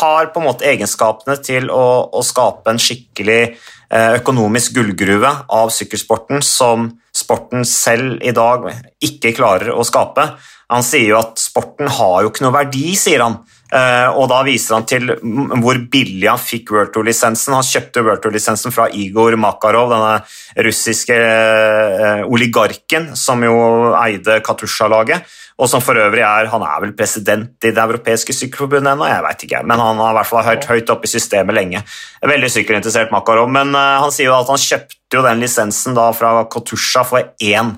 har 0.00 0.30
på 0.32 0.40
en 0.40 0.46
måte 0.46 0.66
egenskapene 0.70 1.36
til 1.44 1.68
å, 1.70 1.84
å 2.08 2.22
skape 2.24 2.72
en 2.72 2.80
skikkelig 2.80 3.40
eh, 3.42 4.12
økonomisk 4.20 4.76
gullgruve 4.78 5.32
av 5.52 5.72
sykkelsporten 5.74 6.42
som 6.46 6.88
sporten 7.12 7.66
selv 7.68 8.22
i 8.24 8.32
dag 8.34 8.68
ikke 9.04 9.34
klarer 9.36 9.74
å 9.74 9.84
skape. 9.86 10.30
Han 10.72 10.86
sier 10.86 11.10
jo 11.12 11.18
at 11.20 11.40
sporten 11.42 11.90
har 11.92 12.22
jo 12.22 12.32
ikke 12.32 12.46
noe 12.46 12.56
verdi, 12.56 12.94
sier 12.96 13.24
han. 13.24 13.42
Eh, 13.72 14.08
og 14.12 14.26
da 14.28 14.42
viser 14.44 14.76
han 14.76 14.88
til 14.88 15.14
hvor 15.16 15.78
billig 15.92 16.28
han 16.28 16.40
fikk 16.40 16.74
World 16.74 16.92
Tour-lisensen. 16.94 17.56
Han 17.56 17.66
kjøpte 17.66 18.04
World 18.04 18.24
Tour-lisensen 18.24 18.74
fra 18.74 18.88
Igor 18.92 19.38
Makarov, 19.40 19.92
denne 19.94 20.66
russiske 20.68 21.16
eh, 21.16 22.26
oligarken 22.28 23.12
som 23.18 23.44
jo 23.46 23.56
eide 24.02 24.42
Katusha-laget 24.44 25.24
og 25.62 25.68
som 25.70 25.82
for 25.84 25.98
øvrig 26.00 26.24
er 26.24 26.50
Han 26.52 26.64
er 26.66 26.80
vel 26.84 26.94
president 26.96 27.64
i 27.64 27.70
Det 27.70 27.82
europeiske 27.82 28.34
sykkelforbundet 28.34 28.92
ennå, 28.94 29.06
jeg 29.08 29.24
vet 29.26 29.44
ikke, 29.46 29.62
men 29.68 29.80
han 29.80 30.00
har 30.00 30.12
i 30.12 30.18
hvert 30.18 30.30
fall 30.30 30.44
hørt 30.46 30.68
høyt 30.70 30.90
oppe 30.90 31.08
i 31.08 31.12
systemet 31.12 31.56
lenge. 31.56 31.82
Veldig 32.22 32.50
sykkelinteressert 32.50 33.12
Makarov, 33.14 33.50
men 33.52 33.74
uh, 33.76 34.02
han 34.02 34.12
sier 34.14 34.30
jo 34.30 34.36
at 34.38 34.50
han 34.50 34.60
kjøpte 34.60 35.18
jo 35.18 35.24
den 35.26 35.42
lisensen 35.42 35.96
da 35.98 36.08
fra 36.16 36.34
Katusha 36.50 37.04
for 37.06 37.34
én 37.42 37.74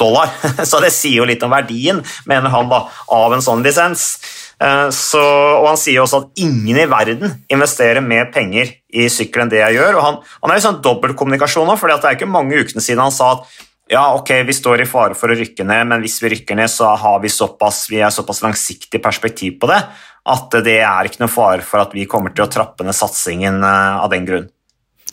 dollar, 0.00 0.32
så 0.70 0.80
det 0.82 0.92
sier 0.94 1.20
jo 1.20 1.28
litt 1.28 1.42
om 1.44 1.52
verdien, 1.52 2.00
mener 2.26 2.52
han 2.52 2.70
da, 2.72 2.86
av 3.12 3.36
en 3.36 3.44
sånn 3.44 3.62
lisens. 3.64 4.16
Uh, 4.62 4.86
så, 4.94 5.18
og 5.58 5.66
Han 5.66 5.80
sier 5.80 6.04
også 6.04 6.20
at 6.22 6.40
ingen 6.44 6.78
i 6.78 6.86
verden 6.86 7.32
investerer 7.50 8.04
mer 8.04 8.28
penger 8.34 8.70
i 8.92 9.08
sykkel 9.10 9.42
enn 9.42 9.50
det 9.50 9.58
jeg 9.62 9.80
gjør. 9.80 9.98
og 9.98 10.06
Han, 10.06 10.22
han 10.44 10.52
er 10.52 10.60
jo 10.60 10.66
sånn 10.68 10.80
dobbeltkommunikasjon 10.84 11.66
nå, 11.66 11.76
for 11.80 11.90
det 11.90 11.98
er 11.98 12.18
ikke 12.18 12.30
mange 12.30 12.62
ukene 12.62 12.84
siden 12.84 13.02
han 13.02 13.14
sa 13.14 13.34
at 13.38 13.60
ja, 13.92 14.06
ok, 14.16 14.30
vi 14.46 14.54
står 14.56 14.84
i 14.84 14.88
fare 14.88 15.16
for 15.18 15.28
å 15.28 15.34
rykke 15.36 15.66
ned, 15.68 15.84
men 15.90 16.00
hvis 16.00 16.14
vi 16.22 16.30
rykker 16.32 16.56
ned, 16.56 16.70
så 16.70 16.94
har 16.96 17.18
vi 17.20 17.28
såpass, 17.28 17.82
vi 17.90 17.98
har 18.00 18.14
såpass 18.14 18.40
langsiktig 18.40 19.02
perspektiv 19.04 19.58
på 19.60 19.68
det 19.68 19.82
at 20.22 20.54
det 20.62 20.78
er 20.86 21.08
ikke 21.08 21.24
noe 21.24 21.32
fare 21.32 21.64
for 21.66 21.82
at 21.82 21.94
vi 21.96 22.06
kommer 22.10 22.34
til 22.34 22.46
å 22.46 22.50
trappe 22.50 22.86
ned 22.86 22.94
satsingen 22.94 23.58
eh, 23.66 24.02
av 24.02 24.10
den 24.12 24.26
grunn. 24.28 24.48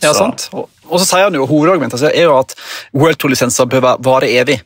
Ja, 0.00 0.14
sant. 0.16 0.46
Og, 0.54 0.70
og, 0.86 0.96
så 1.00 1.04
sier 1.04 1.26
han 1.26 1.36
jo, 1.36 1.44
Hovedargumentet 1.50 2.06
er 2.08 2.24
jo 2.24 2.38
at 2.38 2.54
World 2.96 3.18
Tour-lisenser 3.20 3.68
bør 3.68 3.90
vare 4.00 4.30
evig. 4.30 4.60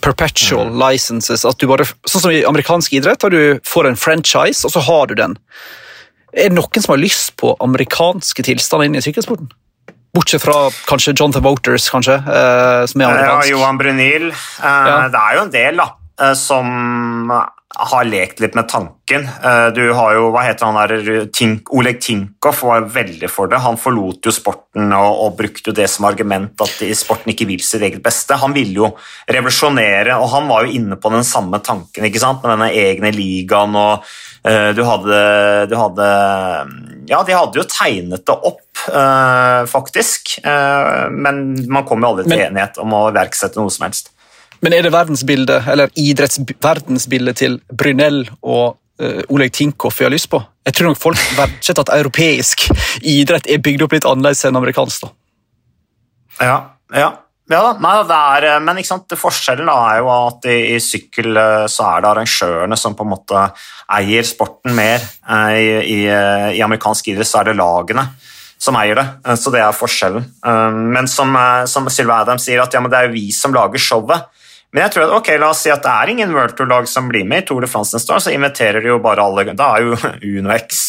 Perpetual 0.00 0.70
mm. 0.70 0.78
licenses. 0.80 1.44
at 1.44 1.58
du 1.58 1.68
bare, 1.70 1.86
Sånn 2.08 2.24
som 2.24 2.34
i 2.34 2.44
amerikansk 2.48 2.94
idrett, 2.96 3.20
da 3.22 3.30
du 3.32 3.60
får 3.68 3.90
en 3.90 3.98
franchise, 3.98 4.64
og 4.66 4.74
så 4.74 4.82
har 4.86 5.10
du 5.10 5.16
den. 5.18 5.36
Er 6.32 6.48
det 6.48 6.56
noen 6.56 6.80
som 6.80 6.94
har 6.94 7.02
lyst 7.02 7.34
på 7.40 7.52
amerikanske 7.60 8.44
tilstander 8.46 8.88
inn 8.88 8.96
i 8.96 9.04
sykkelsporten? 9.04 9.50
Bortsett 10.12 10.44
fra 10.44 10.66
kanskje 10.88 11.14
Jonathan 11.16 11.44
Voters, 11.44 11.88
kanskje. 11.92 12.18
Eh, 12.20 12.84
som 12.88 13.00
er 13.00 13.20
Ja, 13.24 13.40
Johan 13.48 13.78
Brunil. 13.80 14.28
Eh, 14.28 14.64
ja. 14.64 15.08
Det 15.08 15.20
er 15.20 15.36
jo 15.36 15.42
en 15.42 15.52
del 15.52 15.80
da, 15.80 15.88
eh, 16.20 16.34
som 16.34 17.32
har 17.74 18.04
lekt 18.04 18.40
litt 18.40 18.54
med 18.54 18.68
tanken. 18.68 19.24
Eh, 19.44 19.66
du 19.72 19.92
har 19.96 20.14
jo, 20.16 20.26
hva 20.34 20.44
heter 20.44 20.68
han 20.68 20.76
der, 20.76 21.24
Tink, 21.32 21.70
Oleg 21.72 22.00
Tinkov 22.04 22.60
var 22.68 22.84
veldig 22.92 23.30
for 23.32 23.48
det. 23.48 23.62
Han 23.64 23.80
forlot 23.80 24.28
jo 24.28 24.34
sporten 24.34 24.92
og, 24.96 25.22
og 25.24 25.38
brukte 25.38 25.74
det 25.76 25.88
som 25.90 26.06
argument 26.08 26.60
at 26.64 26.82
sporten 26.98 27.32
ikke 27.32 27.48
vil 27.48 27.64
sitt 27.64 27.84
eget 27.84 28.02
beste. 28.04 28.36
Han 28.42 28.52
ville 28.56 28.76
jo 28.82 28.92
revolusjonere, 29.30 30.18
og 30.20 30.28
han 30.34 30.50
var 30.52 30.66
jo 30.66 30.76
inne 30.76 31.00
på 31.00 31.12
den 31.14 31.24
samme 31.26 31.62
tanken 31.64 32.08
ikke 32.08 32.20
sant? 32.22 32.44
med 32.44 32.56
denne 32.56 32.70
egne 32.76 33.12
ligaen. 33.14 33.76
og 33.78 34.04
uh, 34.04 34.70
du, 34.76 34.82
hadde, 34.86 35.18
du 35.70 35.76
hadde 35.78 36.08
Ja, 37.08 37.22
de 37.26 37.36
hadde 37.36 37.60
jo 37.60 37.66
tegnet 37.68 38.24
det 38.28 38.36
opp, 38.36 38.64
uh, 38.88 39.62
faktisk, 39.70 40.36
uh, 40.44 41.08
men 41.12 41.44
man 41.72 41.86
kom 41.88 42.02
jo 42.02 42.12
aldri 42.12 42.28
til 42.28 42.36
men, 42.36 42.48
enighet 42.50 42.80
om 42.82 42.96
å 42.96 43.06
iverksette 43.12 43.60
noe 43.60 43.72
som 43.72 43.88
helst. 43.88 44.12
Men 44.62 44.76
er 44.76 44.86
det 44.86 44.92
verdensbildet, 44.94 45.66
eller 45.72 45.90
idrettsverdensbildet 45.98 47.40
til 47.40 47.58
Brynell 47.74 48.22
og 48.42 48.76
uh, 49.02 49.22
Oleg 49.34 49.50
Tinkoff 49.56 49.98
vi 49.98 50.06
har 50.06 50.14
lyst 50.14 50.30
på? 50.30 50.38
Jeg 50.62 50.78
tror 50.78 50.92
nok 50.92 51.00
folk 51.02 51.24
verdsetter 51.34 51.82
at 51.82 51.96
europeisk 51.96 52.68
idrett 53.00 53.50
er 53.50 53.62
bygd 53.62 53.82
opp 53.82 53.96
litt 53.96 54.06
annerledes 54.06 54.44
enn 54.46 54.58
amerikansk. 54.60 55.08
da. 55.08 55.12
Ja, 56.46 56.56
ja. 56.94 57.10
Ja, 57.50 57.72
nei, 57.82 57.96
er, 58.06 58.44
eh, 58.46 58.60
men 58.62 58.78
forskjellen 59.18 59.68
er 59.68 59.98
jo 59.98 60.06
at 60.14 60.46
i, 60.48 60.54
i, 60.72 60.76
sykkel 60.80 61.36
eh, 61.36 61.64
så 61.68 61.88
er 61.90 62.04
det 62.04 62.08
arrangørene 62.08 62.78
som 62.78 62.94
på 62.96 63.04
en 63.04 63.10
måte 63.10 63.42
eier 63.92 64.24
sporten 64.24 64.72
mer. 64.78 65.02
I, 65.26 65.66
i, 65.82 65.98
i 66.06 66.62
amerikansk 66.64 67.10
idrett 67.10 67.28
så 67.28 67.42
er 67.42 67.50
det 67.50 67.58
lagene 67.58 68.06
som 68.62 68.78
eier 68.78 68.94
det, 68.94 69.36
så 69.42 69.50
det 69.50 69.58
er 69.58 69.74
forskjellen. 69.74 70.22
Men 70.94 71.08
som, 71.10 71.34
som 71.66 71.88
Sylve 71.90 72.14
Adams 72.14 72.46
sier, 72.46 72.62
at 72.62 72.72
ja, 72.72 72.80
det 72.86 72.94
er 72.94 73.08
jo 73.08 73.16
vi 73.16 73.24
som 73.34 73.52
lager 73.52 73.82
showet. 73.82 74.30
Men 74.72 74.86
jeg 74.86 74.94
tror 74.94 75.04
at, 75.04 75.14
ok, 75.18 75.30
la 75.36 75.50
oss 75.52 75.62
si 75.66 75.70
at 75.72 75.82
det 75.84 75.92
er 75.92 76.10
ingen 76.14 76.30
World 76.32 76.54
Tour-lag 76.56 76.86
som 76.88 77.10
blir 77.10 77.26
med 77.28 77.42
i 77.42 77.46
Tour 77.48 77.60
de 77.60 77.68
France 77.68 77.92
neste 77.92 78.14
år, 78.14 78.22
så 78.24 78.32
inviterer 78.32 78.80
de 78.80 78.88
jo 78.88 79.00
bare 79.04 79.24
alle 79.24 79.52
Da 79.52 79.66
er 79.76 79.84
jo 79.84 79.98
Uno 80.38 80.54
X, 80.56 80.84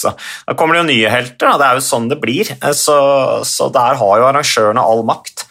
da 0.48 0.56
kommer 0.56 0.78
det 0.78 0.84
jo 0.84 0.90
nye 0.94 1.12
helter. 1.12 1.50
Da. 1.50 1.58
Det 1.60 1.68
er 1.68 1.80
jo 1.80 1.88
sånn 1.90 2.08
det 2.12 2.20
blir. 2.24 2.54
Så, 2.80 2.96
så 3.48 3.68
der 3.76 4.00
har 4.00 4.22
jo 4.22 4.30
arrangørene 4.30 4.86
all 4.94 5.04
makt. 5.08 5.44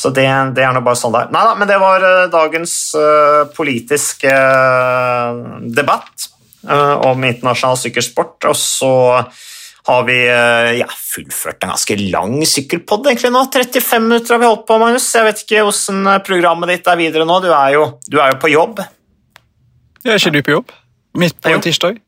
Så 0.00 0.12
det, 0.16 0.26
det 0.56 0.64
er 0.64 0.76
nå 0.76 0.84
bare 0.84 0.96
sånn 0.96 1.16
der. 1.16 1.32
Nei 1.32 1.44
da, 1.44 1.56
men 1.56 1.68
det 1.68 1.80
var 1.80 2.04
uh, 2.04 2.26
dagens 2.32 2.74
uh, 2.96 3.48
politiske 3.56 4.32
uh, 4.32 5.40
debatt 5.68 6.28
om 6.60 7.22
internasjonal 7.24 7.78
sykkelsport. 7.80 8.44
Og 8.50 8.56
så 8.60 8.92
har 9.88 10.04
vi 10.04 10.16
eh, 10.28 10.70
ja, 10.80 10.88
fullført 10.88 11.64
en 11.64 11.72
ganske 11.72 11.96
lang 12.12 12.36
sykkelpod 12.46 13.08
egentlig 13.08 13.32
nå. 13.32 13.46
35 13.54 14.04
minutter 14.04 14.36
har 14.36 14.42
vi 14.42 14.50
holdt 14.50 14.66
på, 14.68 14.78
Magnus. 14.82 15.08
Jeg 15.16 15.26
vet 15.26 15.42
ikke 15.44 15.64
hvordan 15.66 16.12
eh, 16.12 16.20
programmet 16.26 16.74
ditt 16.74 16.90
er 16.90 17.00
videre 17.00 17.26
nå. 17.28 17.40
Du 17.44 17.48
er 17.48 17.74
jo, 17.78 17.86
du 18.10 18.20
er 18.20 18.34
jo 18.34 18.38
på 18.42 18.52
jobb. 18.52 18.84
Jeg 20.04 20.14
er 20.14 20.22
ikke 20.22 20.36
du 20.36 20.40
på 20.44 20.56
jobb? 20.58 20.78
Midt 21.20 21.40
på 21.42 21.52
en 21.52 21.64
tirsdag? 21.64 21.98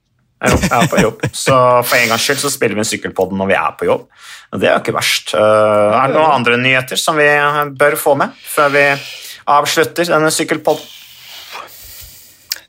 Jo, 0.42 0.56
jeg 0.58 0.74
er 0.74 0.88
på 0.90 1.02
jobb. 1.02 1.26
Så 1.30 1.56
for 1.86 1.98
en 1.98 2.12
gangs 2.12 2.24
skyld 2.26 2.40
så 2.42 2.50
spiller 2.50 2.78
vi 2.78 2.86
Sykkelpodden 2.86 3.38
når 3.38 3.50
vi 3.50 3.58
er 3.58 3.74
på 3.78 3.86
jobb. 3.86 4.08
Det 4.58 4.68
er 4.68 4.74
jo 4.74 4.82
ikke 4.82 4.96
verst. 4.96 5.34
Uh, 5.36 5.94
er 5.94 6.10
det 6.10 6.16
noen 6.16 6.34
andre 6.34 6.58
nyheter 6.60 6.98
som 6.98 7.16
vi 7.16 7.28
bør 7.78 7.94
få 8.00 8.16
med 8.18 8.34
før 8.42 8.72
vi 8.74 8.82
avslutter 9.54 10.10
denne 10.10 10.32
Sykkelpodden? 10.34 10.98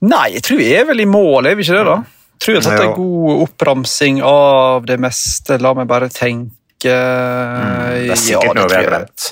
Nei, 0.03 0.33
jeg 0.35 0.43
tror 0.45 0.59
vi 0.59 0.69
er 0.75 0.85
vel 0.85 1.01
i 1.01 1.07
mål, 1.07 1.47
er 1.47 1.57
vi 1.57 1.65
ikke 1.65 1.79
det, 1.79 1.85
da? 1.87 1.97
Tror 2.43 2.57
jeg 2.57 2.61
er 2.61 2.67
tatt 2.67 2.83
en 2.83 2.97
god 2.97 3.45
oppramsing 3.47 4.19
av 4.27 4.87
det 4.89 4.99
meste. 5.01 5.57
La 5.63 5.73
meg 5.77 5.87
bare 5.89 6.11
tenke 6.13 6.91
mm, 6.91 8.03
Det 8.03 8.13
er 8.13 8.19
sikkert 8.19 8.51
ja, 8.51 8.57
noe 8.59 8.69
vi 8.69 8.77
har 8.79 8.89
glemt. 8.91 9.29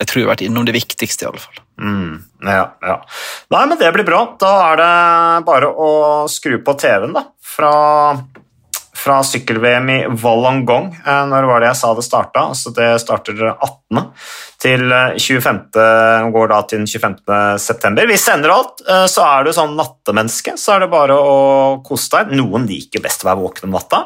Jeg 0.00 0.08
tror 0.08 0.18
jeg 0.18 0.26
har 0.26 0.32
vært 0.32 0.44
innom 0.46 0.66
det 0.66 0.74
viktigste, 0.74 1.26
i 1.26 1.30
alle 1.30 1.42
fall. 1.42 1.60
Mm, 1.80 2.14
ja, 2.48 2.64
ja. 2.82 2.96
Nei, 3.54 3.64
men 3.70 3.78
det 3.80 3.90
blir 3.94 4.06
bra. 4.08 4.24
Da 4.40 4.52
er 4.70 4.80
det 4.80 4.92
bare 5.46 5.70
å 5.70 5.90
skru 6.32 6.56
på 6.64 6.74
TV-en, 6.80 7.14
da. 7.16 7.26
Fra 7.44 7.72
fra 9.00 9.20
sykkel-VM 9.24 9.90
i 9.90 9.98
Wollongong. 10.08 10.90
Eh, 11.06 11.22
når 11.30 11.48
var 11.48 11.62
det 11.62 11.70
jeg 11.70 11.80
sa 11.80 11.92
det 11.96 12.04
starta? 12.04 12.44
Altså 12.52 12.72
det 12.76 12.88
starter 13.02 13.38
18. 13.52 14.02
til 14.60 14.84
25. 15.16 15.60
Eh, 15.80 16.26
går 16.34 16.50
da 16.52 16.60
til 16.68 16.84
25. 16.84 17.22
september. 17.62 18.10
Vi 18.10 18.18
sender 18.20 18.52
alt. 18.54 18.84
Eh, 18.86 19.06
så 19.10 19.24
er 19.24 19.46
du 19.46 19.54
sånn 19.56 19.76
nattemenneske, 19.78 20.56
så 20.60 20.76
er 20.76 20.84
det 20.84 20.92
bare 20.92 21.16
å 21.16 21.80
kose 21.86 22.12
deg. 22.18 22.36
Noen 22.40 22.68
liker 22.68 23.04
best 23.04 23.24
å 23.24 23.30
være 23.30 23.42
våken 23.44 23.70
om 23.70 23.78
natta 23.78 24.04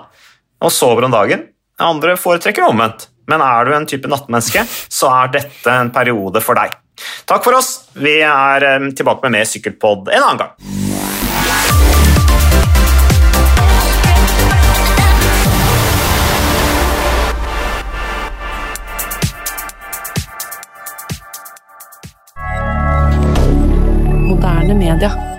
og 0.65 0.73
sover 0.73 1.09
om 1.09 1.15
dagen. 1.15 1.49
Andre 1.83 2.15
foretrekker 2.21 2.69
omvendt. 2.69 3.09
Men 3.29 3.43
er 3.43 3.65
du 3.65 3.75
en 3.75 3.87
type 3.89 4.09
nattmenneske, 4.09 4.67
så 4.93 5.11
er 5.23 5.37
dette 5.41 5.75
en 5.81 5.91
periode 5.93 6.45
for 6.45 6.61
deg. 6.61 6.77
Takk 7.27 7.43
for 7.43 7.57
oss. 7.59 7.89
Vi 7.97 8.21
er 8.23 8.69
tilbake 8.95 9.27
med 9.27 9.41
mer 9.41 9.49
Sykkelpod 9.49 10.13
en 10.13 10.23
annen 10.23 10.45
gang. 10.45 10.84
Media. 24.75 25.34